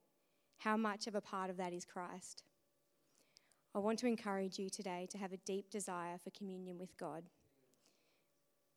how 0.59 0.77
much 0.77 1.07
of 1.07 1.15
a 1.15 1.21
part 1.21 1.51
of 1.51 1.57
that 1.57 1.73
is 1.73 1.85
Christ? 1.85 2.43
I 3.75 3.79
want 3.79 3.99
to 4.01 4.07
encourage 4.07 4.59
you 4.59 4.69
today 4.69 5.07
to 5.11 5.19
have 5.19 5.33
a 5.33 5.39
deep 5.39 5.71
desire 5.71 6.19
for 6.23 6.31
communion 6.31 6.79
with 6.79 6.97
God. 6.97 7.25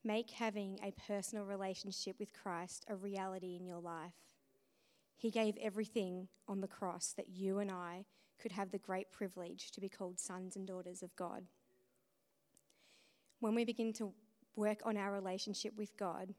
Make 0.03 0.31
having 0.31 0.79
a 0.83 0.91
personal 0.91 1.45
relationship 1.45 2.17
with 2.19 2.33
Christ 2.33 2.85
a 2.87 2.95
reality 2.95 3.55
in 3.55 3.65
your 3.65 3.79
life. 3.79 4.32
He 5.17 5.31
gave 5.31 5.57
everything 5.61 6.27
on 6.47 6.61
the 6.61 6.67
cross 6.67 7.13
that 7.15 7.29
you 7.29 7.59
and 7.59 7.71
I 7.71 8.05
could 8.39 8.51
have 8.51 8.71
the 8.71 8.77
great 8.77 9.11
privilege 9.11 9.71
to 9.71 9.81
be 9.81 9.89
called 9.89 10.19
sons 10.19 10.55
and 10.55 10.67
daughters 10.67 11.01
of 11.01 11.15
God. 11.15 11.45
When 13.39 13.55
we 13.55 13.65
begin 13.65 13.93
to 13.93 14.13
work 14.55 14.79
on 14.85 14.97
our 14.97 15.11
relationship 15.11 15.73
with 15.77 15.95
God, 15.97 16.33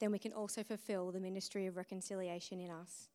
then 0.00 0.12
we 0.12 0.18
can 0.18 0.32
also 0.32 0.62
fulfill 0.62 1.12
the 1.12 1.20
ministry 1.20 1.66
of 1.66 1.76
reconciliation 1.76 2.60
in 2.60 2.70
us, 2.70 3.08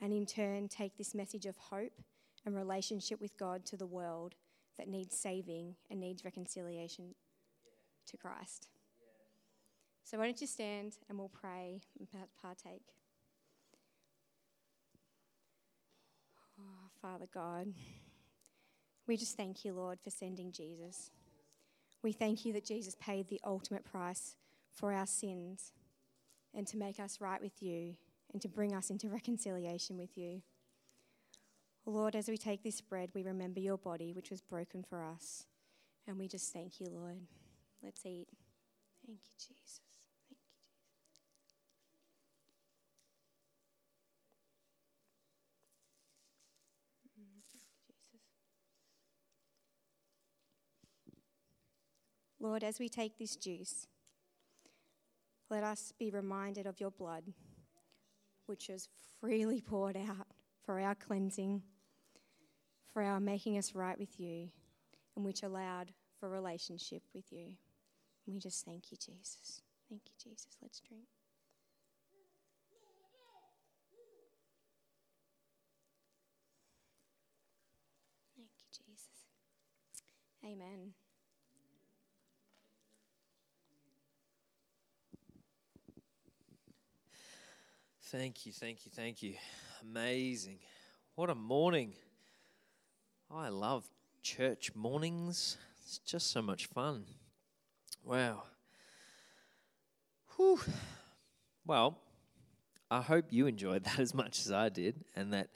and 0.00 0.12
in 0.12 0.26
turn 0.26 0.68
take 0.68 0.96
this 0.96 1.14
message 1.14 1.46
of 1.46 1.56
hope 1.56 2.02
and 2.44 2.54
relationship 2.54 3.20
with 3.20 3.36
God 3.36 3.64
to 3.66 3.76
the 3.76 3.86
world 3.86 4.34
that 4.76 4.88
needs 4.88 5.16
saving 5.16 5.76
and 5.90 6.00
needs 6.00 6.24
reconciliation 6.24 7.14
to 8.06 8.16
Christ. 8.16 8.68
So, 10.04 10.18
why 10.18 10.26
don't 10.26 10.40
you 10.40 10.46
stand 10.46 10.96
and 11.08 11.18
we'll 11.18 11.28
pray 11.28 11.80
and 11.98 12.08
partake. 12.40 12.82
Father 17.00 17.26
God. 17.32 17.72
We 19.06 19.16
just 19.16 19.36
thank 19.36 19.64
you, 19.64 19.72
Lord, 19.72 19.98
for 20.02 20.10
sending 20.10 20.52
Jesus. 20.52 21.10
We 22.02 22.12
thank 22.12 22.44
you 22.44 22.52
that 22.54 22.64
Jesus 22.64 22.96
paid 23.00 23.28
the 23.28 23.40
ultimate 23.44 23.84
price 23.84 24.36
for 24.72 24.92
our 24.92 25.06
sins 25.06 25.72
and 26.54 26.66
to 26.68 26.76
make 26.76 26.98
us 27.00 27.20
right 27.20 27.40
with 27.42 27.62
you 27.62 27.96
and 28.32 28.42
to 28.42 28.48
bring 28.48 28.74
us 28.74 28.90
into 28.90 29.08
reconciliation 29.08 29.96
with 29.96 30.16
you. 30.16 30.42
Lord, 31.86 32.16
as 32.16 32.28
we 32.28 32.36
take 32.36 32.62
this 32.62 32.80
bread, 32.80 33.10
we 33.14 33.22
remember 33.22 33.60
your 33.60 33.78
body, 33.78 34.12
which 34.12 34.30
was 34.30 34.42
broken 34.42 34.82
for 34.82 35.02
us. 35.04 35.46
And 36.06 36.18
we 36.18 36.28
just 36.28 36.52
thank 36.52 36.80
you, 36.80 36.88
Lord. 36.90 37.18
Let's 37.82 38.04
eat. 38.04 38.28
Thank 39.06 39.20
you, 39.24 39.34
Jesus. 39.38 39.80
Thank 40.28 40.40
you. 47.16 47.22
Mm, 47.22 47.42
thank 47.52 47.64
you, 47.88 47.94
Jesus. 48.04 48.20
Lord, 52.46 52.62
as 52.62 52.78
we 52.78 52.88
take 52.88 53.18
this 53.18 53.34
juice, 53.34 53.88
let 55.50 55.64
us 55.64 55.92
be 55.98 56.10
reminded 56.10 56.64
of 56.64 56.78
your 56.78 56.92
blood, 56.92 57.24
which 58.46 58.68
was 58.68 58.88
freely 59.20 59.60
poured 59.60 59.96
out 59.96 60.28
for 60.64 60.78
our 60.78 60.94
cleansing, 60.94 61.60
for 62.92 63.02
our 63.02 63.18
making 63.18 63.58
us 63.58 63.74
right 63.74 63.98
with 63.98 64.20
you, 64.20 64.48
and 65.16 65.24
which 65.24 65.42
allowed 65.42 65.90
for 66.20 66.28
relationship 66.28 67.02
with 67.12 67.32
you. 67.32 67.46
And 68.26 68.34
we 68.34 68.38
just 68.38 68.64
thank 68.64 68.92
you, 68.92 68.96
Jesus. 68.96 69.62
Thank 69.88 70.02
you, 70.06 70.30
Jesus. 70.30 70.56
Let's 70.62 70.78
drink. 70.78 71.02
Thank 78.36 78.50
you, 78.56 78.68
Jesus. 78.70 79.26
Amen. 80.44 80.92
Thank 88.12 88.46
you, 88.46 88.52
thank 88.52 88.86
you, 88.86 88.92
thank 88.94 89.20
you. 89.20 89.34
Amazing. 89.82 90.60
What 91.16 91.28
a 91.28 91.34
morning. 91.34 91.92
I 93.28 93.48
love 93.48 93.84
church 94.22 94.70
mornings. 94.76 95.56
It's 95.82 95.98
just 95.98 96.30
so 96.30 96.40
much 96.40 96.66
fun. 96.66 97.04
Wow. 98.04 98.44
Whew. 100.36 100.60
Well, 101.66 101.98
I 102.92 103.00
hope 103.00 103.24
you 103.30 103.48
enjoyed 103.48 103.82
that 103.86 103.98
as 103.98 104.14
much 104.14 104.38
as 104.38 104.52
I 104.52 104.68
did 104.68 105.04
and 105.16 105.32
that 105.32 105.48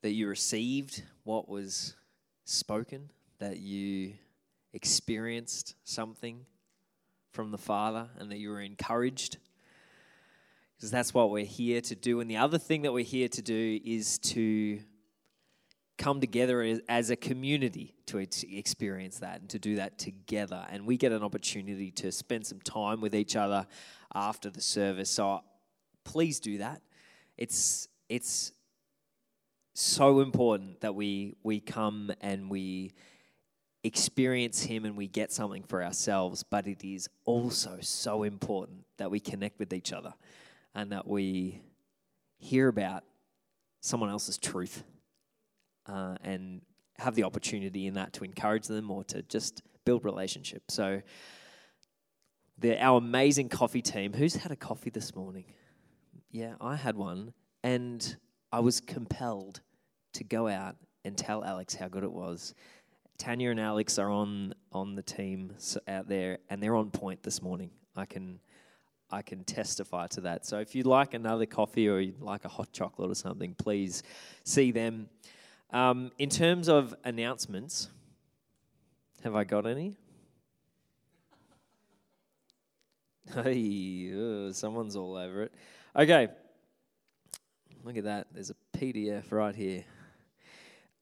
that 0.00 0.12
you 0.12 0.26
received 0.26 1.02
what 1.24 1.50
was 1.50 1.96
spoken, 2.46 3.10
that 3.40 3.58
you 3.58 4.14
experienced 4.72 5.74
something 5.84 6.46
from 7.32 7.50
the 7.50 7.58
Father 7.58 8.08
and 8.18 8.30
that 8.30 8.38
you 8.38 8.48
were 8.48 8.62
encouraged 8.62 9.36
because 10.76 10.90
that's 10.90 11.14
what 11.14 11.30
we're 11.30 11.44
here 11.44 11.80
to 11.80 11.94
do. 11.94 12.20
And 12.20 12.30
the 12.30 12.36
other 12.36 12.58
thing 12.58 12.82
that 12.82 12.92
we're 12.92 13.04
here 13.04 13.28
to 13.28 13.42
do 13.42 13.80
is 13.84 14.18
to 14.18 14.80
come 15.96 16.20
together 16.20 16.78
as, 16.88 17.08
a 17.08 17.16
community 17.16 17.94
to 18.06 18.18
experience 18.18 19.20
that 19.20 19.40
and 19.40 19.48
to 19.48 19.58
do 19.58 19.76
that 19.76 19.98
together. 19.98 20.66
And 20.70 20.86
we 20.86 20.98
get 20.98 21.12
an 21.12 21.22
opportunity 21.22 21.90
to 21.92 22.12
spend 22.12 22.46
some 22.46 22.60
time 22.60 23.00
with 23.00 23.14
each 23.14 23.36
other 23.36 23.66
after 24.14 24.50
the 24.50 24.60
service. 24.60 25.08
So 25.08 25.40
please 26.04 26.38
do 26.40 26.58
that. 26.58 26.82
It's 27.38 27.88
it's 28.08 28.52
so 29.74 30.20
important 30.20 30.80
that 30.82 30.94
we 30.94 31.36
we 31.42 31.60
come 31.60 32.10
and 32.20 32.50
we 32.50 32.92
experience 33.82 34.62
him 34.62 34.84
and 34.84 34.96
we 34.96 35.06
get 35.06 35.32
something 35.32 35.62
for 35.62 35.82
ourselves, 35.82 36.42
but 36.42 36.66
it 36.66 36.84
is 36.84 37.08
also 37.24 37.78
so 37.80 38.22
important 38.22 38.84
that 38.98 39.10
we 39.10 39.20
connect 39.20 39.58
with 39.58 39.72
each 39.72 39.92
other 39.92 40.12
and 40.76 40.92
that 40.92 41.08
we 41.08 41.62
hear 42.38 42.68
about 42.68 43.02
someone 43.80 44.10
else's 44.10 44.36
truth 44.36 44.84
uh, 45.86 46.16
and 46.22 46.60
have 46.98 47.14
the 47.14 47.24
opportunity 47.24 47.86
in 47.86 47.94
that 47.94 48.12
to 48.12 48.24
encourage 48.24 48.66
them 48.66 48.90
or 48.90 49.02
to 49.04 49.22
just 49.22 49.62
build 49.84 50.04
relationship. 50.04 50.62
So, 50.68 51.00
the, 52.58 52.82
our 52.82 52.98
amazing 52.98 53.48
coffee 53.48 53.82
team. 53.82 54.12
Who's 54.12 54.36
had 54.36 54.52
a 54.52 54.56
coffee 54.56 54.90
this 54.90 55.14
morning? 55.14 55.44
Yeah, 56.30 56.54
I 56.60 56.76
had 56.76 56.96
one, 56.96 57.32
and 57.62 58.16
I 58.52 58.60
was 58.60 58.80
compelled 58.80 59.60
to 60.14 60.24
go 60.24 60.48
out 60.48 60.76
and 61.04 61.16
tell 61.16 61.44
Alex 61.44 61.74
how 61.74 61.88
good 61.88 62.02
it 62.02 62.12
was. 62.12 62.54
Tanya 63.18 63.50
and 63.50 63.60
Alex 63.60 63.98
are 63.98 64.10
on 64.10 64.54
on 64.72 64.94
the 64.94 65.02
team 65.02 65.54
out 65.86 66.08
there, 66.08 66.38
and 66.48 66.62
they're 66.62 66.76
on 66.76 66.90
point 66.90 67.22
this 67.22 67.42
morning. 67.42 67.70
I 67.94 68.06
can 68.06 68.40
I 69.10 69.22
can 69.22 69.44
testify 69.44 70.08
to 70.08 70.22
that. 70.22 70.46
So 70.46 70.58
if 70.58 70.74
you'd 70.74 70.86
like 70.86 71.14
another 71.14 71.46
coffee 71.46 71.88
or 71.88 72.00
you'd 72.00 72.20
like 72.20 72.44
a 72.44 72.48
hot 72.48 72.72
chocolate 72.72 73.10
or 73.10 73.14
something, 73.14 73.54
please 73.54 74.02
see 74.44 74.72
them. 74.72 75.08
Um, 75.70 76.10
in 76.18 76.28
terms 76.28 76.68
of 76.68 76.94
announcements, 77.04 77.88
have 79.22 79.34
I 79.34 79.44
got 79.44 79.66
any? 79.66 79.96
Hey, 83.34 84.12
uh, 84.14 84.52
someone's 84.52 84.94
all 84.94 85.16
over 85.16 85.42
it. 85.42 85.54
Okay, 85.96 86.28
look 87.82 87.96
at 87.96 88.04
that. 88.04 88.28
There's 88.32 88.50
a 88.50 88.78
PDF 88.78 89.32
right 89.32 89.54
here. 89.54 89.82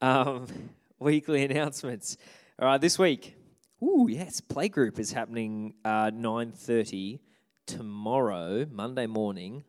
Um, 0.01 0.47
weekly 0.99 1.45
announcements. 1.45 2.17
All 2.59 2.67
right, 2.67 2.81
this 2.81 2.99
week. 2.99 3.37
Ooh, 3.83 4.07
yes, 4.09 4.41
playgroup 4.41 4.99
is 4.99 5.13
happening 5.13 5.75
uh, 5.85 6.11
9.30 6.11 7.21
tomorrow, 7.67 8.67
Monday 8.71 9.07
morning, 9.07 9.65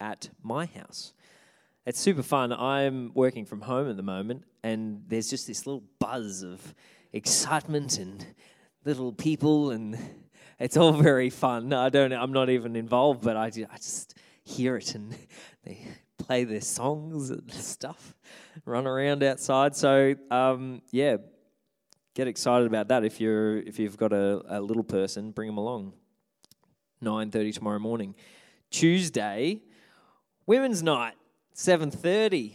at 0.00 0.30
my 0.42 0.66
house. 0.66 1.12
It's 1.86 2.00
super 2.00 2.22
fun. 2.22 2.52
I'm 2.52 3.12
working 3.14 3.44
from 3.44 3.60
home 3.60 3.90
at 3.90 3.96
the 3.96 4.02
moment, 4.02 4.44
and 4.62 5.02
there's 5.06 5.28
just 5.28 5.46
this 5.46 5.66
little 5.66 5.84
buzz 5.98 6.42
of 6.42 6.74
excitement 7.12 7.98
and 7.98 8.24
little 8.84 9.12
people, 9.12 9.70
and 9.70 9.98
it's 10.58 10.76
all 10.76 10.92
very 11.10 11.30
fun. 11.30 11.72
I 11.72 11.88
don't. 11.90 12.12
I'm 12.12 12.32
not 12.32 12.48
even 12.48 12.76
involved, 12.76 13.22
but 13.22 13.36
I 13.36 13.46
I 13.46 13.76
just 13.76 14.14
hear 14.44 14.76
it, 14.76 14.94
and 14.94 15.14
they 15.64 15.86
play 16.18 16.44
their 16.44 16.60
songs 16.60 17.30
and 17.30 17.52
stuff, 17.52 18.14
run 18.64 18.86
around 18.86 19.22
outside. 19.22 19.76
So 19.76 20.14
um, 20.30 20.82
yeah, 20.90 21.16
get 22.14 22.28
excited 22.28 22.66
about 22.66 22.88
that. 22.88 23.04
If 23.04 23.20
you're 23.20 23.58
if 23.58 23.78
you've 23.78 23.96
got 23.96 24.12
a, 24.12 24.42
a 24.48 24.60
little 24.60 24.84
person, 24.84 25.32
bring 25.32 25.48
them 25.48 25.58
along. 25.58 25.92
9.30 27.04 27.54
tomorrow 27.54 27.78
morning. 27.78 28.14
Tuesday, 28.70 29.60
Women's 30.46 30.82
Night, 30.82 31.14
7.30 31.54 32.54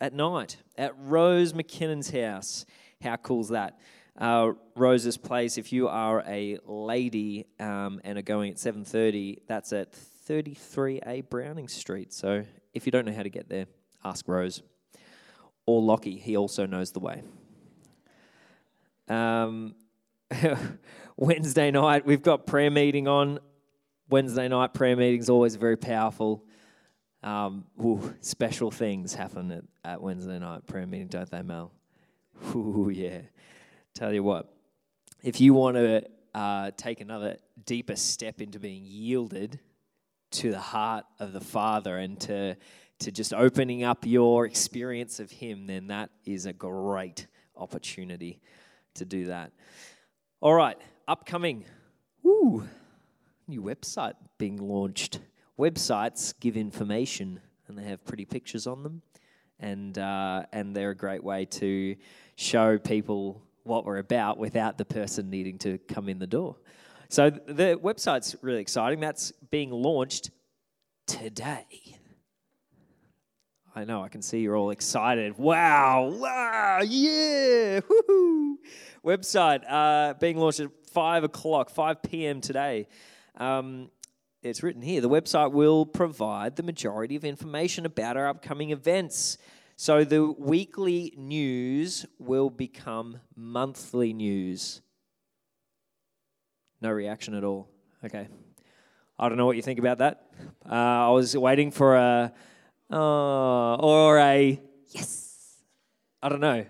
at 0.00 0.12
night 0.12 0.56
at 0.76 0.92
Rose 0.98 1.52
McKinnon's 1.52 2.10
house. 2.10 2.64
How 3.02 3.16
cool's 3.16 3.50
that? 3.50 3.78
Uh, 4.18 4.52
Rose's 4.76 5.16
place, 5.16 5.56
if 5.56 5.72
you 5.72 5.88
are 5.88 6.22
a 6.26 6.58
lady 6.66 7.46
um, 7.58 8.00
and 8.04 8.18
are 8.18 8.22
going 8.22 8.50
at 8.50 8.56
7.30, 8.56 9.38
that's 9.46 9.72
at 9.72 9.92
33A 10.28 11.28
Browning 11.28 11.68
Street. 11.68 12.12
So 12.12 12.44
if 12.74 12.86
you 12.86 12.92
don't 12.92 13.06
know 13.06 13.12
how 13.12 13.22
to 13.22 13.30
get 13.30 13.48
there, 13.48 13.66
ask 14.04 14.28
Rose. 14.28 14.62
Or 15.66 15.80
Lockie, 15.80 16.18
he 16.18 16.36
also 16.36 16.66
knows 16.66 16.92
the 16.92 17.00
way. 17.00 17.22
Um, 19.08 19.74
Wednesday 21.16 21.70
night, 21.70 22.04
we've 22.04 22.22
got 22.22 22.46
prayer 22.46 22.70
meeting 22.70 23.08
on. 23.08 23.38
Wednesday 24.12 24.46
night 24.46 24.74
prayer 24.74 24.94
meetings 24.94 25.30
always 25.30 25.56
very 25.56 25.78
powerful. 25.78 26.44
Um, 27.22 27.64
ooh, 27.82 28.14
special 28.20 28.70
things 28.70 29.14
happen 29.14 29.50
at, 29.50 29.64
at 29.84 30.02
Wednesday 30.02 30.38
night 30.38 30.66
prayer 30.66 30.86
meeting, 30.86 31.06
don't 31.06 31.30
they, 31.30 31.40
Mel? 31.40 31.72
Ooh, 32.54 32.90
yeah. 32.92 33.20
Tell 33.94 34.12
you 34.12 34.22
what, 34.22 34.52
if 35.22 35.40
you 35.40 35.54
want 35.54 35.76
to 35.78 36.04
uh, 36.34 36.72
take 36.76 37.00
another 37.00 37.38
deeper 37.64 37.96
step 37.96 38.42
into 38.42 38.60
being 38.60 38.82
yielded 38.84 39.58
to 40.32 40.50
the 40.50 40.60
heart 40.60 41.06
of 41.18 41.32
the 41.32 41.40
Father 41.40 41.96
and 41.96 42.20
to 42.20 42.54
to 42.98 43.10
just 43.10 43.32
opening 43.32 43.82
up 43.82 44.04
your 44.04 44.44
experience 44.44 45.20
of 45.20 45.30
Him, 45.30 45.66
then 45.66 45.86
that 45.86 46.10
is 46.26 46.44
a 46.44 46.52
great 46.52 47.28
opportunity 47.56 48.42
to 48.94 49.06
do 49.06 49.24
that. 49.26 49.52
All 50.42 50.52
right, 50.52 50.76
upcoming. 51.08 51.64
New 53.48 53.62
website 53.62 54.14
being 54.38 54.56
launched. 54.56 55.20
Websites 55.58 56.34
give 56.40 56.56
information, 56.56 57.40
and 57.68 57.78
they 57.78 57.84
have 57.84 58.04
pretty 58.04 58.24
pictures 58.24 58.66
on 58.66 58.82
them, 58.82 59.02
and 59.60 59.98
uh, 59.98 60.44
and 60.52 60.74
they're 60.74 60.90
a 60.90 60.96
great 60.96 61.22
way 61.22 61.44
to 61.44 61.96
show 62.36 62.78
people 62.78 63.42
what 63.64 63.84
we're 63.84 63.98
about 63.98 64.38
without 64.38 64.78
the 64.78 64.84
person 64.84 65.30
needing 65.30 65.58
to 65.58 65.78
come 65.78 66.08
in 66.08 66.18
the 66.18 66.26
door. 66.26 66.56
So 67.08 67.30
the 67.30 67.78
website's 67.82 68.34
really 68.42 68.60
exciting. 68.60 69.00
That's 69.00 69.32
being 69.50 69.70
launched 69.70 70.30
today. 71.06 71.66
I 73.74 73.84
know, 73.84 74.02
I 74.02 74.08
can 74.08 74.20
see 74.20 74.40
you're 74.40 74.56
all 74.56 74.70
excited. 74.70 75.38
Wow, 75.38 76.12
wow, 76.18 76.80
yeah, 76.82 77.80
woohoo. 77.80 78.56
Website 79.04 79.62
uh, 79.66 80.12
being 80.14 80.36
launched 80.36 80.60
at 80.60 80.70
5 80.92 81.24
o'clock, 81.24 81.70
5 81.70 82.02
p.m. 82.02 82.42
today. 82.42 82.86
Um, 83.36 83.90
it's 84.42 84.62
written 84.62 84.82
here 84.82 85.00
the 85.00 85.08
website 85.08 85.52
will 85.52 85.86
provide 85.86 86.56
the 86.56 86.62
majority 86.62 87.16
of 87.16 87.24
information 87.24 87.86
about 87.86 88.16
our 88.16 88.28
upcoming 88.28 88.70
events. 88.70 89.38
So 89.76 90.04
the 90.04 90.30
weekly 90.30 91.12
news 91.16 92.06
will 92.18 92.50
become 92.50 93.20
monthly 93.34 94.12
news 94.12 94.80
No 96.80 96.90
reaction 96.90 97.34
at 97.34 97.44
all. 97.44 97.68
Okay. 98.04 98.28
I 99.18 99.28
don't 99.28 99.38
know 99.38 99.46
what 99.46 99.56
you 99.56 99.62
think 99.62 99.78
about 99.78 99.98
that. 99.98 100.26
Uh, 100.68 100.74
I 100.74 101.10
was 101.10 101.36
waiting 101.36 101.70
for 101.70 101.94
a 101.94 102.32
uh, 102.90 103.76
or 103.76 104.18
a 104.18 104.60
yes. 104.90 105.56
I 106.20 106.28
don't 106.28 106.40
know. 106.40 106.66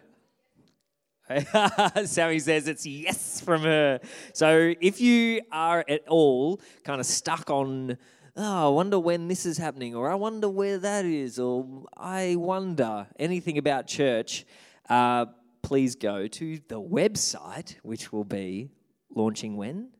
Sammy 2.04 2.38
says 2.38 2.68
it's 2.68 2.86
yes 2.86 3.40
from 3.40 3.62
her. 3.62 4.00
So 4.32 4.74
if 4.80 5.00
you 5.00 5.42
are 5.50 5.84
at 5.88 6.06
all 6.08 6.60
kind 6.84 7.00
of 7.00 7.06
stuck 7.06 7.50
on, 7.50 7.96
oh, 8.36 8.66
I 8.66 8.68
wonder 8.70 8.98
when 8.98 9.28
this 9.28 9.46
is 9.46 9.58
happening, 9.58 9.94
or 9.94 10.10
I 10.10 10.14
wonder 10.14 10.48
where 10.48 10.78
that 10.78 11.04
is, 11.04 11.38
or 11.38 11.84
I 11.96 12.36
wonder 12.36 13.06
anything 13.18 13.58
about 13.58 13.86
church, 13.86 14.44
uh, 14.88 15.26
please 15.62 15.94
go 15.94 16.26
to 16.26 16.60
the 16.68 16.80
website, 16.80 17.76
which 17.82 18.12
will 18.12 18.24
be 18.24 18.70
launching 19.14 19.56
when? 19.56 19.90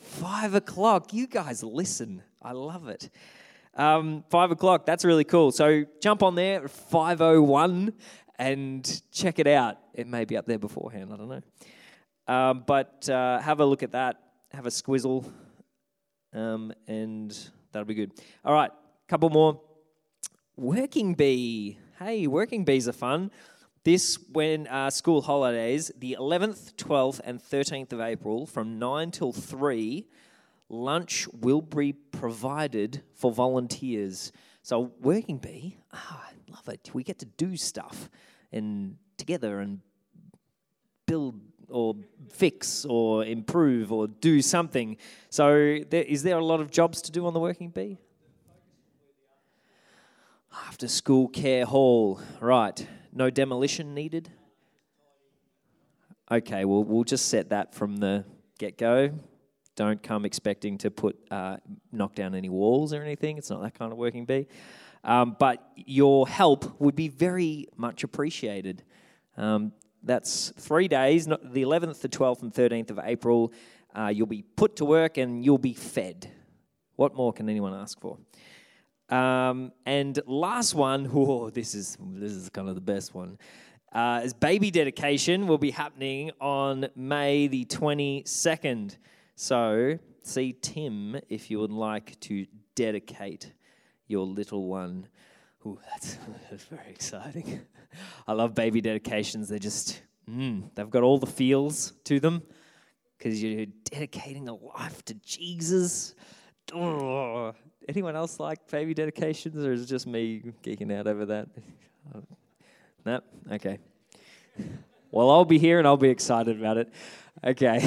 Five 0.00 0.54
o'clock. 0.54 1.12
You 1.12 1.26
guys 1.26 1.62
listen. 1.62 2.22
I 2.40 2.52
love 2.52 2.88
it. 2.88 3.08
Um, 3.74 4.24
five 4.28 4.50
o'clock. 4.50 4.84
That's 4.84 5.04
really 5.04 5.24
cool. 5.24 5.52
So 5.52 5.84
jump 6.00 6.22
on 6.22 6.34
there, 6.34 6.68
501, 6.68 7.92
and 8.38 9.02
check 9.10 9.38
it 9.38 9.46
out. 9.46 9.78
It 9.94 10.06
may 10.06 10.24
be 10.24 10.36
up 10.36 10.46
there 10.46 10.58
beforehand. 10.58 11.12
I 11.12 11.16
don't 11.16 11.28
know. 11.28 11.42
Um, 12.26 12.64
but 12.66 13.08
uh, 13.08 13.38
have 13.40 13.60
a 13.60 13.64
look 13.64 13.82
at 13.82 13.92
that. 13.92 14.20
Have 14.52 14.66
a 14.66 14.70
squizzle, 14.70 15.24
um, 16.32 16.72
and 16.86 17.36
that'll 17.72 17.86
be 17.86 17.94
good. 17.94 18.12
All 18.44 18.52
right, 18.52 18.70
couple 19.08 19.30
more. 19.30 19.60
Working 20.56 21.14
bee. 21.14 21.78
Hey, 21.98 22.26
working 22.26 22.64
bees 22.64 22.86
are 22.86 22.92
fun. 22.92 23.30
This 23.84 24.18
when 24.30 24.68
uh, 24.68 24.90
school 24.90 25.22
holidays, 25.22 25.90
the 25.98 26.16
11th, 26.20 26.74
12th, 26.74 27.20
and 27.24 27.40
13th 27.40 27.92
of 27.92 28.00
April, 28.00 28.46
from 28.46 28.78
9 28.78 29.10
till 29.10 29.32
3, 29.32 30.06
lunch 30.68 31.26
will 31.28 31.62
be 31.62 31.92
provided 31.92 33.02
for 33.14 33.32
volunteers. 33.32 34.30
So, 34.62 34.92
Working 35.00 35.38
Bee, 35.38 35.76
ah, 35.92 36.24
I 36.28 36.52
love 36.52 36.68
it. 36.68 36.90
We 36.94 37.02
get 37.02 37.18
to 37.18 37.26
do 37.26 37.56
stuff 37.56 38.08
and 38.52 38.96
together 39.16 39.58
and 39.58 39.80
build 41.06 41.40
or 41.68 41.96
fix 42.30 42.84
or 42.84 43.24
improve 43.24 43.92
or 43.92 44.06
do 44.06 44.40
something. 44.40 44.96
So, 45.30 45.80
there, 45.90 46.04
is 46.04 46.22
there 46.22 46.38
a 46.38 46.44
lot 46.44 46.60
of 46.60 46.70
jobs 46.70 47.02
to 47.02 47.12
do 47.12 47.26
on 47.26 47.34
the 47.34 47.40
Working 47.40 47.70
Bee? 47.70 47.98
After 50.68 50.86
school 50.86 51.28
care 51.28 51.64
hall, 51.64 52.20
right. 52.40 52.86
No 53.12 53.30
demolition 53.30 53.94
needed? 53.94 54.30
Okay, 56.30 56.64
well, 56.64 56.84
we'll 56.84 57.04
just 57.04 57.28
set 57.28 57.50
that 57.50 57.74
from 57.74 57.96
the 57.96 58.24
get 58.58 58.78
go. 58.78 59.10
Don't 59.74 60.02
come 60.02 60.24
expecting 60.24 60.78
to 60.78 60.90
put 60.90 61.16
uh, 61.30 61.56
knock 61.92 62.14
down 62.14 62.34
any 62.34 62.48
walls 62.48 62.92
or 62.92 63.02
anything. 63.02 63.38
It's 63.38 63.50
not 63.50 63.62
that 63.62 63.74
kind 63.74 63.92
of 63.92 63.98
working 63.98 64.26
bee. 64.26 64.46
Um, 65.04 65.36
but 65.38 65.72
your 65.76 66.28
help 66.28 66.80
would 66.80 66.94
be 66.94 67.08
very 67.08 67.68
much 67.76 68.04
appreciated. 68.04 68.84
Um, 69.36 69.72
that's 70.02 70.52
three 70.58 70.88
days, 70.88 71.26
the 71.26 71.62
11th, 71.62 72.00
the 72.00 72.08
12th, 72.08 72.42
and 72.42 72.52
13th 72.52 72.90
of 72.90 73.00
April. 73.02 73.52
Uh, 73.94 74.08
you'll 74.08 74.26
be 74.26 74.42
put 74.56 74.76
to 74.76 74.84
work 74.84 75.16
and 75.16 75.44
you'll 75.44 75.58
be 75.58 75.74
fed. 75.74 76.30
What 76.96 77.14
more 77.14 77.32
can 77.32 77.48
anyone 77.48 77.74
ask 77.74 78.00
for? 78.00 78.18
Um, 79.08 79.72
and 79.84 80.18
last 80.26 80.74
one, 80.74 81.10
oh, 81.14 81.50
this 81.50 81.74
is 81.74 81.96
this 82.00 82.32
is 82.32 82.48
kind 82.48 82.68
of 82.68 82.74
the 82.74 82.80
best 82.80 83.14
one. 83.14 83.38
Uh, 83.92 84.22
is 84.24 84.32
baby 84.32 84.70
dedication 84.70 85.46
will 85.46 85.58
be 85.58 85.70
happening 85.70 86.30
on 86.40 86.88
May 86.96 87.46
the 87.46 87.66
22nd. 87.66 88.96
So 89.34 89.98
see 90.22 90.54
Tim 90.60 91.20
if 91.28 91.50
you 91.50 91.58
would 91.58 91.72
like 91.72 92.18
to 92.20 92.46
dedicate 92.74 93.52
your 94.06 94.26
little 94.26 94.66
one. 94.66 95.08
Ooh, 95.66 95.78
that's, 95.90 96.18
that's 96.50 96.64
very 96.64 96.90
exciting. 96.90 97.60
I 98.26 98.32
love 98.32 98.54
baby 98.54 98.80
dedications. 98.80 99.48
They're 99.48 99.58
just, 99.58 100.02
mm, 100.28 100.70
they've 100.74 100.90
got 100.90 101.02
all 101.02 101.18
the 101.18 101.26
feels 101.26 101.92
to 102.04 102.20
them 102.20 102.42
because 103.18 103.42
you're 103.42 103.66
dedicating 103.84 104.48
a 104.48 104.54
life 104.54 105.04
to 105.04 105.14
Jesus. 105.14 106.14
Oh, 106.74 107.54
anyone 107.88 108.16
else 108.16 108.40
like 108.40 108.68
baby 108.70 108.94
dedications, 108.94 109.64
or 109.64 109.72
is 109.72 109.82
it 109.82 109.86
just 109.86 110.06
me 110.06 110.42
geeking 110.62 110.92
out 110.96 111.06
over 111.06 111.26
that? 111.26 111.48
no? 113.06 113.20
Okay. 113.50 113.78
Well, 115.10 115.30
I'll 115.30 115.44
be 115.44 115.58
here 115.58 115.78
and 115.78 115.86
I'll 115.86 115.96
be 115.96 116.08
excited 116.08 116.58
about 116.58 116.78
it. 116.78 116.92
Okay. 117.44 117.80